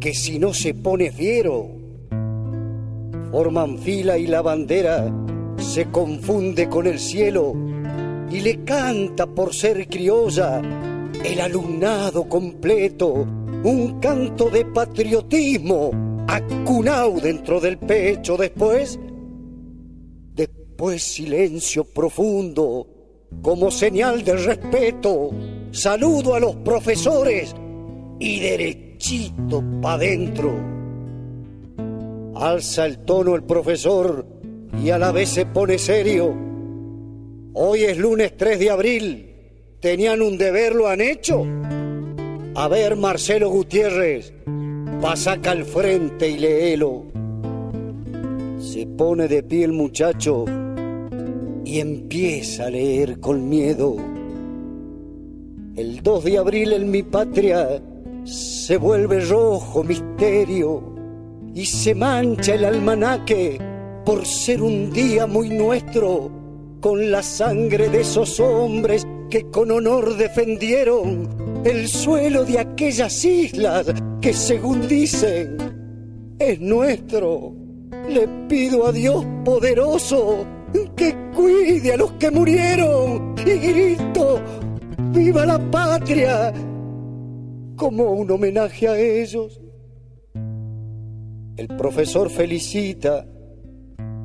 que 0.00 0.14
si 0.14 0.38
no 0.38 0.54
se 0.54 0.74
pone 0.74 1.10
fiero. 1.10 1.70
Forman 3.30 3.78
fila 3.78 4.18
y 4.18 4.26
la 4.26 4.42
bandera 4.42 5.10
se 5.56 5.86
confunde 5.86 6.68
con 6.68 6.86
el 6.86 6.98
cielo 6.98 7.54
y 8.30 8.40
le 8.40 8.64
canta 8.64 9.26
por 9.26 9.54
ser 9.54 9.88
criolla 9.88 10.60
el 11.24 11.40
alumnado 11.40 12.28
completo, 12.28 13.26
un 13.64 14.00
canto 14.00 14.50
de 14.50 14.64
patriotismo 14.64 16.24
acunado 16.26 17.20
dentro 17.20 17.60
del 17.60 17.78
pecho. 17.78 18.36
Después, 18.36 18.98
después 20.34 21.02
silencio 21.02 21.84
profundo 21.84 22.86
como 23.40 23.70
señal 23.70 24.24
de 24.24 24.36
respeto. 24.36 25.30
Saludo 25.70 26.34
a 26.34 26.40
los 26.40 26.56
profesores 26.56 27.54
y 28.18 28.40
derechito 28.40 29.62
pa' 29.80 29.98
dentro. 29.98 30.52
Alza 32.34 32.86
el 32.86 32.98
tono 33.04 33.36
el 33.36 33.44
profesor 33.44 34.26
y 34.82 34.90
a 34.90 34.98
la 34.98 35.12
vez 35.12 35.28
se 35.28 35.46
pone 35.46 35.78
serio. 35.78 36.34
Hoy 37.54 37.84
es 37.84 37.96
lunes 37.98 38.36
3 38.36 38.58
de 38.58 38.70
abril 38.70 39.31
tenían 39.82 40.22
un 40.22 40.38
deber, 40.38 40.76
lo 40.76 40.88
han 40.88 41.00
hecho. 41.00 41.44
A 42.54 42.68
ver, 42.68 42.96
Marcelo 42.96 43.50
Gutiérrez, 43.50 44.32
pasaca 45.00 45.50
al 45.50 45.64
frente 45.64 46.30
y 46.30 46.38
léelo. 46.38 47.02
Se 48.60 48.86
pone 48.86 49.26
de 49.26 49.42
pie 49.42 49.64
el 49.64 49.72
muchacho 49.72 50.44
y 51.64 51.80
empieza 51.80 52.66
a 52.66 52.70
leer 52.70 53.18
con 53.18 53.48
miedo. 53.48 53.96
El 55.74 56.00
2 56.00 56.24
de 56.24 56.38
abril 56.38 56.74
en 56.74 56.90
mi 56.90 57.02
patria 57.02 57.82
se 58.22 58.76
vuelve 58.76 59.18
rojo 59.24 59.82
misterio 59.82 60.94
y 61.54 61.66
se 61.66 61.92
mancha 61.96 62.54
el 62.54 62.66
almanaque 62.66 63.58
por 64.04 64.24
ser 64.26 64.62
un 64.62 64.92
día 64.92 65.26
muy 65.26 65.48
nuestro 65.48 66.30
con 66.80 67.10
la 67.10 67.22
sangre 67.22 67.88
de 67.88 68.02
esos 68.02 68.38
hombres 68.38 69.04
que 69.32 69.50
con 69.50 69.70
honor 69.70 70.14
defendieron 70.18 71.62
el 71.64 71.88
suelo 71.88 72.44
de 72.44 72.58
aquellas 72.58 73.24
islas 73.24 73.86
que 74.20 74.34
según 74.34 74.86
dicen 74.86 75.56
es 76.38 76.60
nuestro. 76.60 77.54
Le 78.10 78.28
pido 78.46 78.86
a 78.86 78.92
Dios 78.92 79.24
poderoso 79.42 80.44
que 80.94 81.16
cuide 81.34 81.94
a 81.94 81.96
los 81.96 82.12
que 82.12 82.30
murieron 82.30 83.34
y 83.38 83.52
grito, 83.52 84.38
viva 85.14 85.46
la 85.46 85.58
patria, 85.70 86.52
como 87.74 88.12
un 88.12 88.30
homenaje 88.30 88.86
a 88.86 88.98
ellos. 88.98 89.62
El 91.56 91.68
profesor 91.78 92.28
felicita, 92.28 93.26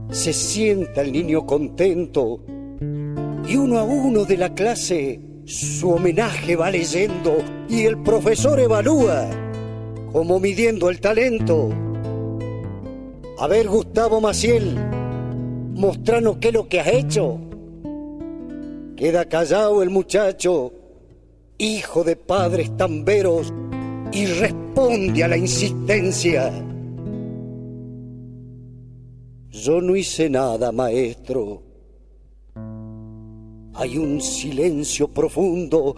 se 0.09 0.33
sienta 0.33 0.99
el 0.99 1.13
niño 1.13 1.45
contento 1.45 2.41
y 3.47 3.55
uno 3.55 3.79
a 3.79 3.83
uno 3.83 4.25
de 4.25 4.37
la 4.37 4.53
clase 4.53 5.21
su 5.45 5.89
homenaje 5.91 6.57
va 6.57 6.69
leyendo 6.69 7.37
y 7.69 7.83
el 7.83 7.97
profesor 8.03 8.59
evalúa 8.59 9.29
como 10.11 10.39
midiendo 10.39 10.89
el 10.89 10.99
talento. 10.99 11.69
A 13.39 13.47
ver, 13.47 13.67
Gustavo 13.69 14.19
Maciel, 14.19 14.75
mostranos 15.75 16.37
qué 16.37 16.49
es 16.49 16.53
lo 16.53 16.67
que 16.67 16.79
has 16.81 16.87
hecho. 16.87 17.39
Queda 18.97 19.25
callado 19.25 19.81
el 19.81 19.91
muchacho, 19.91 20.73
hijo 21.57 22.03
de 22.03 22.15
padres 22.15 22.75
tamberos, 22.75 23.53
y 24.11 24.25
responde 24.25 25.23
a 25.23 25.27
la 25.27 25.37
insistencia. 25.37 26.51
Yo 29.51 29.81
no 29.81 29.95
hice 29.95 30.29
nada, 30.29 30.71
maestro 30.71 31.66
hay 33.77 33.97
un 33.97 34.19
silencio 34.19 35.07
profundo. 35.07 35.95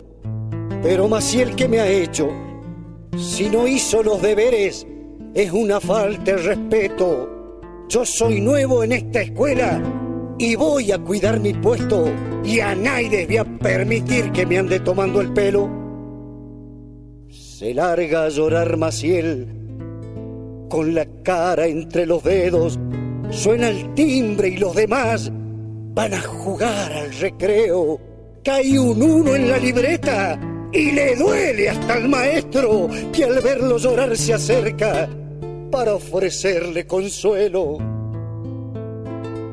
Pero 0.84 1.08
Maciel, 1.08 1.56
¿qué 1.56 1.68
me 1.68 1.80
ha 1.80 1.88
hecho? 1.88 2.30
Si 3.18 3.50
no 3.50 3.68
hizo 3.68 4.04
los 4.04 4.22
deberes, 4.22 4.86
es 5.34 5.52
una 5.52 5.80
falta 5.80 6.24
de 6.24 6.38
respeto. 6.38 7.30
Yo 7.88 8.06
soy 8.06 8.42
nuevo 8.42 8.84
en 8.84 8.92
esta 8.92 9.22
escuela 9.22 9.82
y 10.38 10.56
voy 10.56 10.92
a 10.92 11.00
cuidar 11.00 11.40
mi 11.40 11.54
puesto 11.54 12.06
y 12.44 12.60
a 12.60 12.76
nadie 12.76 13.26
voy 13.26 13.38
a 13.38 13.46
permitir 13.46 14.32
que 14.32 14.46
me 14.46 14.58
ande 14.58 14.82
tomando 14.82 15.22
el 15.22 15.32
pelo. 15.34 15.70
Se 17.30 17.74
larga 17.74 18.26
a 18.26 18.30
llorar 18.30 18.78
Maciel 18.78 19.48
con 20.70 20.94
la 20.94 21.06
cara 21.24 21.68
entre 21.68 22.06
los 22.06 22.24
dedos. 22.24 22.78
Suena 23.32 23.70
el 23.70 23.94
timbre 23.94 24.50
y 24.50 24.58
los 24.58 24.76
demás 24.76 25.32
van 26.00 26.14
a 26.14 26.22
jugar 26.22 26.94
al 26.94 27.12
recreo. 27.12 28.00
Cae 28.42 28.80
un 28.80 29.04
uno 29.04 29.36
en 29.36 29.50
la 29.50 29.58
libreta 29.58 30.40
y 30.72 30.94
le 30.94 31.14
duele 31.18 31.68
hasta 31.68 31.96
al 31.96 32.08
maestro 32.08 32.88
que 33.12 33.26
al 33.26 33.42
verlo 33.42 33.78
llorar 33.78 34.16
se 34.16 34.34
acerca 34.34 35.10
para 35.70 35.96
ofrecerle 35.96 36.88
consuelo. 36.88 37.80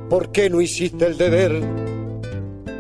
¿Por 0.09 0.31
qué 0.31 0.49
no 0.49 0.61
hiciste 0.61 1.07
el 1.07 1.19
deber? 1.19 1.53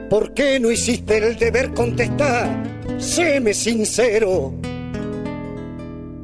¿Por 0.08 0.32
qué 0.32 0.60
no 0.60 0.70
hiciste 0.70 1.18
el 1.18 1.36
deber? 1.36 1.74
Contestar, 1.74 2.48
séme 2.98 3.52
sincero. 3.52 4.54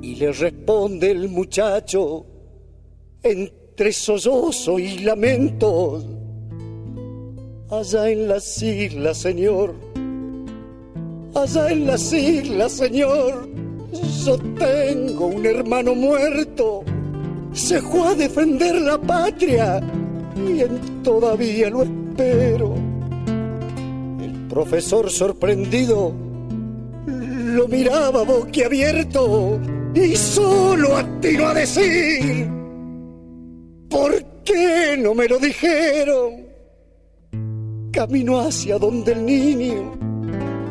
Y 0.00 0.14
le 0.14 0.30
responde 0.30 1.10
el 1.10 1.28
muchacho 1.28 2.24
entre 3.20 3.92
sollozo 3.92 4.78
y 4.78 4.98
lamentos. 4.98 6.21
Allá 7.72 8.10
en 8.10 8.28
las 8.28 8.62
islas, 8.62 9.16
Señor. 9.16 9.74
Allá 11.34 11.70
en 11.70 11.86
las 11.86 12.12
islas, 12.12 12.72
Señor. 12.72 13.48
Yo 14.26 14.36
tengo 14.58 15.28
un 15.28 15.46
hermano 15.46 15.94
muerto. 15.94 16.84
Se 17.54 17.80
fue 17.80 18.08
a 18.08 18.14
defender 18.14 18.78
la 18.82 19.00
patria 19.00 19.80
y 20.36 20.64
todavía 21.02 21.70
lo 21.70 21.84
espero. 21.84 22.74
El 24.20 24.48
profesor 24.50 25.10
sorprendido 25.10 26.12
lo 27.06 27.68
miraba 27.68 28.22
boquiabierto 28.22 29.58
y 29.94 30.14
solo 30.14 30.94
atinó 30.94 31.46
a 31.46 31.54
decir, 31.54 32.50
¿por 33.88 34.22
qué 34.44 34.94
no 34.98 35.14
me 35.14 35.26
lo 35.26 35.38
dijeron? 35.38 36.51
Caminó 37.92 38.40
hacia 38.40 38.78
donde 38.78 39.12
el 39.12 39.26
niño 39.26 39.92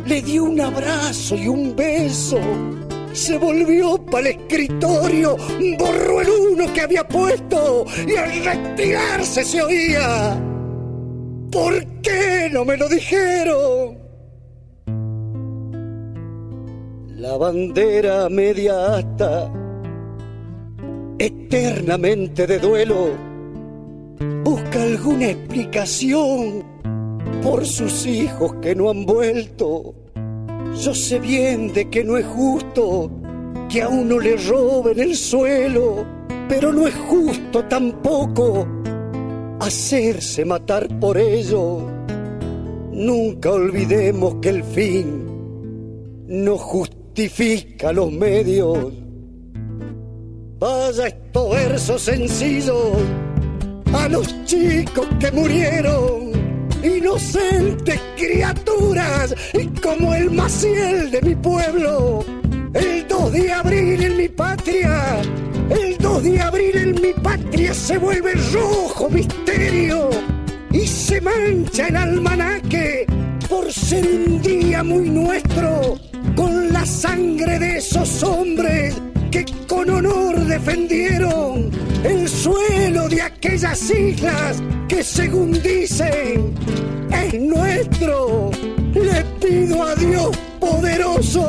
le 0.07 0.21
dio 0.23 0.45
un 0.45 0.59
abrazo 0.59 1.35
y 1.35 1.47
un 1.47 1.75
beso. 1.75 2.39
Se 3.13 3.37
volvió 3.37 4.03
para 4.05 4.29
el 4.29 4.37
escritorio, 4.37 5.37
borró 5.77 6.21
el 6.21 6.27
uno 6.53 6.73
que 6.73 6.81
había 6.81 7.07
puesto 7.07 7.85
y 8.07 8.15
al 8.15 8.43
retirarse 8.43 9.43
se 9.43 9.61
oía. 9.61 10.41
¿Por 11.51 11.85
qué 12.01 12.49
no 12.51 12.65
me 12.65 12.75
lo 12.75 12.89
dijeron? 12.89 13.99
La 17.17 17.37
bandera 17.37 18.29
media 18.29 18.95
asta, 18.95 19.53
eternamente 21.19 22.47
de 22.47 22.57
duelo, 22.57 23.11
busca 24.43 24.81
alguna 24.81 25.27
explicación 25.27 26.70
por 27.41 27.65
sus 27.65 28.05
hijos 28.05 28.53
que 28.61 28.75
no 28.75 28.89
han 28.89 29.05
vuelto. 29.05 29.93
Yo 30.79 30.93
sé 30.93 31.19
bien 31.19 31.73
de 31.73 31.89
que 31.89 32.03
no 32.03 32.17
es 32.17 32.25
justo 32.25 33.11
que 33.69 33.81
a 33.81 33.89
uno 33.89 34.19
le 34.19 34.35
roben 34.37 34.99
el 34.99 35.15
suelo, 35.15 36.05
pero 36.47 36.71
no 36.71 36.87
es 36.87 36.95
justo 36.95 37.63
tampoco 37.65 38.67
hacerse 39.59 40.45
matar 40.45 40.87
por 40.99 41.17
ello. 41.17 41.87
Nunca 42.91 43.51
olvidemos 43.51 44.35
que 44.41 44.49
el 44.49 44.63
fin 44.63 45.25
no 46.27 46.57
justifica 46.57 47.91
los 47.91 48.11
medios. 48.11 48.93
Vaya 50.59 51.07
estos 51.07 51.51
versos 51.51 52.01
sencillos 52.01 52.97
a 53.93 54.07
los 54.07 54.45
chicos 54.45 55.07
que 55.19 55.31
murieron 55.31 56.30
inocentes 56.83 57.99
criaturas, 58.17 59.35
como 59.81 60.13
el 60.13 60.31
maciel 60.31 61.11
de 61.11 61.21
mi 61.21 61.35
pueblo, 61.35 62.23
el 62.73 63.07
2 63.07 63.31
de 63.33 63.51
abril 63.51 64.03
en 64.03 64.17
mi 64.17 64.29
patria, 64.29 65.21
el 65.69 65.97
2 65.97 66.23
de 66.23 66.41
abril 66.41 66.77
en 66.77 67.01
mi 67.01 67.13
patria 67.21 67.73
se 67.73 67.97
vuelve 67.97 68.33
rojo 68.53 69.09
misterio 69.09 70.09
y 70.71 70.87
se 70.87 71.21
mancha 71.21 71.87
el 71.87 71.95
almanaque 71.97 73.05
por 73.49 73.71
ser 73.71 74.05
un 74.05 74.41
día 74.41 74.83
muy 74.83 75.09
nuestro, 75.09 75.97
con 76.35 76.71
la 76.71 76.85
sangre 76.85 77.59
de 77.59 77.77
esos 77.77 78.23
hombres 78.23 78.95
que 79.31 79.45
con 79.67 79.89
honor 79.89 80.39
defendieron 80.45 81.71
el 82.03 82.27
suelo 82.27 83.07
de 83.09 83.21
aquellas 83.21 83.89
islas 83.89 84.61
que 84.87 85.03
según 85.03 85.51
dicen 85.61 86.53
es 87.11 87.33
nuestro. 87.39 88.51
Le 88.93 89.23
pido 89.39 89.83
a 89.83 89.95
Dios 89.95 90.37
poderoso 90.59 91.47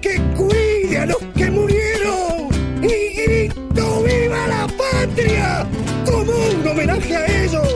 que 0.00 0.20
cuide 0.36 0.98
a 0.98 1.06
los 1.06 1.22
que 1.36 1.50
murieron 1.50 2.48
y 2.82 3.14
grito 3.14 4.02
viva 4.02 4.46
la 4.48 4.66
patria 4.66 5.66
como 6.04 6.32
un 6.32 6.68
homenaje 6.68 7.16
a 7.16 7.44
ellos. 7.44 7.75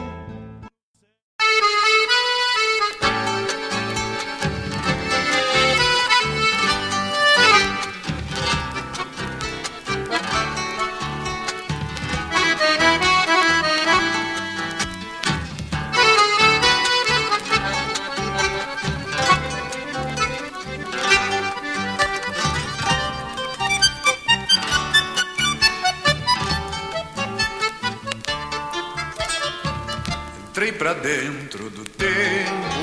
Pra 30.81 30.93
dentro 30.93 31.69
do 31.69 31.83
tempo, 31.83 32.81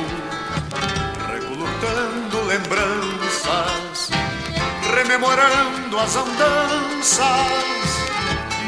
recolutando 1.33 2.45
lembranças, 2.47 4.11
rememorando 4.95 5.99
as 5.99 6.15
andanças 6.15 7.27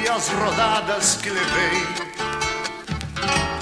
e 0.02 0.08
as 0.08 0.28
rodadas 0.30 1.14
que 1.22 1.30
levei 1.30 1.86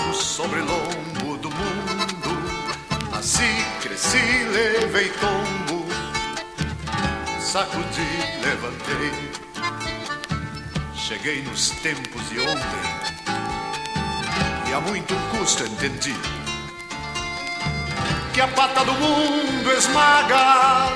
no 0.06 0.14
sobrelombo 0.14 1.36
do 1.36 1.50
mundo. 1.50 3.10
Nasci, 3.12 3.62
cresci, 3.82 4.46
levei 4.50 5.12
tombo, 5.20 5.86
sacudi, 7.38 8.08
levantei. 8.42 9.12
Cheguei 10.94 11.42
nos 11.42 11.68
tempos 11.82 12.26
de 12.30 12.40
ontem 12.40 13.17
e 14.68 14.74
a 14.74 14.80
muito 14.80 15.14
custo 15.30 15.64
entendi 15.64 16.14
que 18.38 18.42
a 18.42 18.46
pata 18.46 18.84
do 18.84 18.92
mundo 18.92 19.72
esmaga 19.72 20.92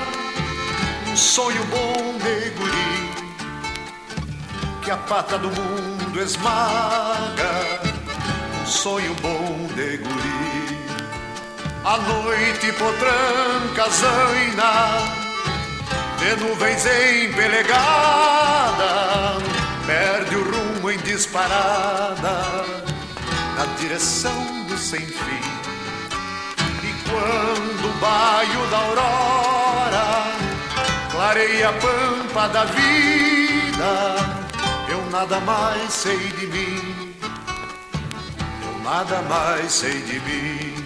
um 1.09 1.17
sonho 1.17 1.61
bom 1.65 2.17
de 2.19 2.49
guri. 2.51 3.11
Que 4.81 4.91
a 4.91 4.95
pata 4.95 5.37
do 5.37 5.49
mundo 5.49 6.21
esmaga 6.21 7.81
um 8.61 8.65
sonho 8.65 9.13
bom 9.15 9.67
de 9.75 9.97
guri. 9.97 10.77
A 11.83 11.97
noite 11.97 12.71
potranca 12.71 13.89
zaina 13.89 15.03
de 16.19 16.35
nuvens 16.45 16.85
empelegada 16.85 17.73
perde 19.85 20.37
o 20.37 20.43
rumo 20.49 20.91
em 20.91 20.97
disparada 20.99 22.92
na 23.63 23.73
direção 23.75 24.65
do 24.67 24.77
sem 24.77 24.99
fim. 24.99 25.43
E 26.83 27.09
quando 27.09 27.89
o 27.89 27.93
baio 27.99 28.67
da 28.69 28.77
aurora 28.77 30.23
clareia 31.11 31.69
a 31.69 31.73
pampa 31.73 32.47
da 32.49 32.65
vida, 32.65 33.91
eu 34.89 35.09
nada 35.09 35.39
mais 35.39 35.93
sei 35.93 36.17
de 36.17 36.47
mim, 36.47 37.15
eu 38.65 38.83
nada 38.83 39.21
mais 39.21 39.71
sei 39.71 40.01
de 40.01 40.19
mim. 40.19 40.82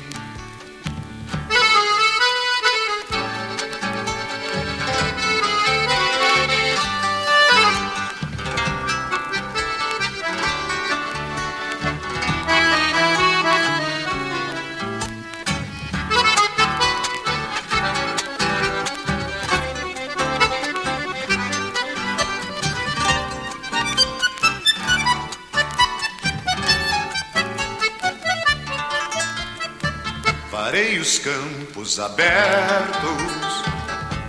Varei 30.77 30.99
os 30.99 31.17
campos 31.17 31.99
abertos 31.99 33.63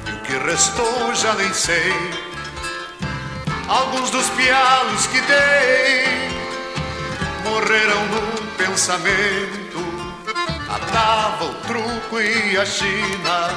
e 0.07 0.13
o 0.13 0.21
que 0.23 0.33
restou 0.47 1.15
já 1.15 1.35
nem 1.35 1.53
sei. 1.53 1.93
Alguns 3.69 4.09
dos 4.09 4.31
pialos 4.31 5.07
que 5.09 5.21
dei 5.21 6.07
morreram 7.45 8.07
no 8.07 8.47
pensamento. 8.57 9.79
A 10.71 10.79
tava, 10.91 11.45
o 11.45 11.55
truco 11.67 12.19
e 12.19 12.57
a 12.57 12.65
China 12.65 13.51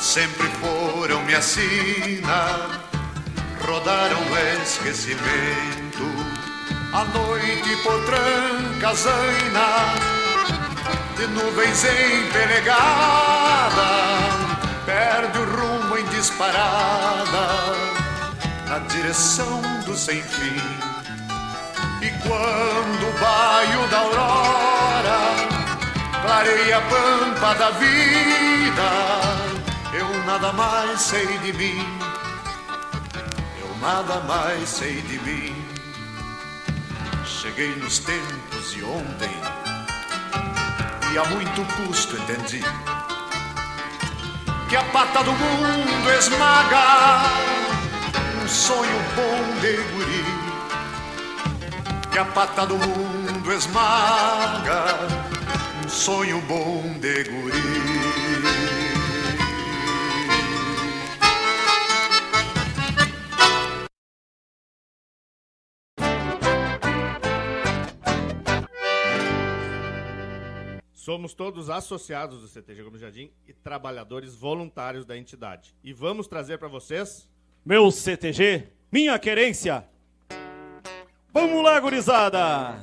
sempre 0.00 0.46
foram 0.60 1.24
minha 1.24 1.42
sina. 1.42 2.68
Rodaram 3.66 4.20
o 4.20 4.62
esquecimento. 4.62 6.06
A 6.92 7.04
noite 7.04 7.76
por 7.82 8.00
zaina 8.94 10.17
de 11.18 11.26
nuvens 11.26 11.84
empelegada, 11.84 12.78
perde 14.86 15.38
o 15.38 15.44
rumo 15.44 15.98
em 15.98 16.04
disparada 16.06 17.48
na 18.68 18.78
direção 18.86 19.60
do 19.84 19.96
sem 19.96 20.22
fim. 20.22 20.62
E 22.00 22.10
quando 22.22 23.08
o 23.08 23.12
baio 23.18 23.88
da 23.88 23.98
aurora 23.98 25.18
clareia 26.22 26.78
a 26.78 26.82
pampa 26.82 27.54
da 27.54 27.70
vida, 27.70 28.90
eu 29.94 30.24
nada 30.24 30.52
mais 30.52 31.00
sei 31.00 31.26
de 31.38 31.52
mim, 31.52 31.98
eu 33.60 33.76
nada 33.80 34.20
mais 34.20 34.68
sei 34.68 35.02
de 35.02 35.18
mim. 35.18 35.64
Cheguei 37.26 37.74
nos 37.74 37.98
tempos 37.98 38.70
de 38.72 38.84
ontem 38.84 39.67
e 41.12 41.18
a 41.18 41.24
muito 41.24 41.64
custo 41.76 42.16
entendi 42.16 42.62
que 44.68 44.76
a 44.76 44.84
pata 44.84 45.24
do 45.24 45.32
mundo 45.32 46.12
esmaga 46.18 47.22
um 48.42 48.46
sonho 48.46 49.00
bom 49.16 49.60
de 49.60 49.76
guri. 49.92 50.24
Que 52.10 52.18
a 52.18 52.24
pata 52.26 52.66
do 52.66 52.76
mundo 52.76 53.52
esmaga 53.52 54.84
um 55.84 55.88
sonho 55.88 56.40
bom 56.42 56.82
de 57.00 57.24
guri. 57.24 58.27
Somos 71.08 71.32
todos 71.32 71.70
associados 71.70 72.42
do 72.42 72.48
CTG 72.48 72.82
Gomes 72.82 73.00
Jardim 73.00 73.30
e 73.46 73.52
trabalhadores 73.54 74.34
voluntários 74.34 75.06
da 75.06 75.16
entidade. 75.16 75.74
E 75.82 75.90
vamos 75.90 76.26
trazer 76.26 76.58
para 76.58 76.68
vocês. 76.68 77.26
Meu 77.64 77.90
CTG, 77.90 78.68
minha 78.92 79.18
querência. 79.18 79.88
Vamos 81.32 81.64
lá, 81.64 81.80
gurizada! 81.80 82.78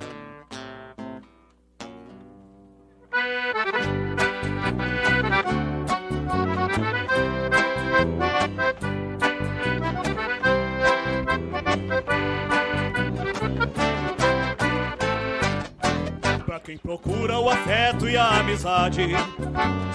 Quem 16.66 16.78
procura 16.78 17.38
o 17.38 17.48
afeto 17.48 18.10
e 18.10 18.18
a 18.18 18.40
amizade, 18.40 19.10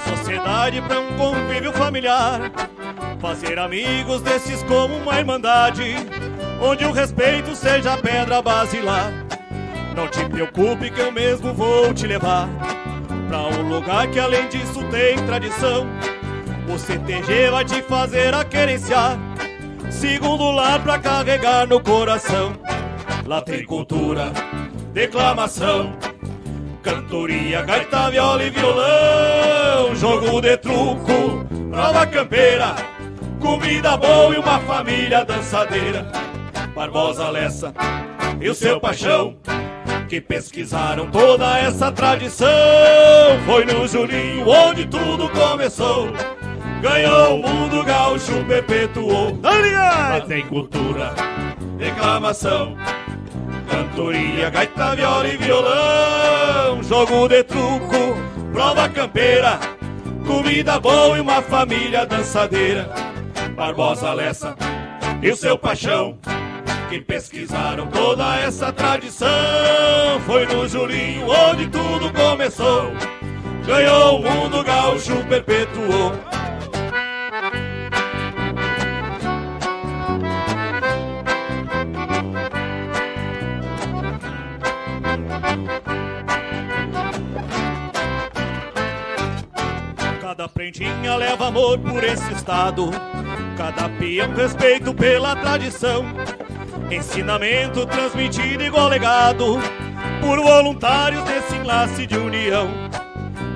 sociedade 0.09 0.81
para 0.83 1.01
um 1.01 1.17
convívio 1.17 1.73
familiar, 1.73 2.53
fazer 3.21 3.59
amigos 3.59 4.23
desses 4.23 4.63
como 4.63 4.95
uma 4.97 5.19
irmandade, 5.19 5.97
onde 6.63 6.85
o 6.85 6.93
respeito 6.93 7.57
seja 7.57 7.95
a 7.95 7.99
pedra 7.99 8.41
basilar. 8.41 9.13
Não 9.97 10.07
te 10.07 10.25
preocupe 10.27 10.91
que 10.91 11.01
eu 11.01 11.11
mesmo 11.11 11.53
vou 11.53 11.93
te 11.93 12.07
levar 12.07 12.49
pra 13.27 13.49
um 13.49 13.69
lugar 13.69 14.09
que 14.09 14.21
além 14.21 14.49
disso 14.49 14.85
tem 14.93 15.17
tradição. 15.27 15.89
O 16.73 16.79
CTG 16.79 17.51
vai 17.51 17.65
te 17.65 17.83
fazer 17.83 18.33
a 18.33 18.45
querenciar, 18.45 19.19
segundo 19.91 20.53
lar 20.53 20.81
pra 20.81 21.01
carregar 21.01 21.67
no 21.67 21.81
coração. 21.81 22.53
Lá 23.27 23.43
tem 23.43 23.65
cultura, 23.65 24.31
declamação, 24.93 25.93
cantoria, 26.83 27.63
gaita, 27.63 28.11
viola 28.11 28.43
e 28.43 28.51
violão, 28.51 29.95
jogo 29.95 30.41
de 30.41 30.57
truco, 30.57 31.45
prova 31.71 32.07
campeira, 32.07 32.75
comida 33.39 33.97
boa 33.97 34.35
e 34.35 34.39
uma 34.39 34.59
família 34.61 35.25
dançadeira. 35.25 36.11
Barbosa 36.75 37.29
Lessa 37.29 37.75
e 38.41 38.49
o 38.49 38.55
seu 38.55 38.81
paixão 38.81 39.37
que 40.09 40.21
pesquisaram 40.21 41.11
toda 41.11 41.59
essa 41.59 41.93
tradição. 41.93 42.49
Foi 43.47 43.65
no 43.65 43.87
Julinho 43.87 44.49
onde 44.49 44.87
tudo 44.87 45.29
começou. 45.29 46.09
Ganhou 46.81 47.41
o 47.41 47.49
mundo 47.49 47.85
gaúcho, 47.85 48.45
perpetuou. 48.47 49.39
Lá 49.43 50.21
tem 50.23 50.47
cultura, 50.47 51.15
declamação, 51.77 52.75
cantoria, 53.71 54.51
gaita, 54.51 54.97
viola 54.97 55.29
e 55.29 55.37
violão. 55.37 56.83
Jogo 56.83 57.29
de 57.29 57.45
truco, 57.45 58.17
prova 58.53 58.89
campeira, 58.89 59.59
comida 60.27 60.79
boa 60.81 61.17
e 61.17 61.21
uma 61.21 61.41
família 61.41 62.05
dançadeira. 62.05 62.91
Barbosa 63.55 64.13
Lessa 64.13 64.57
e 65.23 65.31
o 65.31 65.37
seu 65.37 65.57
paixão 65.57 66.19
que 66.89 67.01
pesquisaram 67.01 67.87
toda 67.87 68.37
essa 68.41 68.73
tradição. 68.73 69.29
Foi 70.27 70.45
no 70.47 70.67
Julinho 70.69 71.27
onde 71.29 71.69
tudo 71.69 72.13
começou. 72.13 72.93
Ganhou 73.65 74.19
o 74.19 74.23
mundo 74.23 74.65
gaúcho, 74.65 75.25
perpetuou. 75.29 76.30
Cada 90.41 90.49
prendinha 90.49 91.17
leva 91.17 91.49
amor 91.49 91.79
por 91.79 92.03
esse 92.03 92.33
estado. 92.33 92.89
Cada 93.59 93.91
peão 93.91 94.35
respeito 94.35 94.95
pela 94.95 95.37
tradição. 95.37 96.03
Ensinamento 96.91 97.85
transmitido 97.85 98.65
igual 98.65 98.89
legado 98.89 99.59
por 100.19 100.41
voluntários 100.41 101.23
desse 101.25 101.57
enlace 101.57 102.07
de 102.07 102.17
união. 102.17 102.71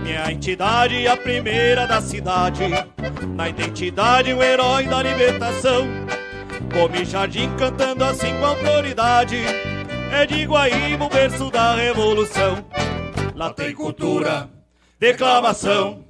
Minha 0.02 0.31
entidade 0.31 1.06
é 1.06 1.11
a 1.11 1.16
primeira 1.16 1.86
da 1.86 2.02
cidade, 2.02 2.65
na 3.35 3.48
identidade 3.48 4.35
o 4.35 4.43
herói 4.43 4.86
da 4.86 5.02
libertação. 5.02 5.86
Come 6.70 7.02
jardim 7.06 7.51
cantando 7.56 8.05
assim 8.05 8.39
com 8.39 8.44
autoridade, 8.44 9.39
é 10.12 10.27
de 10.27 10.44
Guaíba 10.44 11.06
o 11.06 11.09
berço 11.09 11.51
da 11.51 11.77
revolução. 11.77 12.62
Lá 13.35 13.48
tem 13.55 13.73
cultura, 13.73 14.51
declamação, 15.01 16.03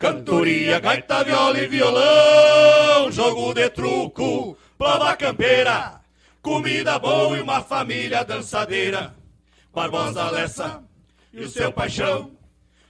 cantoria, 0.00 0.80
gaita, 0.80 1.22
viola 1.22 1.58
e 1.58 1.68
violão, 1.68 3.12
jogo 3.12 3.52
de 3.52 3.68
truco, 3.68 4.56
prova 4.78 5.14
campeira. 5.14 6.00
Comida 6.40 6.98
boa 6.98 7.36
e 7.36 7.42
uma 7.42 7.60
família 7.60 8.24
dançadeira. 8.24 9.14
Barbosa 9.74 10.30
Lessa 10.30 10.82
e 11.34 11.42
o 11.42 11.48
seu 11.50 11.70
paixão, 11.70 12.30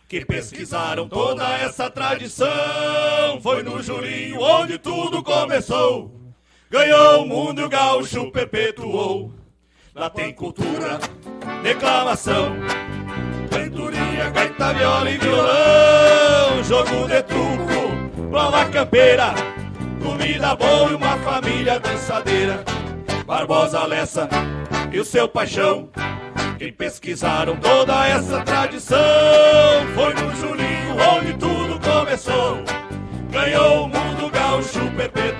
que 0.08 0.24
pesquisaram 0.24 1.08
toda 1.08 1.42
essa 1.58 1.90
tradição. 1.90 3.40
Foi 3.42 3.64
no 3.64 3.82
Julinho 3.82 4.40
onde 4.40 4.78
tudo 4.78 5.20
começou. 5.20 6.14
Ganhou 6.70 7.24
o 7.24 7.26
mundo 7.26 7.60
e 7.60 7.64
o 7.64 7.68
gaúcho 7.68 8.30
perpetuou. 8.30 9.34
Lá 9.92 10.08
tem 10.08 10.32
cultura, 10.32 11.00
declamação, 11.64 12.54
cantoria, 13.50 13.99
gaita, 14.28 14.74
viola 14.74 15.10
e 15.10 15.16
violão, 15.16 16.64
jogo 16.64 17.06
de 17.08 17.22
truco, 17.22 18.28
prova 18.30 18.64
campeira, 18.66 19.34
comida 20.02 20.54
boa 20.54 20.90
e 20.90 20.94
uma 20.94 21.16
família 21.18 21.80
dançadeira. 21.80 22.62
Barbosa 23.26 23.86
Lessa 23.86 24.28
e 24.92 24.98
o 24.98 25.04
seu 25.04 25.28
paixão, 25.28 25.88
quem 26.58 26.72
pesquisaram 26.72 27.56
toda 27.56 28.06
essa 28.06 28.40
tradição, 28.40 28.98
foi 29.94 30.12
no 30.14 30.34
Julinho 30.36 30.96
onde 31.16 31.32
tudo 31.34 31.80
começou. 31.80 32.58
Ganhou 33.30 33.84
o 33.84 33.88
mundo 33.88 34.30
gaúcho, 34.30 34.80
perpetuou. 34.96 35.39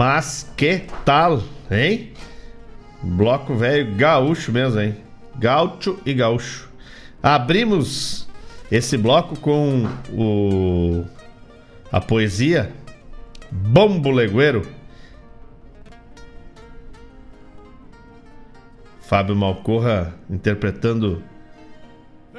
Mas 0.00 0.50
que 0.56 0.84
tal, 1.04 1.42
hein? 1.70 2.14
Bloco 3.02 3.54
velho 3.54 3.94
gaúcho 3.96 4.50
mesmo, 4.50 4.80
hein? 4.80 4.96
Gaúcho 5.38 6.00
e 6.06 6.14
gaúcho. 6.14 6.70
Abrimos 7.22 8.26
esse 8.72 8.96
bloco 8.96 9.38
com 9.38 9.84
o 10.10 11.04
a 11.92 12.00
poesia 12.00 12.72
Bombo 13.52 14.10
Legueiro. 14.10 14.66
Fábio 19.02 19.36
Malcorra 19.36 20.14
interpretando 20.30 21.22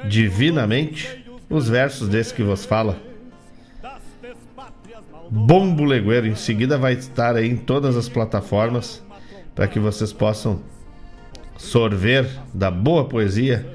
divinamente 0.08 1.24
os 1.48 1.68
versos 1.68 2.08
desse 2.08 2.34
que 2.34 2.42
vos 2.42 2.64
fala. 2.64 3.11
Bombo 5.34 5.82
Legueiro. 5.86 6.26
Em 6.26 6.34
seguida 6.34 6.76
vai 6.76 6.92
estar 6.92 7.36
aí 7.36 7.48
em 7.48 7.56
todas 7.56 7.96
as 7.96 8.06
plataformas 8.06 9.02
para 9.54 9.66
que 9.66 9.78
vocês 9.78 10.12
possam 10.12 10.60
sorver 11.56 12.28
da 12.52 12.70
boa 12.70 13.08
poesia 13.08 13.66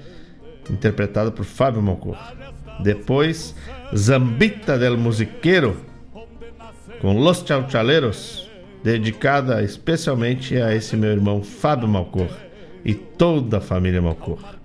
interpretada 0.69 1.31
por 1.31 1.45
Fábio 1.45 1.81
Mocor. 1.81 2.15
Depois, 2.79 3.55
Zambita 3.95 4.77
del 4.77 4.99
Musiqueiro 4.99 5.77
com 7.01 7.17
Los 7.17 7.43
Chauchaleros, 7.43 8.47
dedicada 8.83 9.63
especialmente 9.63 10.61
a 10.61 10.75
esse 10.75 10.95
meu 10.95 11.09
irmão 11.09 11.41
Fábio 11.41 11.87
Malcor 11.87 12.29
e 12.85 12.93
toda 12.93 13.57
a 13.57 13.61
família 13.61 13.99
Malcor. 13.99 14.56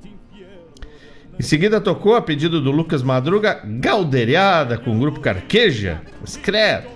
Em 1.39 1.43
seguida 1.43 1.81
tocou, 1.81 2.15
a 2.15 2.23
pedido 2.23 2.61
do 2.61 2.71
Lucas 2.71 3.03
Madruga, 3.03 3.61
Galderiada 3.65 4.77
com 4.77 4.95
o 4.95 4.99
grupo 4.99 5.21
Carqueja, 5.21 6.03
Scré. 6.27 6.87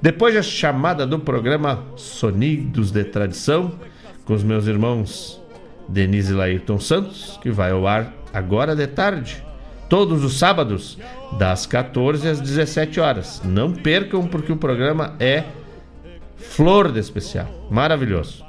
Depois 0.00 0.36
a 0.36 0.42
chamada 0.42 1.06
do 1.06 1.18
programa 1.18 1.84
Sonidos 1.96 2.90
de 2.90 3.04
Tradição, 3.04 3.78
com 4.24 4.34
os 4.34 4.42
meus 4.42 4.66
irmãos 4.66 5.40
Denise 5.88 6.32
e 6.32 6.36
Laírton 6.36 6.80
Santos, 6.80 7.38
que 7.40 7.50
vai 7.50 7.70
ao 7.70 7.86
ar 7.86 8.12
agora 8.32 8.74
de 8.74 8.86
tarde, 8.88 9.44
todos 9.88 10.24
os 10.24 10.38
sábados, 10.38 10.98
das 11.38 11.66
14 11.66 12.28
às 12.28 12.40
17 12.40 12.98
horas. 12.98 13.42
Não 13.44 13.72
percam, 13.72 14.26
porque 14.26 14.50
o 14.50 14.56
programa 14.56 15.14
é 15.20 15.44
flor 16.36 16.90
de 16.90 16.98
especial, 16.98 17.68
maravilhoso. 17.70 18.41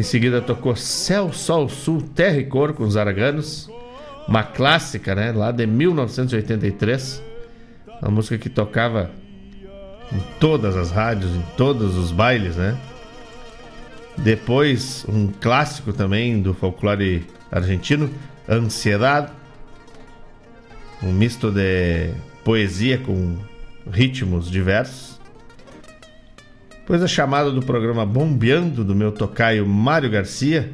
Em 0.00 0.02
seguida 0.02 0.40
tocou 0.40 0.74
Céu, 0.74 1.30
Sol, 1.30 1.68
Sul, 1.68 2.00
Terra 2.00 2.38
e 2.38 2.44
Cor 2.46 2.72
com 2.72 2.84
os 2.84 2.96
Araganos. 2.96 3.68
Uma 4.26 4.42
clássica, 4.42 5.14
né? 5.14 5.30
Lá 5.30 5.52
de 5.52 5.66
1983. 5.66 7.22
Uma 8.00 8.10
música 8.10 8.38
que 8.38 8.48
tocava 8.48 9.10
em 10.10 10.18
todas 10.40 10.74
as 10.74 10.90
rádios, 10.90 11.30
em 11.36 11.44
todos 11.54 11.98
os 11.98 12.12
bailes, 12.12 12.56
né? 12.56 12.78
Depois, 14.16 15.04
um 15.06 15.26
clássico 15.26 15.92
também 15.92 16.40
do 16.40 16.54
folclore 16.54 17.26
argentino, 17.52 18.08
Ansiedade. 18.48 19.30
Um 21.02 21.12
misto 21.12 21.50
de 21.50 22.10
poesia 22.42 22.96
com 22.96 23.36
ritmos 23.92 24.50
diversos. 24.50 25.19
Depois 26.90 27.04
a 27.04 27.06
chamada 27.06 27.52
do 27.52 27.62
programa 27.62 28.04
Bombeando 28.04 28.82
do 28.82 28.96
meu 28.96 29.12
tocaio 29.12 29.64
Mário 29.64 30.10
Garcia, 30.10 30.72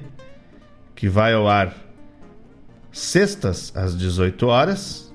que 0.95 1.11
vai 1.11 1.35
ao 1.35 1.47
ar 1.47 1.77
sextas 2.91 3.71
às 3.77 3.95
18 3.95 4.47
horas 4.47 5.15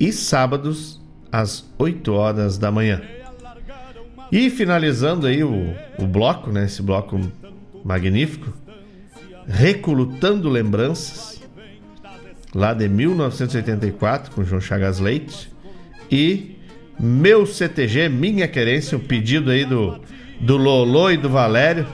e 0.00 0.10
sábados 0.10 0.98
às 1.30 1.70
8 1.78 2.10
horas 2.10 2.56
da 2.56 2.70
manhã. 2.70 3.02
E 4.32 4.48
finalizando 4.48 5.26
aí 5.26 5.44
o, 5.44 5.74
o 5.98 6.06
bloco, 6.06 6.50
né, 6.50 6.64
esse 6.64 6.80
bloco 6.80 7.20
magnífico, 7.84 8.50
Recolutando 9.46 10.48
Lembranças, 10.48 11.42
lá 12.54 12.72
de 12.72 12.88
1984, 12.88 14.32
com 14.32 14.42
João 14.42 14.62
Chagas 14.62 15.00
Leite, 15.00 15.52
e 16.10 16.56
Meu 16.98 17.44
CTG, 17.44 18.08
Minha 18.08 18.48
Querência, 18.48 18.96
um 18.96 19.02
pedido 19.02 19.50
aí 19.50 19.66
do, 19.66 20.00
do 20.40 20.56
Lolô 20.56 21.10
e 21.10 21.16
do 21.16 21.28
Valério, 21.28 21.86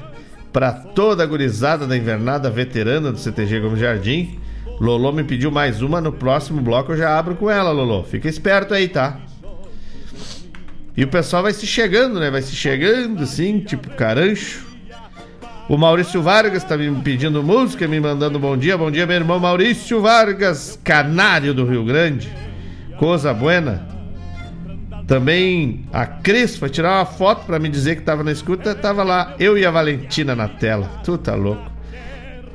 para 0.53 0.73
toda 0.73 1.23
a 1.23 1.27
gurizada 1.27 1.87
da 1.87 1.97
invernada 1.97 2.51
veterana 2.51 3.13
do 3.13 3.19
CTG 3.19 3.61
Gomes 3.61 3.81
Jardim. 3.81 4.39
Lolô 4.81 5.13
me 5.13 5.23
pediu 5.23 5.51
mais 5.51 5.83
uma, 5.83 6.01
no 6.01 6.13
próximo 6.13 6.61
bloco 6.61 6.93
eu 6.93 6.97
já 6.97 7.19
abro 7.19 7.37
com 7.37 7.51
ela, 7.51 7.71
Lolô. 7.71 8.03
Fica 8.03 8.29
esperto 8.29 8.75
aí, 8.75 8.89
tá? 8.89 9.21
E 10.97 11.05
o 11.05 11.09
pessoal 11.09 11.43
vai 11.43 11.53
se 11.53 11.67
chegando, 11.67 12.19
né? 12.19 12.31
Vai 12.31 12.43
se 12.43 12.55
chegando, 12.55 13.23
assim, 13.23 13.61
tipo 13.61 13.91
carancho. 13.91 14.67
O 15.69 15.79
Maurício 15.79 16.21
Vargas 16.21 16.65
tá 16.65 16.77
me 16.77 16.91
pedindo 17.01 17.45
música, 17.45 17.87
me 17.87 18.01
mandando 18.01 18.39
bom 18.41 18.57
dia. 18.57 18.77
Bom 18.77 18.91
dia, 18.91 19.07
meu 19.07 19.17
irmão 19.17 19.39
Maurício 19.39 20.01
Vargas, 20.01 20.79
canário 20.83 21.55
do 21.55 21.65
Rio 21.65 21.85
Grande. 21.85 22.29
Coisa 22.99 23.33
buena. 23.33 24.00
Também 25.11 25.87
a 25.93 26.07
Cris 26.07 26.57
foi 26.57 26.69
tirar 26.71 26.99
uma 26.99 27.05
foto 27.05 27.45
para 27.45 27.59
me 27.59 27.69
dizer 27.69 27.97
que 27.97 28.03
tava 28.03 28.23
na 28.23 28.31
escuta. 28.31 28.77
Tava 28.77 29.03
lá, 29.03 29.35
eu 29.41 29.59
e 29.59 29.67
a 29.67 29.71
Valentina 29.73 30.37
na 30.37 30.47
tela. 30.47 30.89
Tu 31.03 31.19
tá 31.19 31.35
louco. 31.35 31.69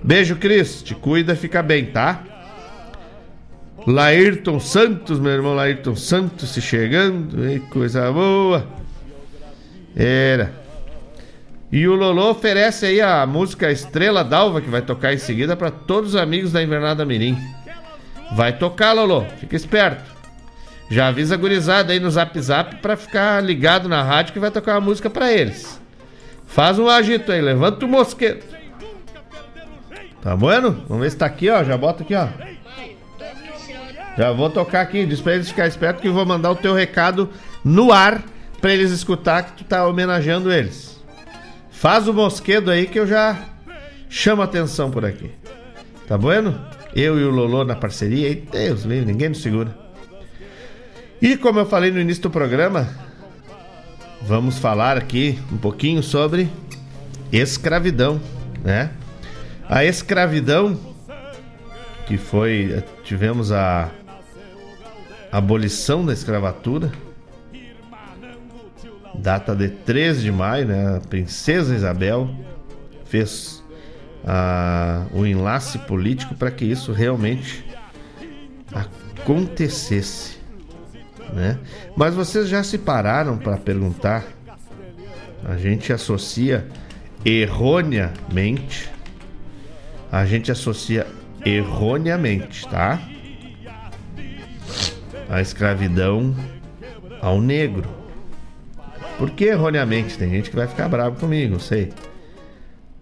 Beijo, 0.01 0.37
Cris. 0.37 0.81
Te 0.81 0.95
cuida, 0.95 1.35
fica 1.35 1.61
bem, 1.61 1.87
tá? 1.87 2.23
Laírton 3.85 4.57
Santos, 4.61 5.19
meu 5.19 5.33
irmão 5.33 5.53
Laírton 5.53 5.97
Santos 5.97 6.51
se 6.51 6.61
chegando. 6.61 7.45
Ei, 7.45 7.59
coisa 7.59 8.09
boa. 8.09 8.65
Era. 9.93 10.53
E 11.69 11.85
o 11.89 11.93
Lolo 11.93 12.29
oferece 12.29 12.85
aí 12.85 13.01
a 13.01 13.25
música 13.25 13.69
Estrela 13.69 14.23
d'Alva, 14.23 14.61
que 14.61 14.69
vai 14.69 14.81
tocar 14.81 15.13
em 15.13 15.17
seguida 15.17 15.57
para 15.57 15.71
todos 15.71 16.11
os 16.11 16.15
amigos 16.15 16.53
da 16.53 16.63
Invernada 16.63 17.03
Mirim. 17.03 17.37
Vai 18.33 18.57
tocar, 18.57 18.93
Lolo. 18.93 19.25
Fica 19.41 19.57
esperto. 19.57 20.14
Já 20.89 21.07
avisa 21.07 21.35
a 21.35 21.37
gurizada 21.37 21.93
aí 21.93 21.99
no 21.99 22.11
Zap 22.11 22.39
Zap 22.39 22.75
pra 22.77 22.95
ficar 22.95 23.43
ligado 23.43 23.89
na 23.89 24.03
rádio 24.03 24.33
que 24.33 24.39
vai 24.39 24.51
tocar 24.51 24.75
uma 24.75 24.81
música 24.81 25.09
para 25.09 25.31
eles. 25.31 25.79
Faz 26.45 26.77
um 26.77 26.87
agito 26.87 27.31
aí, 27.31 27.41
levanta 27.41 27.85
o 27.85 27.89
mosqueto. 27.89 28.45
Tá 30.21 30.35
bueno? 30.35 30.83
Vamos 30.87 31.03
ver 31.03 31.09
se 31.11 31.17
tá 31.17 31.25
aqui, 31.25 31.49
ó. 31.49 31.63
Já 31.63 31.77
bota 31.77 32.03
aqui, 32.03 32.15
ó. 32.15 32.27
Já 34.17 34.31
vou 34.31 34.49
tocar 34.49 34.81
aqui, 34.81 35.05
diz 35.05 35.19
pra 35.19 35.35
eles 35.35 35.49
ficar 35.49 35.67
esperto 35.67 36.01
que 36.01 36.07
eu 36.07 36.13
vou 36.13 36.25
mandar 36.25 36.51
o 36.51 36.55
teu 36.55 36.73
recado 36.73 37.29
no 37.63 37.91
ar 37.91 38.23
pra 38.61 38.73
eles 38.73 38.91
escutar 38.91 39.43
que 39.43 39.53
tu 39.53 39.63
tá 39.63 39.85
homenageando 39.85 40.51
eles. 40.51 41.03
Faz 41.69 42.07
o 42.07 42.13
mosquedo 42.13 42.71
aí 42.71 42.87
que 42.87 42.97
eu 42.97 43.05
já 43.05 43.37
chamo 44.09 44.41
atenção 44.41 44.89
por 44.89 45.03
aqui. 45.03 45.31
Tá 46.07 46.17
bueno? 46.17 46.59
Eu 46.95 47.19
e 47.19 47.23
o 47.23 47.29
Lolo 47.29 47.65
na 47.65 47.75
parceria, 47.75 48.29
e 48.29 48.35
Deus 48.35 48.83
livre, 48.83 49.05
ninguém 49.05 49.29
nos 49.29 49.41
segura. 49.41 49.84
E 51.25 51.35
como 51.35 51.57
eu 51.57 51.65
falei 51.65 51.89
no 51.89 51.99
início 51.99 52.21
do 52.21 52.29
programa, 52.29 52.87
vamos 54.21 54.59
falar 54.59 54.95
aqui 54.95 55.39
um 55.51 55.57
pouquinho 55.57 56.03
sobre 56.03 56.47
escravidão, 57.31 58.21
né? 58.63 58.91
A 59.67 59.83
escravidão 59.83 60.79
que 62.05 62.15
foi 62.15 62.83
tivemos 63.03 63.51
a 63.51 63.89
abolição 65.31 66.05
da 66.05 66.13
escravatura 66.13 66.91
data 69.15 69.55
de 69.55 69.69
3 69.69 70.21
de 70.21 70.31
maio, 70.31 70.67
né? 70.67 70.97
A 70.97 70.99
princesa 70.99 71.73
Isabel 71.73 72.29
fez 73.05 73.63
a, 74.23 75.07
o 75.11 75.25
enlace 75.25 75.79
político 75.79 76.35
para 76.35 76.51
que 76.51 76.65
isso 76.65 76.91
realmente 76.91 77.65
acontecesse, 78.71 80.34
né? 81.33 81.59
Mas 81.95 82.13
vocês 82.13 82.47
já 82.47 82.63
se 82.63 82.77
pararam 82.77 83.37
para 83.37 83.57
perguntar? 83.57 84.25
A 85.43 85.57
gente 85.57 85.93
associa 85.93 86.67
erroneamente, 87.23 88.89
a 90.11 90.25
gente 90.25 90.51
associa 90.51 91.05
erroneamente, 91.45 92.67
tá? 92.67 92.99
A 95.29 95.41
escravidão 95.41 96.35
ao 97.21 97.39
negro. 97.39 97.89
Por 99.17 99.31
que 99.31 99.45
erroneamente? 99.45 100.17
Tem 100.17 100.29
gente 100.29 100.49
que 100.49 100.55
vai 100.55 100.67
ficar 100.67 100.89
bravo 100.89 101.19
comigo, 101.19 101.59
sei. 101.59 101.91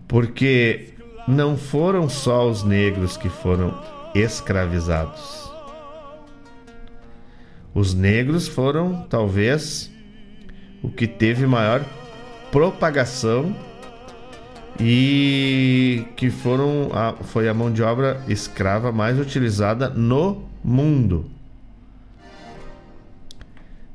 Porque 0.08 0.94
não 1.28 1.58
foram 1.58 2.08
só 2.08 2.48
os 2.50 2.64
negros 2.64 3.18
que 3.18 3.30
foram 3.30 3.78
escravizados. 4.14 5.43
Os 7.74 7.94
negros 7.94 8.48
foram, 8.48 9.08
talvez, 9.10 9.91
o 10.82 10.90
que 10.90 11.08
teve 11.08 11.48
maior 11.48 11.84
propagação 12.52 13.56
e 14.80 16.06
que 16.16 16.30
foram 16.30 16.90
a, 16.94 17.14
foi 17.24 17.48
a 17.48 17.54
mão 17.54 17.72
de 17.72 17.82
obra 17.82 18.24
escrava 18.28 18.91
mais 18.91 19.20
utilizada 19.20 19.90
no 19.90 20.48
mundo. 20.64 21.30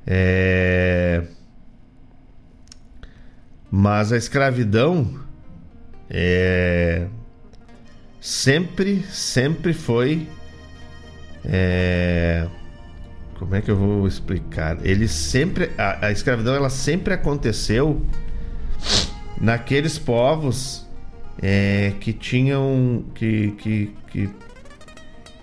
É... 0.06 1.24
Mas 3.70 4.12
a 4.12 4.16
escravidão 4.16 5.20
é... 6.08 7.06
sempre, 8.20 9.02
sempre 9.04 9.72
foi. 9.72 10.26
É... 11.44 12.48
Como 13.38 13.54
é 13.54 13.60
que 13.60 13.70
eu 13.70 13.76
vou 13.76 14.06
explicar? 14.06 14.78
Ele 14.84 15.06
sempre, 15.06 15.70
a, 15.78 16.06
a 16.06 16.12
escravidão 16.12 16.54
ela 16.54 16.68
sempre 16.68 17.14
aconteceu 17.14 18.02
naqueles 19.40 19.96
povos 19.96 20.84
é, 21.40 21.92
que 22.00 22.12
tinham 22.12 23.04
que, 23.14 23.52
que, 23.52 23.92
que 24.08 24.28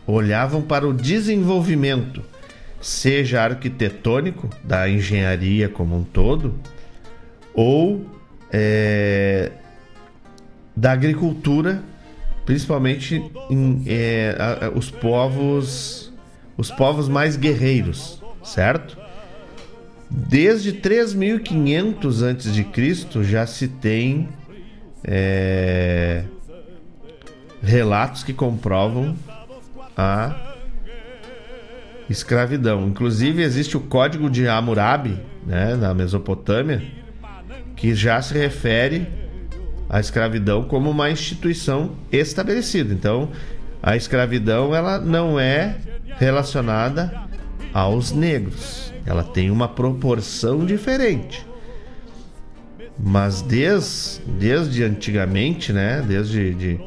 olhavam 0.06 0.62
para 0.62 0.86
o 0.86 0.94
desenvolvimento, 0.94 2.22
seja 2.82 3.42
arquitetônico 3.42 4.50
da 4.62 4.90
engenharia 4.90 5.70
como 5.70 5.98
um 5.98 6.04
todo, 6.04 6.54
ou 7.54 8.06
é, 8.52 9.52
da 10.76 10.92
agricultura, 10.92 11.82
principalmente 12.46 13.24
em, 13.50 13.84
é, 13.88 14.36
a, 14.38 14.70
os 14.78 14.92
povos 14.92 16.05
os 16.58 16.72
povos 16.72 17.08
mais 17.08 17.36
guerreiros, 17.36 18.22
certo? 18.44 18.98
Desde 20.10 20.74
3500 20.74 22.24
a.C. 22.24 23.24
já 23.24 23.46
se 23.46 23.68
tem 23.68 24.30
é, 25.04 26.24
relatos 27.62 28.24
que 28.24 28.34
comprovam 28.34 29.16
a 29.98 30.54
escravidão. 32.10 32.88
Inclusive 32.88 33.42
existe 33.42 33.76
o 33.76 33.82
Código 33.82 34.30
de 34.30 34.48
Hammurabi, 34.48 35.20
né, 35.46 35.76
na 35.76 35.94
Mesopotâmia, 35.94 36.82
que 37.76 37.94
já 37.94 38.22
se 38.22 38.34
refere 38.34 39.08
à 39.90 40.00
escravidão 40.00 40.64
como 40.64 40.90
uma 40.90 41.10
instituição 41.10 41.96
estabelecida. 42.12 42.94
Então, 42.94 43.30
a 43.82 43.96
escravidão 43.96 44.76
ela 44.76 45.00
não 45.00 45.40
é 45.40 45.76
relacionada 46.18 47.26
aos 47.74 48.12
negros. 48.12 48.94
Ela 49.06 49.24
tem 49.24 49.52
uma 49.52 49.68
proporção 49.68 50.66
diferente. 50.66 51.46
Mas 52.98 53.42
desde, 53.42 54.22
desde 54.26 54.84
antigamente, 54.84 55.74
né? 55.74 56.04
Desde 56.08 56.54
de, 56.54 56.80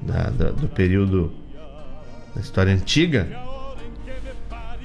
da, 0.00 0.30
da, 0.30 0.50
do 0.52 0.68
período 0.68 1.32
da 2.34 2.40
história 2.40 2.72
antiga, 2.72 3.28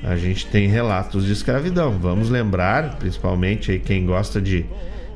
a 0.03 0.15
gente 0.17 0.47
tem 0.47 0.67
relatos 0.67 1.25
de 1.25 1.31
escravidão. 1.31 1.91
Vamos 1.99 2.29
lembrar, 2.29 2.95
principalmente 2.97 3.71
aí 3.71 3.79
quem 3.79 4.05
gosta 4.05 4.41
de, 4.41 4.65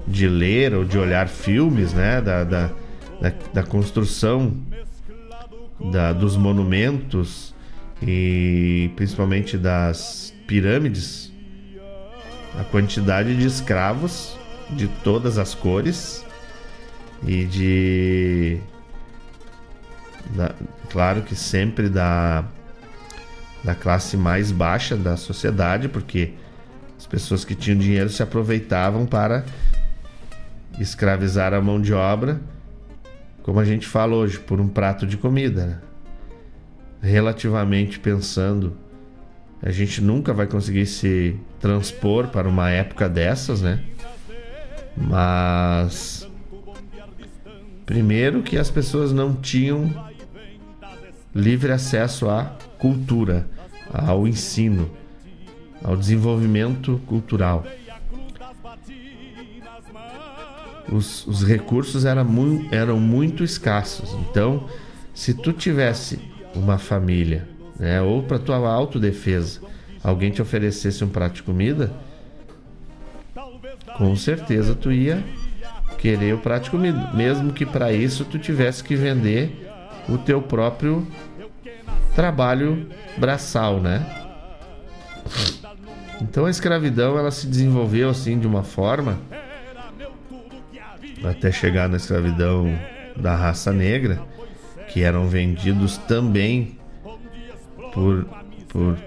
de 0.07 0.27
ler 0.27 0.73
ou 0.73 0.85
de 0.85 0.97
olhar 0.97 1.27
filmes, 1.27 1.93
né? 1.93 2.21
Da, 2.21 2.43
da, 2.43 2.69
da, 3.19 3.33
da 3.53 3.63
construção 3.63 4.53
da, 5.91 6.13
dos 6.13 6.37
monumentos 6.37 7.48
e 8.01 8.91
principalmente 8.95 9.57
das 9.57 10.33
pirâmides, 10.47 11.31
a 12.59 12.63
quantidade 12.63 13.35
de 13.35 13.45
escravos 13.45 14.37
de 14.69 14.87
todas 15.03 15.37
as 15.37 15.53
cores 15.53 16.25
e 17.25 17.45
de 17.45 18.59
da, 20.35 20.53
claro 20.89 21.23
que 21.23 21.35
sempre 21.35 21.89
da 21.89 22.45
da 23.63 23.75
classe 23.75 24.15
mais 24.15 24.51
baixa 24.51 24.95
da 24.95 25.17
sociedade, 25.17 25.89
porque 25.89 26.33
as 26.97 27.05
pessoas 27.05 27.43
que 27.43 27.55
tinham 27.55 27.77
dinheiro 27.77 28.09
se 28.09 28.23
aproveitavam 28.23 29.05
para 29.05 29.43
escravizar 30.79 31.53
a 31.53 31.61
mão 31.61 31.81
de 31.81 31.93
obra, 31.93 32.39
como 33.43 33.59
a 33.59 33.65
gente 33.65 33.85
fala 33.85 34.15
hoje, 34.15 34.39
por 34.39 34.61
um 34.61 34.67
prato 34.67 35.05
de 35.05 35.17
comida. 35.17 35.65
Né? 35.65 35.88
Relativamente 37.01 37.99
pensando, 37.99 38.75
a 39.61 39.71
gente 39.71 40.01
nunca 40.01 40.33
vai 40.33 40.47
conseguir 40.47 40.85
se 40.85 41.35
transpor 41.59 42.27
para 42.27 42.47
uma 42.47 42.69
época 42.69 43.09
dessas, 43.09 43.61
né? 43.61 43.83
Mas 44.95 46.27
primeiro 47.85 48.43
que 48.43 48.57
as 48.57 48.69
pessoas 48.69 49.11
não 49.11 49.33
tinham 49.33 49.91
livre 51.33 51.71
acesso 51.71 52.29
à 52.29 52.57
cultura, 52.77 53.47
ao 53.91 54.27
ensino, 54.27 54.89
ao 55.83 55.95
desenvolvimento 55.97 57.01
cultural. 57.05 57.65
Os, 60.91 61.25
os 61.27 61.43
recursos 61.43 62.05
eram 62.05 62.25
eram 62.71 62.99
muito 62.99 63.43
escassos. 63.43 64.11
Então, 64.29 64.67
se 65.13 65.33
tu 65.33 65.53
tivesse 65.53 66.19
uma 66.59 66.77
família, 66.77 67.47
né? 67.79 68.01
Ou 68.01 68.21
para 68.21 68.37
tua 68.37 68.57
autodefesa, 68.57 69.61
alguém 70.03 70.31
te 70.31 70.41
oferecesse 70.41 71.03
um 71.03 71.09
prato 71.09 71.35
de 71.35 71.43
comida, 71.43 71.91
com 73.97 74.15
certeza 74.15 74.75
tu 74.75 74.91
ia 74.91 75.23
querer 75.97 76.33
o 76.33 76.37
prato 76.37 76.65
de 76.65 76.69
comida, 76.71 77.11
mesmo 77.13 77.51
que 77.51 77.65
para 77.65 77.91
isso 77.91 78.23
tu 78.25 78.37
tivesse 78.37 78.83
que 78.83 78.95
vender 78.95 79.67
o 80.07 80.17
teu 80.17 80.41
próprio 80.41 81.07
trabalho 82.15 82.87
braçal, 83.17 83.79
né? 83.79 84.05
Então 86.21 86.45
a 86.45 86.49
escravidão 86.49 87.17
ela 87.17 87.31
se 87.31 87.47
desenvolveu 87.47 88.09
assim 88.09 88.37
de 88.37 88.47
uma 88.47 88.63
forma 88.63 89.19
até 91.23 91.51
chegar 91.51 91.87
na 91.89 91.97
escravidão 91.97 92.77
da 93.15 93.35
raça 93.35 93.71
negra 93.71 94.21
que 94.89 95.03
eram 95.03 95.27
vendidos 95.27 95.97
também 95.97 96.77
por, 97.93 98.25
por 98.67 98.97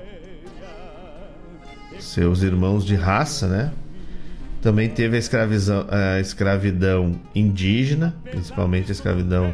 seus 1.98 2.42
irmãos 2.42 2.84
de 2.84 2.94
raça, 2.94 3.46
né? 3.48 3.72
Também 4.60 4.88
teve 4.88 5.18
a, 5.18 6.16
a 6.16 6.20
escravidão 6.20 7.20
indígena, 7.34 8.14
principalmente 8.30 8.90
a 8.90 8.92
escravidão 8.92 9.52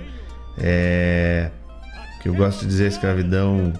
é, 0.58 1.50
que 2.20 2.28
eu 2.28 2.34
gosto 2.34 2.60
de 2.60 2.66
dizer 2.66 2.88
escravidão 2.88 3.72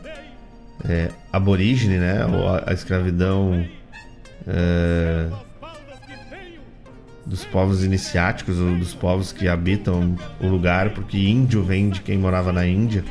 é, 0.88 1.10
aborígene, 1.32 1.98
né? 1.98 2.24
Ou 2.24 2.48
a, 2.48 2.64
a 2.68 2.72
escravidão 2.72 3.66
é, 4.46 5.28
dos 7.28 7.44
povos 7.44 7.84
iniciáticos, 7.84 8.58
ou 8.58 8.74
dos 8.76 8.94
povos 8.94 9.32
que 9.32 9.46
habitam 9.46 10.16
o 10.40 10.46
lugar, 10.48 10.90
porque 10.90 11.18
índio 11.18 11.62
vem 11.62 11.90
de 11.90 12.00
quem 12.00 12.16
morava 12.16 12.52
na 12.52 12.66
Índia. 12.66 13.04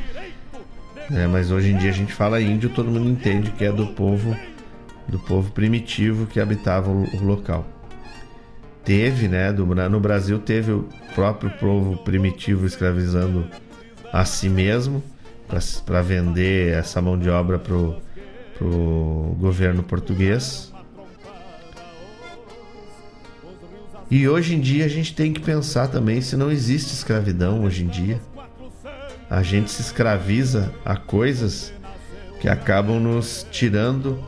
Né? 1.08 1.26
Mas 1.28 1.52
hoje 1.52 1.70
em 1.70 1.76
dia 1.76 1.90
a 1.90 1.94
gente 1.94 2.12
fala 2.12 2.40
índio, 2.40 2.68
todo 2.68 2.90
mundo 2.90 3.08
entende 3.08 3.52
que 3.52 3.64
é 3.64 3.72
do 3.72 3.86
povo 3.88 4.36
do 5.06 5.18
povo 5.18 5.50
primitivo 5.52 6.26
que 6.26 6.38
habitava 6.38 6.90
o, 6.90 7.04
o 7.16 7.24
local. 7.24 7.66
Teve, 8.84 9.26
né, 9.26 9.50
do, 9.52 9.64
no 9.64 10.00
Brasil 10.00 10.38
teve 10.38 10.70
o 10.70 10.86
próprio 11.14 11.50
povo 11.52 11.96
primitivo 11.98 12.66
escravizando 12.66 13.46
a 14.12 14.26
si 14.26 14.50
mesmo 14.50 15.02
para 15.86 16.02
vender 16.02 16.74
essa 16.74 17.00
mão 17.00 17.18
de 17.18 17.30
obra 17.30 17.58
pro, 17.58 17.96
pro 18.58 19.34
governo 19.38 19.82
português 19.82 20.70
E 24.10 24.26
hoje 24.26 24.54
em 24.54 24.60
dia 24.60 24.86
a 24.86 24.88
gente 24.88 25.14
tem 25.14 25.34
que 25.34 25.40
pensar 25.40 25.88
também 25.88 26.22
se 26.22 26.34
não 26.34 26.50
existe 26.50 26.94
escravidão 26.94 27.64
hoje 27.64 27.84
em 27.84 27.88
dia. 27.88 28.18
A 29.28 29.42
gente 29.42 29.70
se 29.70 29.82
escraviza 29.82 30.72
a 30.82 30.96
coisas 30.96 31.72
que 32.40 32.48
acabam 32.48 32.98
nos 32.98 33.46
tirando 33.50 34.18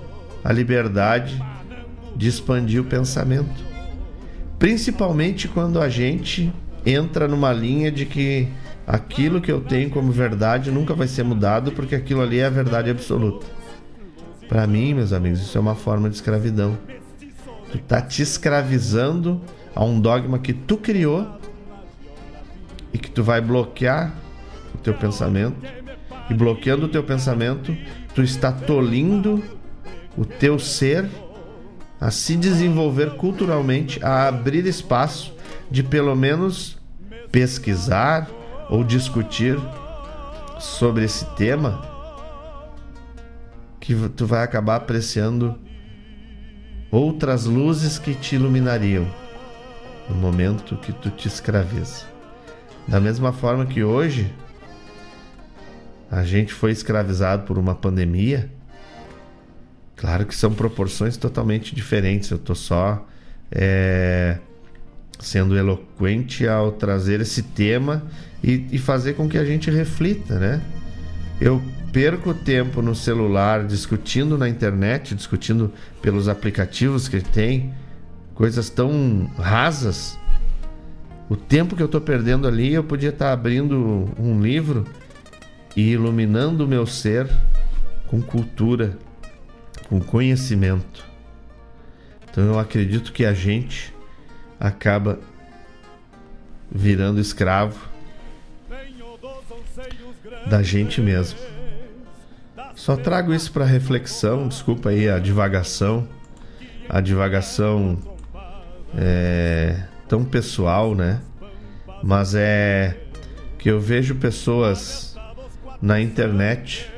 a 0.44 0.52
liberdade 0.52 1.42
de 2.14 2.28
expandir 2.28 2.82
o 2.82 2.84
pensamento. 2.84 3.64
Principalmente 4.58 5.48
quando 5.48 5.80
a 5.80 5.88
gente 5.88 6.52
entra 6.84 7.26
numa 7.26 7.50
linha 7.50 7.90
de 7.90 8.04
que 8.04 8.48
aquilo 8.86 9.40
que 9.40 9.50
eu 9.50 9.62
tenho 9.62 9.88
como 9.88 10.12
verdade 10.12 10.70
nunca 10.70 10.92
vai 10.92 11.08
ser 11.08 11.22
mudado 11.22 11.72
porque 11.72 11.94
aquilo 11.94 12.20
ali 12.20 12.40
é 12.40 12.44
a 12.44 12.50
verdade 12.50 12.90
absoluta. 12.90 13.46
Para 14.46 14.66
mim, 14.66 14.92
meus 14.92 15.14
amigos, 15.14 15.40
isso 15.40 15.56
é 15.56 15.60
uma 15.60 15.74
forma 15.74 16.10
de 16.10 16.16
escravidão. 16.16 16.76
Tu 17.72 17.78
tá 17.78 18.00
te 18.00 18.22
escravizando 18.22 19.40
a 19.74 19.84
um 19.84 20.00
dogma 20.00 20.38
que 20.38 20.52
tu 20.52 20.76
criou 20.76 21.38
e 22.92 22.98
que 22.98 23.10
tu 23.10 23.22
vai 23.22 23.40
bloquear 23.40 24.14
o 24.74 24.78
teu 24.78 24.94
pensamento. 24.94 25.56
E 26.28 26.34
bloqueando 26.34 26.86
o 26.86 26.88
teu 26.88 27.02
pensamento, 27.02 27.76
tu 28.14 28.22
está 28.22 28.52
tolindo 28.52 29.42
o 30.16 30.24
teu 30.24 30.58
ser 30.58 31.08
a 32.00 32.10
se 32.10 32.36
desenvolver 32.36 33.16
culturalmente, 33.16 34.02
a 34.02 34.28
abrir 34.28 34.64
espaço 34.66 35.34
de 35.70 35.82
pelo 35.82 36.16
menos 36.16 36.78
pesquisar 37.30 38.28
ou 38.68 38.82
discutir 38.82 39.58
sobre 40.58 41.04
esse 41.04 41.24
tema 41.34 41.82
que 43.78 43.94
tu 44.10 44.26
vai 44.26 44.42
acabar 44.42 44.76
apreciando 44.76 45.58
outras 46.90 47.44
luzes 47.44 47.98
que 47.98 48.14
te 48.14 48.34
iluminariam 48.34 49.06
no 50.08 50.16
momento 50.16 50.76
que 50.76 50.92
tu 50.92 51.10
te 51.10 51.28
escraviza. 51.28 52.04
Da 52.86 53.00
mesma 53.00 53.32
forma 53.32 53.66
que 53.66 53.84
hoje 53.84 54.32
a 56.10 56.24
gente 56.24 56.52
foi 56.52 56.72
escravizado 56.72 57.44
por 57.44 57.56
uma 57.56 57.74
pandemia, 57.74 58.50
claro 59.94 60.26
que 60.26 60.34
são 60.34 60.52
proporções 60.52 61.16
totalmente 61.16 61.74
diferentes. 61.74 62.30
Eu 62.30 62.36
estou 62.36 62.56
só 62.56 63.06
é, 63.52 64.38
sendo 65.20 65.56
eloquente 65.56 66.48
ao 66.48 66.72
trazer 66.72 67.20
esse 67.20 67.42
tema 67.42 68.02
e, 68.42 68.66
e 68.72 68.78
fazer 68.78 69.14
com 69.14 69.28
que 69.28 69.38
a 69.38 69.44
gente 69.44 69.70
reflita, 69.70 70.38
né? 70.38 70.60
Eu 71.40 71.62
perco 71.92 72.32
tempo 72.32 72.80
no 72.80 72.94
celular 72.94 73.66
discutindo 73.66 74.38
na 74.38 74.48
internet, 74.48 75.14
discutindo 75.14 75.72
pelos 76.00 76.28
aplicativos 76.28 77.08
que 77.08 77.20
tem, 77.20 77.74
coisas 78.34 78.70
tão 78.70 79.30
rasas. 79.38 80.18
O 81.28 81.36
tempo 81.36 81.76
que 81.76 81.82
eu 81.82 81.86
estou 81.86 82.00
perdendo 82.00 82.48
ali, 82.48 82.72
eu 82.72 82.82
podia 82.82 83.10
estar 83.10 83.26
tá 83.26 83.32
abrindo 83.32 84.08
um 84.18 84.40
livro 84.40 84.86
e 85.76 85.92
iluminando 85.92 86.64
o 86.64 86.68
meu 86.68 86.86
ser 86.86 87.28
com 88.08 88.20
cultura, 88.20 88.98
com 89.88 90.00
conhecimento. 90.00 91.04
Então 92.30 92.44
eu 92.44 92.58
acredito 92.58 93.12
que 93.12 93.24
a 93.24 93.32
gente 93.32 93.94
acaba 94.58 95.18
virando 96.70 97.20
escravo 97.20 97.88
da 100.48 100.62
gente 100.62 101.00
mesmo. 101.00 101.38
Só 102.80 102.96
trago 102.96 103.34
isso 103.34 103.52
para 103.52 103.66
reflexão, 103.66 104.48
desculpa 104.48 104.88
aí 104.88 105.06
a 105.06 105.18
divagação, 105.18 106.08
a 106.88 106.98
divagação 106.98 107.98
é 108.96 109.82
tão 110.08 110.24
pessoal, 110.24 110.94
né? 110.94 111.20
Mas 112.02 112.34
é 112.34 112.98
que 113.58 113.70
eu 113.70 113.78
vejo 113.78 114.14
pessoas 114.14 115.14
na 115.82 116.00
internet 116.00 116.90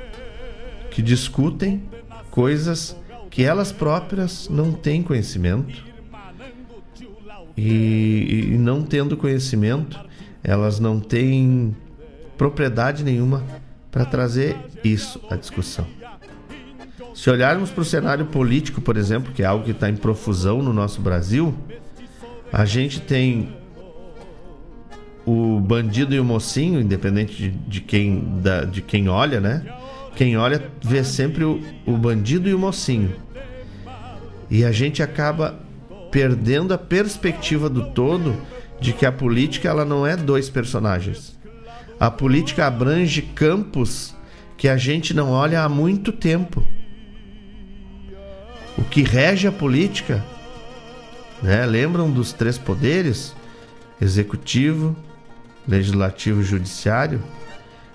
que 0.88 1.02
discutem 1.02 1.82
coisas 2.30 2.96
que 3.28 3.42
elas 3.42 3.72
próprias 3.72 4.48
não 4.48 4.72
têm 4.72 5.02
conhecimento. 5.02 5.84
E, 7.56 8.52
e 8.52 8.56
não 8.56 8.84
tendo 8.84 9.16
conhecimento, 9.16 9.98
elas 10.44 10.78
não 10.78 11.00
têm 11.00 11.76
propriedade 12.38 13.02
nenhuma 13.02 13.42
para 13.92 14.06
trazer 14.06 14.56
isso 14.82 15.20
à 15.30 15.36
discussão. 15.36 15.86
Se 17.14 17.28
olharmos 17.28 17.70
para 17.70 17.82
o 17.82 17.84
cenário 17.84 18.24
político, 18.24 18.80
por 18.80 18.96
exemplo, 18.96 19.32
que 19.32 19.42
é 19.42 19.46
algo 19.46 19.64
que 19.64 19.70
está 19.72 19.88
em 19.90 19.96
profusão 19.96 20.62
no 20.62 20.72
nosso 20.72 21.02
Brasil, 21.02 21.54
a 22.50 22.64
gente 22.64 23.00
tem 23.00 23.54
o 25.26 25.60
bandido 25.60 26.14
e 26.14 26.18
o 26.18 26.24
mocinho, 26.24 26.80
independente 26.80 27.36
de, 27.36 27.50
de 27.50 27.80
quem, 27.82 28.40
da, 28.40 28.64
de 28.64 28.80
quem 28.80 29.08
olha, 29.10 29.40
né? 29.40 29.62
Quem 30.16 30.36
olha 30.36 30.62
vê 30.82 31.04
sempre 31.04 31.44
o, 31.44 31.60
o 31.86 31.96
bandido 31.96 32.48
e 32.48 32.54
o 32.54 32.58
mocinho. 32.58 33.14
E 34.50 34.64
a 34.64 34.72
gente 34.72 35.02
acaba 35.02 35.60
perdendo 36.10 36.74
a 36.74 36.78
perspectiva 36.78 37.68
do 37.68 37.90
todo 37.90 38.36
de 38.80 38.92
que 38.92 39.06
a 39.06 39.12
política 39.12 39.68
ela 39.68 39.84
não 39.84 40.06
é 40.06 40.16
dois 40.16 40.50
personagens. 40.50 41.31
A 42.02 42.10
política 42.10 42.66
abrange 42.66 43.22
campos 43.22 44.12
que 44.56 44.66
a 44.66 44.76
gente 44.76 45.14
não 45.14 45.30
olha 45.30 45.62
há 45.62 45.68
muito 45.68 46.10
tempo. 46.10 46.66
O 48.76 48.82
que 48.82 49.04
rege 49.04 49.46
a 49.46 49.52
política, 49.52 50.20
né? 51.40 51.64
Lembram 51.64 52.10
dos 52.10 52.32
três 52.32 52.58
poderes? 52.58 53.36
Executivo, 54.00 54.96
legislativo 55.64 56.40
e 56.40 56.44
judiciário? 56.44 57.22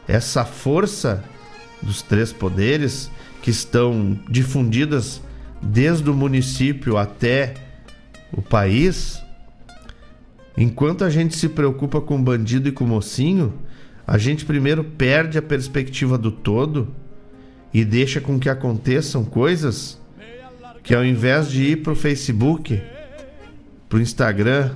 Essa 0.08 0.46
força 0.46 1.22
dos 1.82 2.02
três 2.02 2.32
poderes 2.32 3.12
que 3.42 3.50
estão 3.50 4.18
difundidas 4.30 5.22
desde 5.62 6.10
o 6.10 6.14
município 6.14 6.96
até 6.96 7.56
o 8.32 8.42
país, 8.42 9.22
enquanto 10.58 11.04
a 11.04 11.10
gente 11.10 11.36
se 11.36 11.50
preocupa 11.50 12.00
com 12.00 12.24
bandido 12.24 12.70
e 12.70 12.72
com 12.72 12.86
mocinho, 12.86 13.67
a 14.08 14.18
gente 14.18 14.46
primeiro 14.46 14.86
perde 14.86 15.38
a 15.38 15.42
perspectiva 15.42 16.18
do 16.18 16.32
todo 16.32 16.96
e 17.74 17.84
deixa 17.84 18.22
com 18.22 18.40
que 18.40 18.48
aconteçam 18.48 19.26
coisas 19.26 20.00
que 20.82 20.96
ao 20.96 21.04
invés 21.04 21.52
de 21.52 21.64
ir 21.64 21.84
pro 21.84 21.94
Facebook, 21.94 22.82
pro 23.90 24.00
Instagram, 24.00 24.72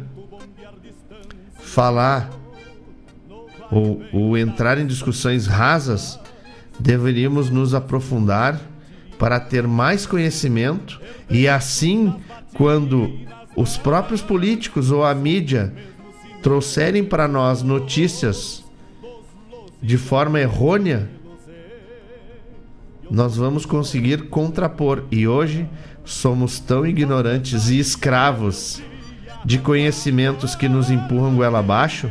falar 1.62 2.30
ou, 3.72 4.04
ou 4.12 4.38
entrar 4.38 4.78
em 4.78 4.86
discussões 4.86 5.48
rasas, 5.48 6.20
deveríamos 6.78 7.50
nos 7.50 7.74
aprofundar 7.74 8.60
para 9.18 9.40
ter 9.40 9.66
mais 9.66 10.06
conhecimento 10.06 11.00
e 11.30 11.48
assim, 11.48 12.14
quando 12.54 13.10
os 13.56 13.78
próprios 13.78 14.22
políticos 14.22 14.92
ou 14.92 15.06
a 15.06 15.16
mídia 15.16 15.74
trouxerem 16.44 17.06
para 17.06 17.26
nós 17.30 17.64
notícias 17.64 18.61
de 19.82 19.98
forma 19.98 20.40
errônea, 20.40 21.10
nós 23.10 23.36
vamos 23.36 23.66
conseguir 23.66 24.30
contrapor. 24.30 25.04
E 25.12 25.28
hoje 25.28 25.68
somos 26.06 26.60
tão 26.60 26.86
ignorantes 26.86 27.70
e 27.70 27.80
escravos 27.80 28.82
de 29.44 29.58
conhecimentos 29.58 30.56
que 30.56 30.70
nos 30.70 30.90
empurram 30.90 31.36
goela 31.36 31.60
abaixo, 31.60 32.10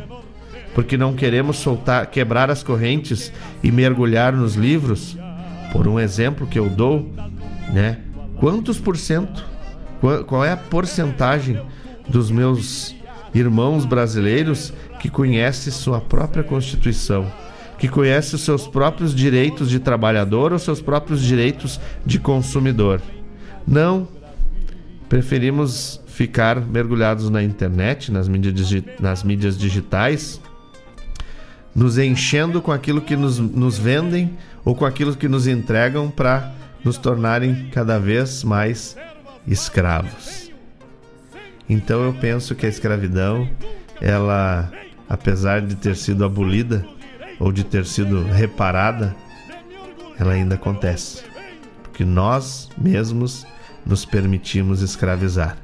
porque 0.74 0.96
não 0.96 1.14
queremos 1.14 1.56
soltar, 1.56 2.06
quebrar 2.06 2.50
as 2.50 2.62
correntes 2.62 3.32
e 3.62 3.70
mergulhar 3.70 4.32
nos 4.32 4.54
livros. 4.54 5.16
Por 5.72 5.86
um 5.86 5.98
exemplo 5.98 6.46
que 6.46 6.58
eu 6.58 6.68
dou, 6.68 7.10
né? 7.72 7.98
Quantos 8.38 8.78
por 8.78 8.96
cento 8.96 9.50
qual 10.26 10.44
é 10.44 10.52
a 10.52 10.56
porcentagem 10.56 11.60
dos 12.08 12.30
meus 12.30 12.94
irmãos 13.34 13.84
brasileiros 13.84 14.72
que 14.98 15.10
conhece 15.10 15.70
sua 15.70 16.00
própria 16.00 16.42
Constituição, 16.42 17.30
que 17.80 17.88
conhece 17.88 18.34
os 18.34 18.42
seus 18.42 18.68
próprios 18.68 19.14
direitos 19.14 19.70
de 19.70 19.80
trabalhador 19.80 20.52
ou 20.52 20.58
seus 20.58 20.82
próprios 20.82 21.22
direitos 21.22 21.80
de 22.04 22.20
consumidor? 22.20 23.00
Não. 23.66 24.06
Preferimos 25.08 25.98
ficar 26.06 26.60
mergulhados 26.60 27.30
na 27.30 27.42
internet, 27.42 28.12
nas 28.12 28.28
mídias, 28.28 28.70
nas 29.00 29.24
mídias 29.24 29.56
digitais, 29.56 30.40
nos 31.74 31.96
enchendo 31.96 32.60
com 32.60 32.70
aquilo 32.70 33.00
que 33.00 33.16
nos, 33.16 33.38
nos 33.38 33.78
vendem 33.78 34.36
ou 34.62 34.74
com 34.74 34.84
aquilo 34.84 35.16
que 35.16 35.26
nos 35.26 35.46
entregam 35.46 36.10
para 36.10 36.52
nos 36.84 36.98
tornarem 36.98 37.70
cada 37.72 37.98
vez 37.98 38.44
mais 38.44 38.94
escravos. 39.46 40.52
Então 41.66 42.04
eu 42.04 42.12
penso 42.12 42.54
que 42.54 42.66
a 42.66 42.68
escravidão, 42.68 43.48
ela, 44.02 44.70
apesar 45.08 45.62
de 45.62 45.76
ter 45.76 45.96
sido 45.96 46.26
abolida 46.26 46.84
ou 47.40 47.50
de 47.50 47.64
ter 47.64 47.86
sido 47.86 48.22
reparada, 48.24 49.16
ela 50.18 50.34
ainda 50.34 50.54
acontece. 50.54 51.24
Porque 51.82 52.04
nós 52.04 52.68
mesmos 52.76 53.46
nos 53.84 54.04
permitimos 54.04 54.82
escravizar. 54.82 55.56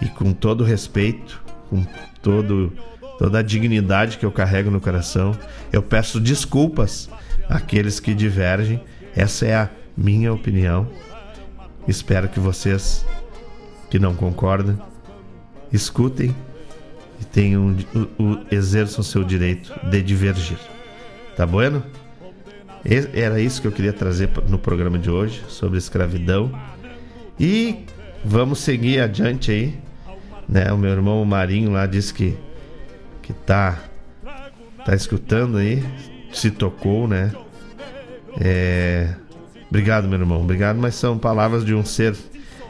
E 0.00 0.08
com 0.08 0.32
todo 0.32 0.64
respeito, 0.64 1.42
com 1.68 1.84
todo, 2.22 2.72
toda 3.18 3.38
a 3.38 3.42
dignidade 3.42 4.16
que 4.16 4.24
eu 4.24 4.32
carrego 4.32 4.70
no 4.70 4.80
coração. 4.80 5.36
Eu 5.70 5.82
peço 5.82 6.18
desculpas 6.18 7.10
àqueles 7.48 8.00
que 8.00 8.14
divergem. 8.14 8.82
Essa 9.14 9.46
é 9.46 9.54
a 9.54 9.70
minha 9.94 10.32
opinião. 10.32 10.88
Espero 11.86 12.28
que 12.28 12.40
vocês 12.40 13.04
que 13.90 13.98
não 13.98 14.14
concordam 14.14 14.80
escutem 15.72 16.34
e 17.20 17.24
tenham 17.24 17.76
o, 17.94 18.22
o 18.22 18.46
exerçam 18.50 19.04
seu 19.04 19.22
direito 19.22 19.72
de 19.88 20.02
divergir. 20.02 20.58
Tá 21.36 21.46
bueno? 21.46 21.82
Era 23.12 23.40
isso 23.40 23.60
que 23.60 23.66
eu 23.66 23.72
queria 23.72 23.92
trazer 23.92 24.30
no 24.48 24.58
programa 24.58 24.98
de 24.98 25.10
hoje 25.10 25.42
sobre 25.48 25.78
escravidão. 25.78 26.50
E 27.38 27.84
vamos 28.24 28.60
seguir 28.60 29.00
adiante 29.00 29.50
aí. 29.50 29.78
Né? 30.48 30.72
O 30.72 30.78
meu 30.78 30.90
irmão 30.90 31.24
Marinho 31.24 31.70
lá 31.70 31.86
disse 31.86 32.12
que 32.12 32.36
que 33.22 33.32
tá 33.32 33.78
tá 34.84 34.94
escutando 34.94 35.58
aí, 35.58 35.84
se 36.32 36.50
tocou, 36.50 37.06
né? 37.06 37.32
É... 38.40 39.14
Obrigado, 39.68 40.08
meu 40.08 40.18
irmão. 40.18 40.42
Obrigado, 40.42 40.78
mas 40.78 40.96
são 40.96 41.16
palavras 41.16 41.64
de 41.64 41.74
um 41.74 41.84
ser 41.84 42.16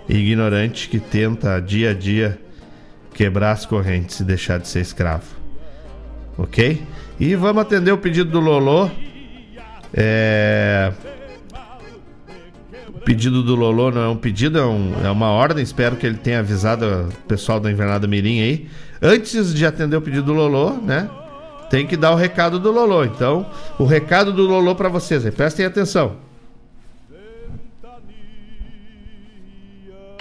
ignorante 0.08 0.88
que 0.88 0.98
tenta 0.98 1.60
dia 1.60 1.90
a 1.90 1.94
dia 1.94 2.38
quebrar 3.14 3.52
as 3.52 3.64
correntes 3.64 4.20
e 4.20 4.24
deixar 4.24 4.58
de 4.58 4.68
ser 4.68 4.80
escravo. 4.80 5.34
Ok? 6.36 6.82
E 7.20 7.34
vamos 7.34 7.60
atender 7.60 7.92
o 7.92 7.98
pedido 7.98 8.30
do 8.30 8.40
Lolô. 8.40 8.88
É... 9.92 10.90
O 12.88 13.00
pedido 13.02 13.42
do 13.42 13.54
Lolô 13.54 13.90
não 13.90 14.02
é 14.02 14.08
um 14.08 14.16
pedido, 14.16 14.58
é, 14.58 14.64
um, 14.64 14.94
é 15.04 15.10
uma 15.10 15.28
ordem. 15.30 15.62
Espero 15.62 15.96
que 15.96 16.06
ele 16.06 16.16
tenha 16.16 16.38
avisado 16.38 17.10
o 17.10 17.28
pessoal 17.28 17.60
da 17.60 17.70
Invernada 17.70 18.06
Mirim 18.08 18.40
aí. 18.40 18.70
Antes 19.02 19.52
de 19.52 19.66
atender 19.66 19.96
o 19.96 20.00
pedido 20.00 20.24
do 20.24 20.32
Lolô, 20.32 20.70
né? 20.70 21.10
Tem 21.68 21.86
que 21.86 21.94
dar 21.94 22.12
o 22.12 22.16
recado 22.16 22.58
do 22.58 22.72
Lolô. 22.72 23.04
Então, 23.04 23.50
o 23.78 23.84
recado 23.84 24.32
do 24.32 24.46
Lolô 24.46 24.74
para 24.74 24.88
vocês 24.88 25.24
aí. 25.26 25.30
Prestem 25.30 25.66
atenção. 25.66 26.16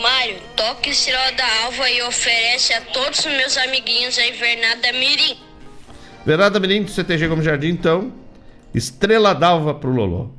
Mário, 0.02 0.36
toque 0.56 0.90
Estrela 0.90 1.32
da 1.32 1.64
Alva 1.64 1.90
e 1.90 2.02
oferece 2.04 2.74
a 2.74 2.82
todos 2.82 3.20
os 3.20 3.26
meus 3.26 3.58
amiguinhos 3.58 4.18
a 4.18 4.28
Invernada 4.28 4.92
Mirim. 4.94 5.49
Invernada 6.24 6.60
Mirim 6.60 6.84
do 6.84 6.92
CTG 6.92 7.28
Como 7.28 7.42
Jardim, 7.42 7.70
então. 7.70 8.12
Estrela 8.74 9.34
d'alva 9.34 9.74
pro 9.74 9.92
Lolô. 9.92 10.39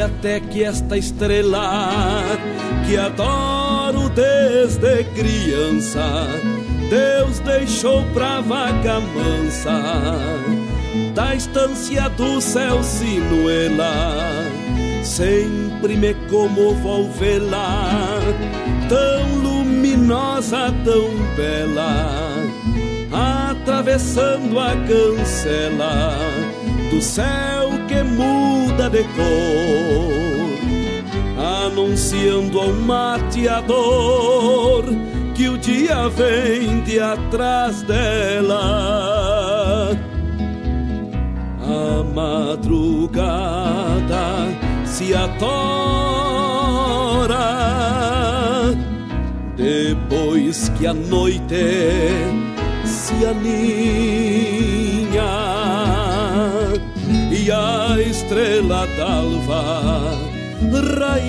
Até 0.00 0.40
que 0.40 0.64
esta 0.64 0.98
estrela 0.98 2.22
que 2.86 2.96
adoro 2.96 4.08
desde 4.10 5.04
criança, 5.14 6.26
Deus 6.90 7.38
deixou 7.40 8.02
pra 8.12 8.40
vaca 8.40 9.00
mansa 9.00 9.82
da 11.14 11.34
estância 11.34 12.08
do 12.10 12.40
céu 12.40 12.82
sinuela. 12.82 13.92
Sempre 15.02 15.96
me 15.96 16.14
comovo 16.28 16.88
ao 16.88 17.10
vê-la, 17.10 18.20
tão 18.88 19.42
luminosa, 19.42 20.74
tão 20.84 21.08
bela, 21.36 22.32
atravessando 23.50 24.58
a 24.58 24.74
cancela 24.88 26.18
do 26.90 27.00
céu 27.00 27.70
que 27.86 28.02
muda 28.02 28.33
de 28.94 29.02
cor, 29.16 30.54
anunciando 31.66 32.60
ao 32.60 32.72
mateador 32.72 34.84
que 35.34 35.48
o 35.48 35.58
dia 35.58 36.08
vem 36.10 36.80
de 36.82 37.00
atrás 37.00 37.82
dela. 37.82 39.90
A 41.60 42.04
madrugada 42.14 43.26
se 44.84 45.12
atora 45.12 45.34
depois 49.56 50.68
que 50.78 50.86
a 50.86 50.94
noite 50.94 51.64
se 52.84 53.26
aninha 53.26 54.53
e 57.44 57.50
a 57.50 58.00
estrela 58.00 58.86
d'alva, 58.96 60.18
rainha, 60.96 61.22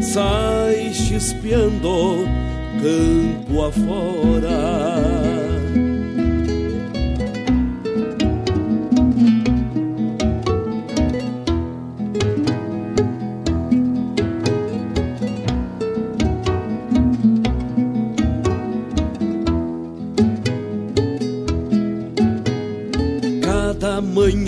sai 0.00 0.94
chispeando 0.94 2.26
campo 2.80 3.66
afora. 3.66 5.33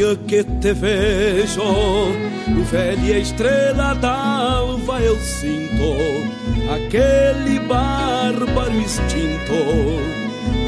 Manhã 0.06 0.16
que 0.26 0.44
te 0.44 0.72
vejo, 0.72 1.62
velha 2.70 3.18
estrela 3.18 3.94
d'alva, 3.94 5.00
eu 5.00 5.16
sinto 5.16 5.96
aquele 6.72 7.58
bárbaro 7.60 8.72
instinto 8.72 9.54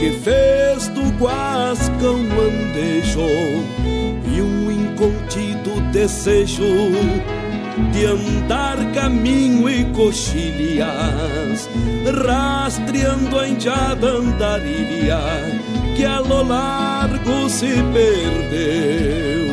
que 0.01 0.11
fez 0.23 0.89
do 0.89 1.03
guasca 1.19 2.11
um 2.11 2.41
andejo 2.41 3.21
e 4.27 4.41
um 4.41 4.71
incontido 4.71 5.81
desejo 5.93 6.91
de 7.93 8.07
andar 8.07 8.77
caminho 8.93 9.69
e 9.69 9.85
coxilhas, 9.93 11.69
rastreando 12.27 13.39
a 13.39 13.49
enjada 13.49 14.09
andarilha 14.09 15.19
que 15.99 16.07
a 16.07 16.21
lo 16.21 16.45
largo 16.45 17.49
se 17.49 17.83
perdeu, 17.93 19.51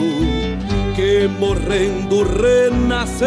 que 0.96 1.28
morrendo 1.40 2.24
renasceu 2.24 3.26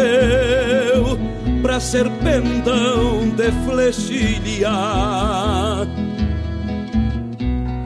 pra 1.61 1.81
ser 1.81 2.09
pendão 2.23 3.27
de 3.35 3.51
flechilha. 3.65 4.69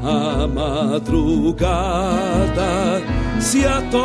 A 0.03 0.47
madrugada 0.47 1.81
se 3.39 3.65
atora 3.65 4.03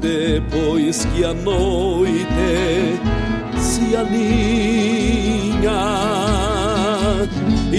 depois 0.00 1.04
que 1.04 1.24
a 1.24 1.32
noite 1.32 2.98
se 3.56 3.94
alinha 3.94 4.90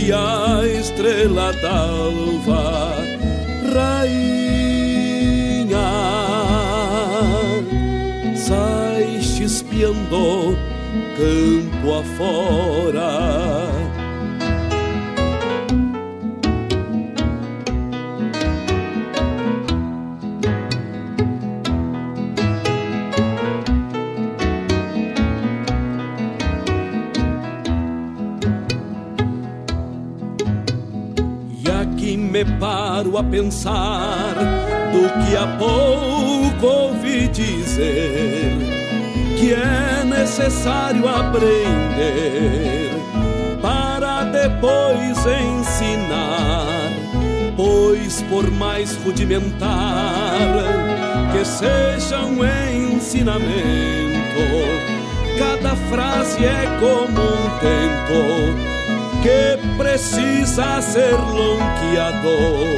e 0.03 0.11
a 0.11 0.61
estrela 0.65 1.53
d'alva 1.61 2.95
rainha 3.72 4.18
sai 8.36 9.19
chispeando 9.22 10.57
campo 11.15 11.99
afora. 11.99 13.11
Me 32.43 32.57
paro 32.57 33.18
a 33.18 33.23
pensar 33.23 34.34
do 34.91 35.01
que 35.23 35.38
há 35.38 35.45
pouco 35.57 36.65
ouvi 36.65 37.27
dizer 37.27 38.57
que 39.38 39.53
é 39.53 40.03
necessário 40.03 41.07
aprender 41.07 42.89
para 43.61 44.23
depois 44.23 45.18
ensinar, 45.26 46.89
pois 47.55 48.23
por 48.23 48.49
mais 48.51 48.95
rudimentar 49.03 50.39
que 51.31 51.45
seja 51.45 52.22
um 52.22 52.43
ensinamento, 52.95 53.51
cada 55.38 55.76
frase 55.91 56.43
é 56.43 56.65
como 56.80 57.22
um 57.22 57.49
tento 57.59 58.81
que 59.22 59.57
precisa 59.77 60.81
ser 60.81 61.14
lonqueado 61.14 62.72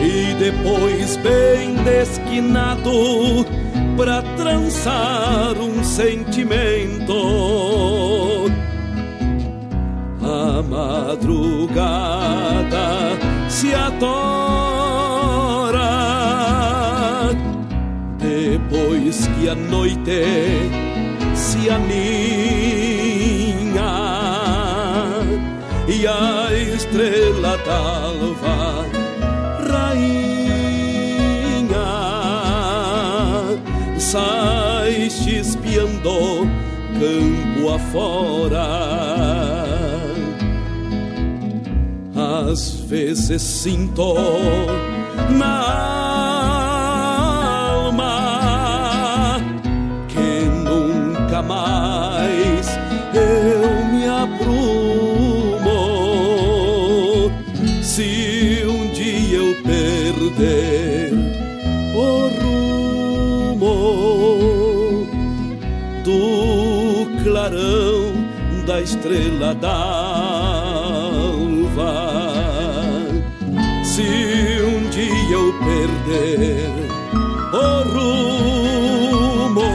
e 0.00 0.34
depois 0.38 1.16
bem 1.16 1.74
desquinado 1.82 3.44
para 3.96 4.22
trançar 4.36 5.56
um 5.58 5.82
sentimento. 5.82 7.14
A 10.22 10.62
madrugada 10.62 11.98
se 13.48 13.74
atora 13.74 14.84
depois 18.18 19.26
que 19.26 19.48
a 19.48 19.54
noite 19.54 20.22
se 21.34 21.68
aninha 21.70 22.53
estrela 27.04 27.58
d'alva 27.58 28.84
sai 33.98 35.10
chispeando 35.10 36.48
campo 36.98 37.74
afora. 37.74 38.66
Às 42.14 42.70
vezes 42.88 43.42
sinto 43.42 44.14
na 45.30 46.13
estrela 68.94 69.54
d'alva. 69.54 69.74
Se 73.82 74.02
um 74.62 74.88
dia 74.90 75.32
eu 75.32 75.52
perder 75.68 76.70
o 77.52 77.66
rumo 77.92 79.72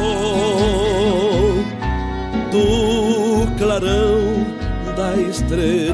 do 2.52 3.48
clarão 3.58 4.46
da 4.96 5.10
estrela 5.18 5.89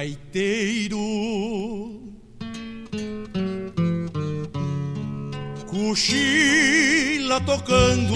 gaiteiro. 0.00 0.98
Cochila 5.66 7.40
tocando 7.42 8.14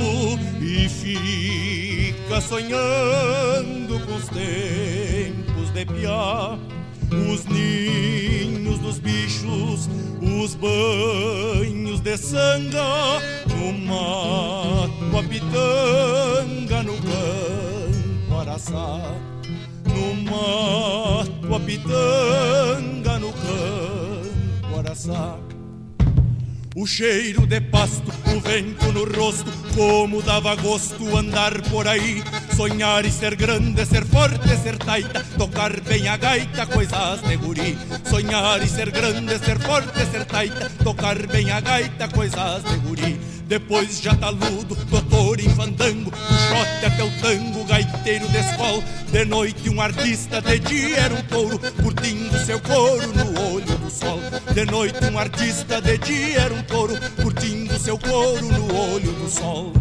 e 0.63 0.89
fica 0.89 2.41
sonhando 2.41 4.01
com 4.07 4.17
os 4.17 4.29
tempos 4.29 5.71
de 5.75 5.85
piar, 5.85 6.59
os 7.31 7.45
ninhos 7.45 8.79
dos 8.79 8.99
bichos, 8.99 9.91
os 10.23 10.55
banhos 10.55 12.01
de 12.01 12.17
sanga 12.17 13.21
no 13.51 13.73
mato, 13.87 15.19
a 15.19 15.23
pitanga 15.23 16.83
no 16.83 16.95
campo 16.95 18.41
araçá. 18.41 19.21
No 19.87 20.15
mato, 20.25 21.34
pitanga 21.85 23.19
no 23.19 23.33
campo 23.33 24.79
araçá. 24.79 25.39
O 26.77 26.87
cheiro 26.89 27.47
de 27.47 27.61
pasto, 27.61 28.11
o 28.35 28.41
vento 28.41 28.93
no 28.93 29.05
rosto, 29.05 29.49
como 29.77 30.21
dava 30.23 30.57
gosto 30.57 31.17
andar 31.17 31.63
por 31.71 31.87
aí. 31.87 32.23
Sonhar 32.57 33.05
e 33.05 33.13
ser 33.13 33.37
grande, 33.37 33.87
ser 33.87 34.05
forte, 34.05 34.49
ser 34.57 34.77
taita, 34.79 35.25
tocar 35.39 35.81
bem 35.83 36.09
a 36.09 36.17
gaita, 36.17 36.67
coisas 36.67 37.21
de 37.23 37.37
guri. 37.37 37.79
Sonhar 38.11 38.61
e 38.61 38.67
ser 38.67 38.91
grande, 38.91 39.39
ser 39.39 39.61
forte, 39.61 40.05
ser 40.11 40.25
taita, 40.25 40.69
tocar 40.83 41.27
bem 41.29 41.51
a 41.53 41.61
gaita, 41.61 42.09
coisas 42.09 42.65
de 42.65 42.77
guri. 42.79 43.21
Depois 43.47 44.01
já 44.01 44.15
taludo, 44.15 44.75
doutor 44.87 45.39
em 45.39 45.49
fandango, 45.51 46.11
shot 46.11 46.87
até 46.87 47.05
o 47.05 47.11
tango, 47.21 47.65
gaiteiro 47.65 48.27
de 48.29 48.39
escola. 48.39 48.83
De 49.13 49.25
noite 49.27 49.69
um 49.69 49.81
artista, 49.81 50.41
de 50.41 50.59
dia 50.59 50.99
era 50.99 51.15
um 51.15 51.23
touro, 51.25 51.59
curtindo 51.83 52.39
seu 52.39 52.59
couro 52.61 53.13
no 53.13 53.53
olho 53.53 53.79
do 53.79 53.91
sol. 53.91 54.19
De 54.53 54.65
noite 54.65 55.05
um 55.05 55.19
artista, 55.19 55.81
de 55.81 55.99
dia 55.99 56.41
era 56.41 56.55
um 56.55 56.63
touro, 56.63 56.95
curtindo 57.23 57.79
seu 57.79 57.99
couro 57.99 58.47
no 58.49 58.75
olho 58.93 59.13
do 59.13 59.29
sol. 59.29 59.73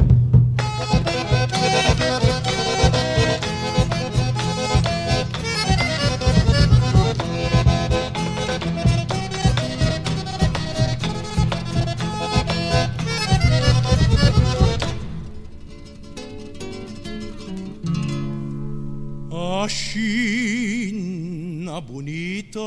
China 19.94 21.80
bonita. 21.80 22.60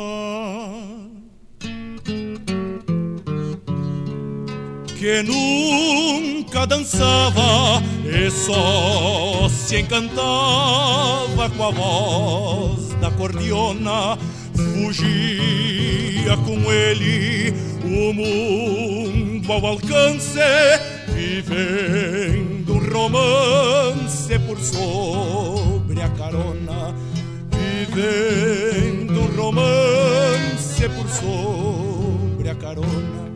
Que 4.96 5.24
nunca 5.24 6.68
dançava 6.68 7.82
e 8.04 8.30
só 8.30 9.48
se 9.48 9.80
encantava 9.80 11.50
com 11.50 11.64
a 11.64 11.70
voz 11.72 12.94
da 13.00 13.10
cordiona, 13.10 14.16
fugia 14.54 16.36
com 16.44 16.72
ele 16.72 17.52
o 17.82 18.12
mundo 18.12 19.52
ao 19.52 19.66
alcance, 19.66 20.38
vivendo 21.08 22.78
romance 22.88 24.38
por 24.46 24.60
sobre 24.60 26.00
a 26.02 26.08
carona, 26.10 26.94
vivendo 27.92 29.20
romance 29.36 30.88
por 30.88 31.08
sobre 31.08 32.50
a 32.50 32.54
carona. 32.54 33.26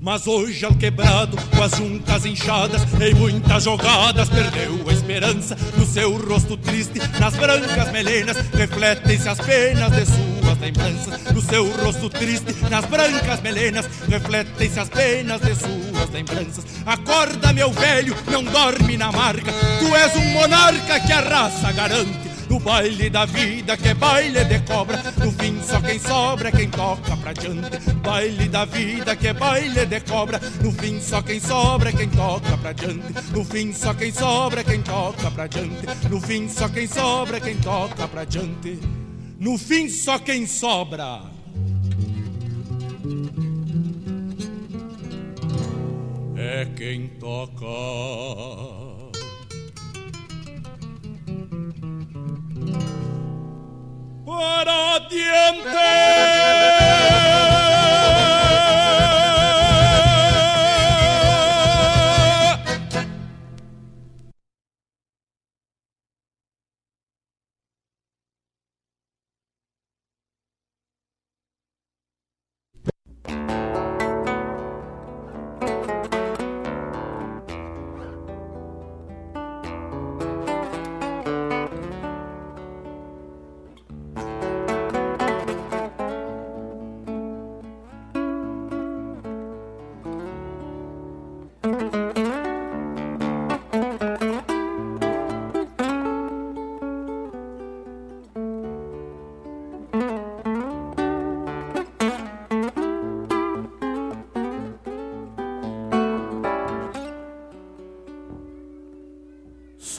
Mas 0.00 0.26
hoje 0.26 0.64
ao 0.64 0.74
quebrado, 0.74 1.36
com 1.36 1.62
as 1.62 1.72
juntas 1.72 2.24
inchadas 2.24 2.80
Em 3.02 3.12
muitas 3.12 3.64
jogadas, 3.64 4.30
perdeu 4.30 4.82
a 4.88 4.92
esperança 4.94 5.54
No 5.76 5.84
seu 5.84 6.16
rosto 6.16 6.56
triste, 6.56 6.98
nas 7.20 7.36
brancas 7.36 7.92
melenas 7.92 8.38
Refletem-se 8.54 9.28
as 9.28 9.38
penas 9.38 9.92
de 9.92 10.06
sua 10.06 10.40
suas 10.50 10.58
lembranças. 10.58 11.32
No 11.32 11.40
seu 11.40 11.70
rosto 11.84 12.10
triste, 12.10 12.54
nas 12.68 12.84
brancas 12.86 13.40
melenas, 13.40 13.86
refletem-se 14.08 14.80
as 14.80 14.88
penas 14.88 15.40
de 15.40 15.54
suas 15.54 16.10
lembranças. 16.10 16.64
Acorda, 16.84 17.52
meu 17.52 17.70
velho, 17.72 18.16
não 18.30 18.42
dorme 18.42 18.96
na 18.96 19.12
marca. 19.12 19.52
Tu 19.78 19.94
és 19.94 20.16
um 20.16 20.24
monarca 20.30 21.00
que 21.00 21.12
a 21.12 21.20
raça 21.20 21.72
garante. 21.72 22.29
No 22.50 22.58
baile 22.58 23.08
da 23.08 23.24
vida 23.26 23.76
que 23.76 23.88
é 23.90 23.94
baile 23.94 24.44
de 24.44 24.58
cobra. 24.62 25.00
No 25.24 25.30
fim 25.30 25.62
só 25.62 25.80
quem 25.80 26.00
sobra 26.00 26.48
é 26.48 26.50
quem 26.50 26.68
toca 26.68 27.16
pra 27.16 27.32
diante 27.32 27.78
Baile 28.02 28.48
da 28.48 28.64
vida 28.64 29.14
que 29.14 29.28
é 29.28 29.32
baile 29.32 29.86
de 29.86 30.00
cobra. 30.00 30.40
No 30.60 30.72
fim 30.72 31.00
só 31.00 31.22
quem 31.22 31.38
sobra 31.38 31.90
é 31.90 31.92
quem 31.92 32.08
toca 32.08 32.58
pra 32.58 32.72
diante 32.72 33.32
No 33.32 33.44
fim 33.44 33.72
só 33.72 33.94
quem 33.94 34.12
sobra 34.12 34.62
é 34.62 34.64
quem 34.64 34.82
toca 34.82 35.30
pra 35.30 35.46
diante 35.46 36.08
No 36.10 36.20
fim 36.20 36.48
só 36.48 36.68
quem 36.68 36.88
sobra 36.88 37.36
é 37.36 37.40
quem 37.40 37.56
toca 37.58 38.08
pra 38.08 38.24
diante 38.24 38.80
No 39.38 39.56
fim 39.56 39.88
só 39.88 40.18
quem 40.18 40.44
sobra. 40.44 41.22
É 46.36 46.64
quem 46.76 47.06
toca 47.06 48.79
para 54.26 55.08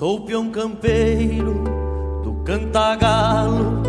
Sou 0.02 0.20
peão 0.22 0.50
campeiro 0.50 1.64
do 2.24 2.34
cantagalo, 2.44 3.84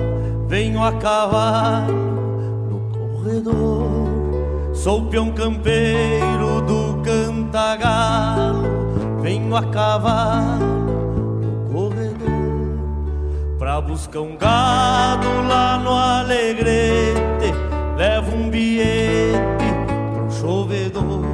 venho 0.46 0.84
a 0.84 0.92
cavalo 0.92 2.68
no 2.68 2.80
corredor. 2.90 4.74
Sou 4.74 5.06
peão 5.06 5.32
campeiro 5.32 6.60
do 6.66 7.00
cantagalo, 7.02 8.62
venho 9.22 9.56
a 9.56 9.62
cavalo 9.62 11.40
no 11.40 11.72
corredor. 11.72 13.56
Pra 13.58 13.80
buscar 13.80 14.20
um 14.20 14.36
gado 14.36 15.28
lá 15.48 15.78
no 15.78 15.92
alegrete, 15.92 17.54
levo 17.96 18.36
um 18.36 18.50
bilhete 18.50 19.64
pro 20.12 20.30
chovedor. 20.30 21.31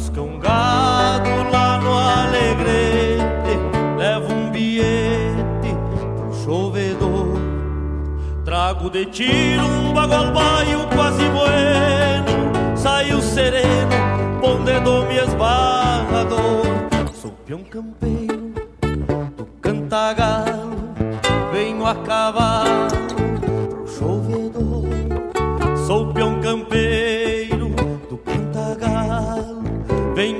Pra 0.00 0.08
buscar 0.08 0.22
um 0.22 0.38
gado 0.38 1.50
lá 1.52 1.78
no 1.78 1.92
alegrete 1.92 3.58
levo 3.98 4.32
um 4.32 4.50
bilhete 4.50 5.76
pro 6.16 6.32
chovedor. 6.42 7.36
Trago 8.42 8.88
de 8.88 9.04
tiro 9.04 9.62
um 9.62 9.92
bagual 9.92 10.32
baio 10.32 10.86
quase 10.94 11.22
bueno, 11.28 12.76
saiu 12.76 13.20
sereno, 13.20 14.40
pondedo 14.40 15.04
me 15.04 15.18
esbarrador. 15.18 16.64
Sou 17.12 17.32
peão 17.46 17.62
campeiro 17.62 18.54
do 19.36 19.44
cantagalo, 19.60 20.49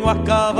venho 0.00 0.59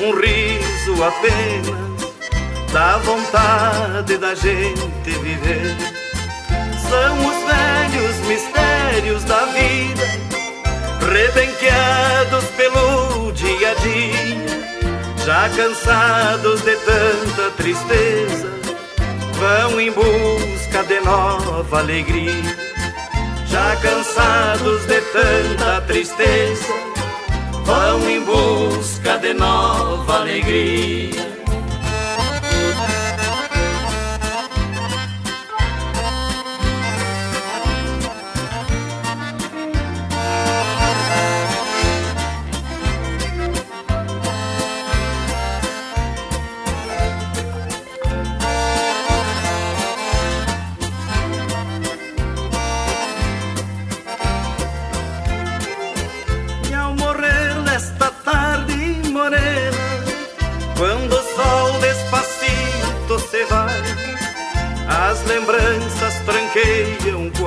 Um 0.00 0.18
riso 0.20 1.02
apenas, 1.02 2.12
dá 2.72 2.98
vontade 2.98 4.16
da 4.18 4.34
gente 4.34 5.10
viver. 5.22 5.76
São 6.88 7.26
os 7.26 7.36
velhos 7.44 8.16
mistérios 8.26 9.24
da 9.24 9.44
vida, 9.46 10.04
rebenqueados 11.12 12.44
pelo 12.56 13.32
dia 13.32 13.70
a 13.70 13.74
dia, 13.74 15.24
já 15.24 15.48
cansados 15.50 16.60
de 16.62 16.76
tanta 16.76 17.50
tristeza 17.56 18.56
vão 19.36 19.80
em 19.80 19.90
busca 19.92 20.82
de 20.84 21.00
nova 21.00 21.78
alegria. 21.78 22.66
Já 23.46 23.76
cansados 23.76 24.86
de 24.86 25.00
tanta 25.00 25.80
tristeza, 25.82 26.72
vão 27.66 28.08
em 28.08 28.20
busca 28.24 29.18
de 29.18 29.34
nova 29.34 30.20
alegria. 30.20 31.35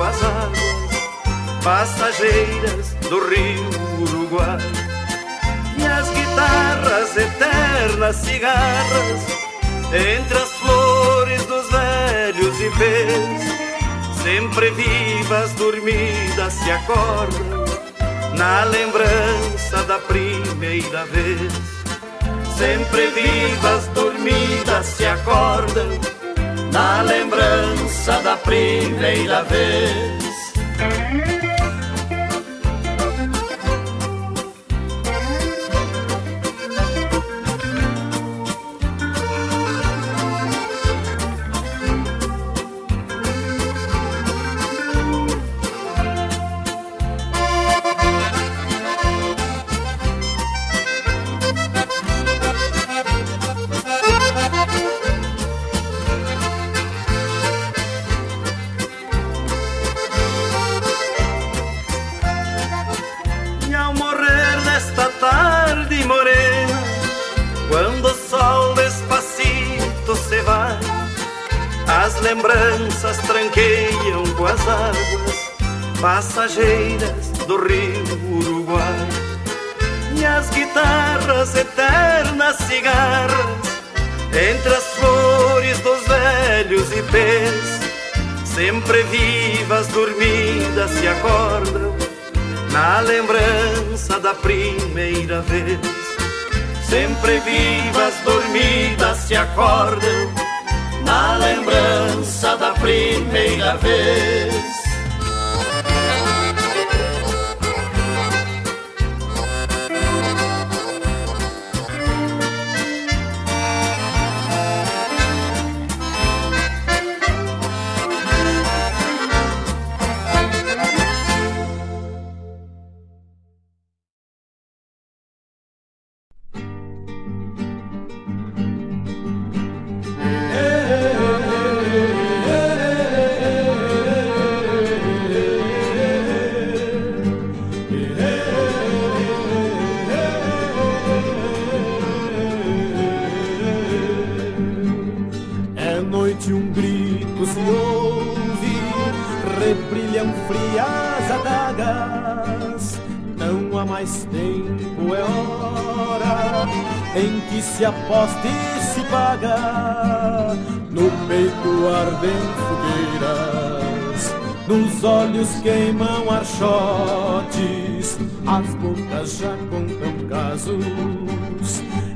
com 0.00 0.02
as 0.02 0.22
águas 0.22 1.62
passageiras 1.62 2.94
do 3.08 3.28
rio 3.28 3.68
Uruguai. 4.00 4.58
E 5.76 5.84
as 5.84 6.08
guitarras 6.10 7.16
eternas 7.16 8.16
cigarras 8.16 9.20
entre 9.92 10.38
as 10.38 10.50
flores 10.52 11.44
dos 11.46 11.70
velhos 11.70 12.60
ipês, 12.60 14.22
sempre 14.22 14.70
vivas, 14.70 15.52
dormidas, 15.52 16.52
se 16.54 16.70
acordam 16.70 17.64
na 18.36 18.64
lembrança 18.64 19.82
da 19.86 19.98
primeira 19.98 21.04
vez. 21.06 21.52
Sempre 22.56 23.06
vivas, 23.08 23.86
dormidas, 23.94 24.86
se 24.86 25.06
acordam 25.06 26.19
na 26.72 27.02
lembrança 27.02 28.20
da 28.22 28.36
primeira 28.36 29.42
vez. 29.44 30.19
Lembranças 72.50 73.16
tranqueiam 73.18 74.24
com 74.36 74.44
as 74.44 74.60
águas 74.66 75.50
passageiras 76.00 77.28
do 77.46 77.56
rio 77.64 78.02
Uruguai. 78.32 79.08
E 80.16 80.24
as 80.24 80.50
guitarras 80.50 81.54
eternas 81.54 82.56
cigarras 82.56 83.70
entre 84.50 84.74
as 84.74 84.84
flores 84.94 85.78
dos 85.80 86.00
velhos 86.06 86.92
ipês, 86.92 87.80
sempre 88.44 89.02
vivas, 89.04 89.86
dormidas, 89.88 90.90
se 90.90 91.06
acordam 91.06 91.94
na 92.72 93.00
lembrança 93.00 94.18
da 94.18 94.34
primeira 94.34 95.40
vez. 95.42 95.78
sempre 96.88 97.38
vivas, 97.40 98.14
dormidas 98.24 99.18
se 99.18 99.36
acordam 99.36 100.39
na 101.10 101.36
lembrança 101.38 102.56
da 102.56 102.70
primeira 102.74 103.76
vez. 103.78 104.79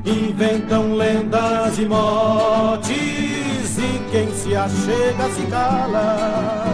Inventam 0.05 0.95
lendas 0.95 1.77
e 1.77 1.85
motes, 1.85 2.89
e 3.77 4.11
quem 4.11 4.31
se 4.33 4.55
achega 4.55 5.29
se 5.33 5.45
cala, 5.47 6.65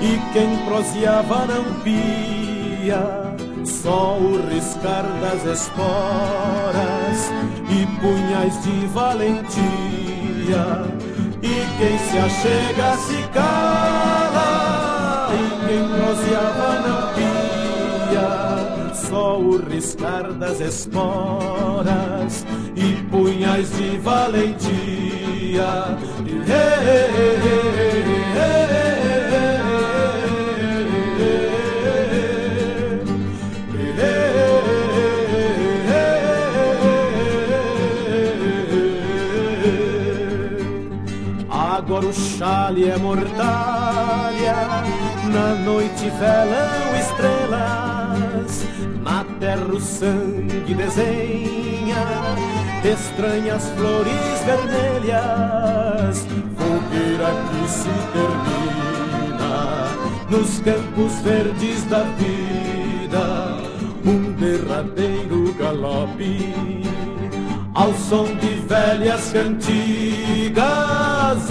e 0.00 0.18
quem 0.32 0.56
proseava 0.66 1.46
não 1.46 1.64
pia, 1.82 3.34
só 3.64 4.16
o 4.18 4.48
riscar 4.48 5.04
das 5.20 5.44
esporas 5.44 7.30
e 7.68 7.86
punhais 8.00 8.62
de 8.62 8.86
valentia, 8.88 9.60
e 11.42 11.66
quem 11.78 11.98
se 11.98 12.18
achega 12.18 12.96
se 12.96 13.22
cala 13.32 14.70
quem 15.70 15.88
proseava 15.88 16.80
não 16.80 17.14
pia, 17.14 18.49
só 19.10 19.40
o 19.40 19.58
riscar 19.58 20.32
das 20.34 20.60
esporas 20.60 22.46
e 22.76 22.94
punhais 23.10 23.76
de 23.76 23.98
valentia. 23.98 25.98
Agora 41.50 42.06
o 42.06 42.12
chale 42.12 42.88
é 42.88 42.96
mortalha 42.96 44.84
na 45.32 45.54
noite 45.64 46.08
velam 46.10 47.00
estrelas, 47.00 47.50
na 47.50 47.89
terra 49.40 49.64
o 49.64 49.80
sangue 49.80 50.74
desenha 50.74 51.96
estranhas 52.84 53.70
flores 53.70 54.44
vermelhas. 54.44 56.26
Fogueira 56.56 57.32
que 57.50 57.68
se 57.68 57.88
termina 58.12 59.88
nos 60.28 60.60
campos 60.60 61.14
verdes 61.22 61.84
da 61.86 62.02
vida, 62.18 63.56
um 64.04 64.32
derradeiro 64.32 65.54
galope 65.54 66.52
ao 67.74 67.94
som 67.94 68.24
de 68.24 68.60
velhas 68.68 69.32
cantigas, 69.32 70.60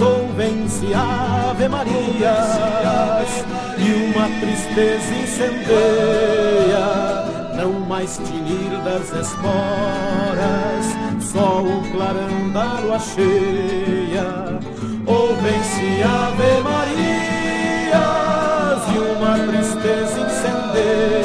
ouvem-se 0.00 0.94
Ave 0.94 1.68
Marias 1.68 3.44
e 3.78 4.12
uma 4.14 4.28
tristeza 4.38 5.12
incendeia. 5.14 7.19
Não 7.60 7.72
mais 7.80 8.16
tinir 8.16 8.70
das 8.82 9.12
esporas, 9.12 10.86
só 11.20 11.60
o 11.62 11.82
clarão 11.92 12.48
da 12.54 12.80
lua 12.80 12.98
cheia. 12.98 14.58
Ouvem-se 15.04 16.02
Ave 16.02 16.62
Marias 16.64 18.00
e 18.94 18.98
uma 18.98 19.38
tristeza 19.46 20.20
incendeia 20.20 21.20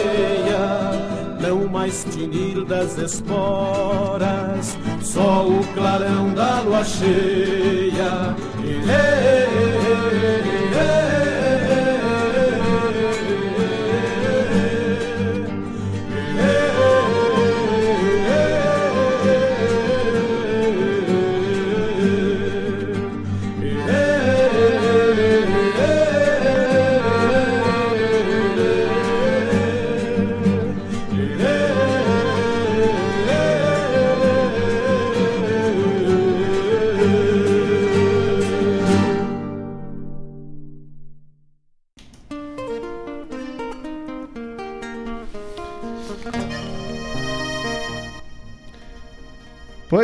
não 1.40 1.70
mais 1.70 2.06
tinir 2.12 2.66
das 2.66 2.98
esporas, 2.98 4.78
só 5.02 5.48
o 5.48 5.66
clarão 5.74 6.34
da 6.34 6.60
lua 6.60 6.84
cheia. 6.84 8.36
E, 8.62 8.84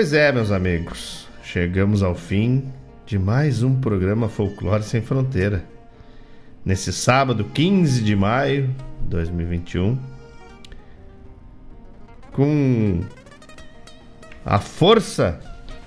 Pois 0.02 0.14
é, 0.14 0.32
meus 0.32 0.52
amigos, 0.52 1.28
chegamos 1.44 2.02
ao 2.02 2.16
fim 2.16 2.74
de 3.06 3.20
mais 3.20 3.62
um 3.62 3.80
programa 3.80 4.28
Folclore 4.28 4.82
Sem 4.82 5.00
Fronteira. 5.00 5.64
Nesse 6.66 6.92
sábado, 6.92 7.44
15 7.54 8.02
de 8.02 8.16
maio 8.16 8.76
de 9.04 9.10
2021, 9.10 10.00
com 12.32 13.02
a 14.44 14.58
força 14.58 15.40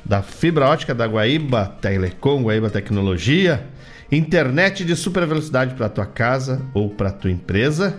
da 0.04 0.22
fibra 0.22 0.68
ótica 0.68 0.94
da 0.94 1.08
Guaíba 1.08 1.66
Telecom, 1.80 2.44
Guaíba 2.44 2.70
Tecnologia, 2.70 3.66
internet 4.12 4.84
de 4.84 4.94
super 4.94 5.26
velocidade 5.26 5.74
para 5.74 5.88
tua 5.88 6.06
casa 6.06 6.62
ou 6.72 6.88
para 6.88 7.10
tua 7.10 7.32
empresa, 7.32 7.98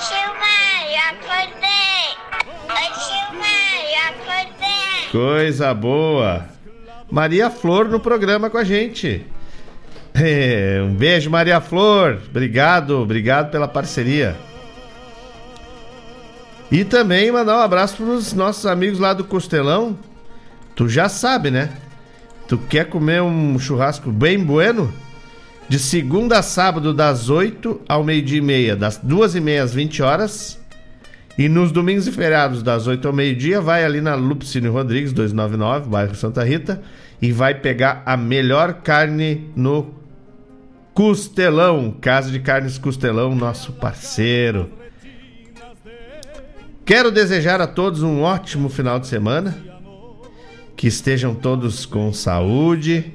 tio 0.00 0.32
Mário, 0.40 0.98
acordei. 1.10 2.08
Oi, 2.70 2.88
tio 3.04 3.28
Mário, 3.38 4.00
acordei. 4.08 5.10
Coisa 5.12 5.74
boa. 5.74 6.57
Maria 7.10 7.50
Flor 7.50 7.88
no 7.88 7.98
programa 7.98 8.50
com 8.50 8.58
a 8.58 8.64
gente. 8.64 9.24
É, 10.14 10.80
um 10.82 10.94
beijo, 10.94 11.30
Maria 11.30 11.60
Flor. 11.60 12.18
Obrigado, 12.28 12.98
obrigado 12.98 13.50
pela 13.50 13.68
parceria. 13.68 14.36
E 16.70 16.84
também 16.84 17.32
mandar 17.32 17.56
um 17.56 17.62
abraço 17.62 17.96
para 17.96 18.06
os 18.06 18.32
nossos 18.34 18.66
amigos 18.66 18.98
lá 18.98 19.14
do 19.14 19.24
Costelão. 19.24 19.98
Tu 20.74 20.88
já 20.88 21.08
sabe, 21.08 21.50
né? 21.50 21.70
Tu 22.46 22.58
quer 22.58 22.86
comer 22.86 23.22
um 23.22 23.58
churrasco 23.58 24.10
bem 24.10 24.38
bueno? 24.38 24.92
De 25.68 25.78
segunda 25.78 26.38
a 26.38 26.42
sábado, 26.42 26.94
das 26.94 27.28
8 27.28 27.82
ao 27.88 28.02
meio-dia 28.02 28.38
e 28.38 28.42
meia, 28.42 28.76
das 28.76 28.96
2 28.96 29.36
e 29.36 29.40
meia 29.40 29.62
às 29.62 29.74
20 29.74 30.02
horas. 30.02 30.58
E 31.38 31.48
nos 31.48 31.70
domingos 31.70 32.08
e 32.08 32.12
feriados, 32.12 32.64
das 32.64 32.88
8 32.88 33.06
ao 33.06 33.14
meio-dia, 33.14 33.60
vai 33.60 33.84
ali 33.84 34.00
na 34.00 34.16
Lupicínio 34.16 34.72
Rodrigues, 34.72 35.12
299, 35.12 35.88
bairro 35.88 36.16
Santa 36.16 36.42
Rita, 36.42 36.82
e 37.22 37.30
vai 37.30 37.54
pegar 37.54 38.02
a 38.04 38.16
melhor 38.16 38.82
carne 38.82 39.48
no 39.54 39.94
Costelão, 40.92 41.94
Casa 42.00 42.32
de 42.32 42.40
Carnes 42.40 42.76
Costelão, 42.76 43.36
nosso 43.36 43.72
parceiro. 43.74 44.68
Quero 46.84 47.12
desejar 47.12 47.60
a 47.60 47.68
todos 47.68 48.02
um 48.02 48.22
ótimo 48.22 48.68
final 48.68 48.98
de 48.98 49.06
semana. 49.06 49.56
Que 50.76 50.88
estejam 50.88 51.34
todos 51.34 51.86
com 51.86 52.12
saúde, 52.12 53.12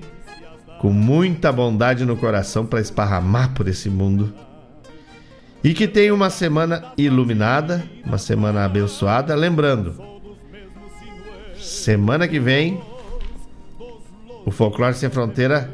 com 0.80 0.92
muita 0.92 1.52
bondade 1.52 2.06
no 2.06 2.16
coração 2.16 2.66
para 2.66 2.80
esparramar 2.80 3.54
por 3.54 3.68
esse 3.68 3.90
mundo. 3.90 4.34
E 5.64 5.74
que 5.74 5.88
tenham 5.88 6.16
uma 6.16 6.30
semana 6.30 6.92
iluminada, 6.98 7.84
uma 8.06 8.18
semana 8.18 8.66
abençoada. 8.66 9.34
Lembrando, 9.34 9.96
semana 11.58 12.28
que 12.28 12.40
vem, 12.40 12.82
o 14.46 14.52
Folclore 14.52 14.94
Sem 14.94 15.10
Fronteira 15.10 15.72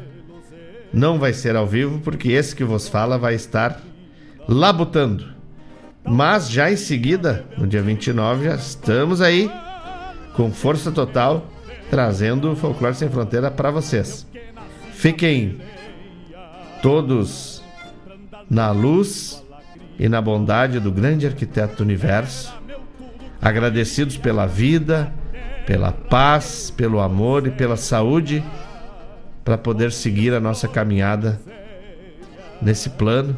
não 0.92 1.18
vai 1.18 1.32
ser 1.32 1.56
ao 1.56 1.66
vivo, 1.66 2.00
porque 2.00 2.30
esse 2.30 2.54
que 2.54 2.62
vos 2.62 2.88
fala 2.88 3.18
vai 3.18 3.34
estar 3.34 3.80
labutando. 4.48 5.26
Mas 6.04 6.48
já 6.48 6.70
em 6.70 6.76
seguida, 6.76 7.44
no 7.58 7.66
dia 7.66 7.82
29, 7.82 8.44
já 8.44 8.54
estamos 8.54 9.20
aí 9.20 9.50
com 10.34 10.52
força 10.52 10.90
total 10.90 11.46
trazendo 11.90 12.52
o 12.52 12.56
Folclore 12.56 12.94
Sem 12.94 13.10
Fronteira 13.10 13.50
para 13.50 13.70
vocês. 13.70 14.26
Fiquem 14.92 15.60
todos 16.80 17.62
na 18.48 18.70
luz 18.70 19.39
e 20.00 20.08
na 20.08 20.18
bondade 20.22 20.80
do 20.80 20.90
grande 20.90 21.26
arquiteto 21.26 21.76
do 21.76 21.82
universo, 21.82 22.50
agradecidos 23.38 24.16
pela 24.16 24.46
vida, 24.46 25.12
pela 25.66 25.92
paz, 25.92 26.70
pelo 26.74 27.00
amor 27.00 27.46
e 27.46 27.50
pela 27.50 27.76
saúde 27.76 28.42
para 29.44 29.58
poder 29.58 29.92
seguir 29.92 30.32
a 30.32 30.40
nossa 30.40 30.66
caminhada 30.66 31.38
nesse 32.62 32.88
plano 32.88 33.36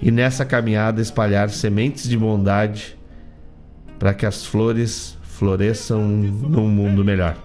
e 0.00 0.10
nessa 0.10 0.42
caminhada 0.42 1.02
espalhar 1.02 1.50
sementes 1.50 2.08
de 2.08 2.16
bondade 2.16 2.96
para 3.98 4.14
que 4.14 4.24
as 4.24 4.46
flores 4.46 5.18
floresçam 5.22 6.00
num 6.00 6.66
mundo 6.66 7.04
melhor. 7.04 7.36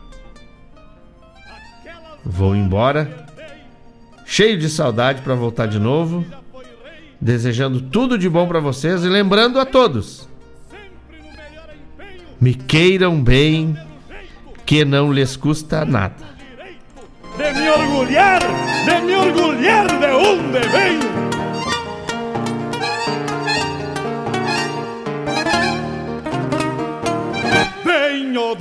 Vou 2.26 2.56
embora, 2.56 3.28
cheio 4.26 4.58
de 4.58 4.70
saudade 4.70 5.22
para 5.24 5.36
voltar 5.36 5.66
de 5.66 5.78
novo, 5.78 6.26
desejando 7.24 7.80
tudo 7.80 8.18
de 8.18 8.28
bom 8.28 8.46
para 8.46 8.60
vocês 8.60 9.06
e 9.06 9.08
lembrando 9.08 9.60
a 9.60 9.66
todos: 9.66 10.28
me 12.40 12.54
queiram 12.54 13.24
bem, 13.24 13.78
que 14.66 14.84
não 14.84 15.12
lhes 15.12 15.38
custa 15.38 15.86
nada. 15.86 16.34
De 17.38 17.52
me 17.60 17.70
orgulhar, 17.70 18.42
de 18.86 19.02
me 19.06 19.16
orgulhar 19.16 19.88
de 19.88 20.06
onde 20.08 20.60
venho. 20.68 21.14
Venho 27.86 28.44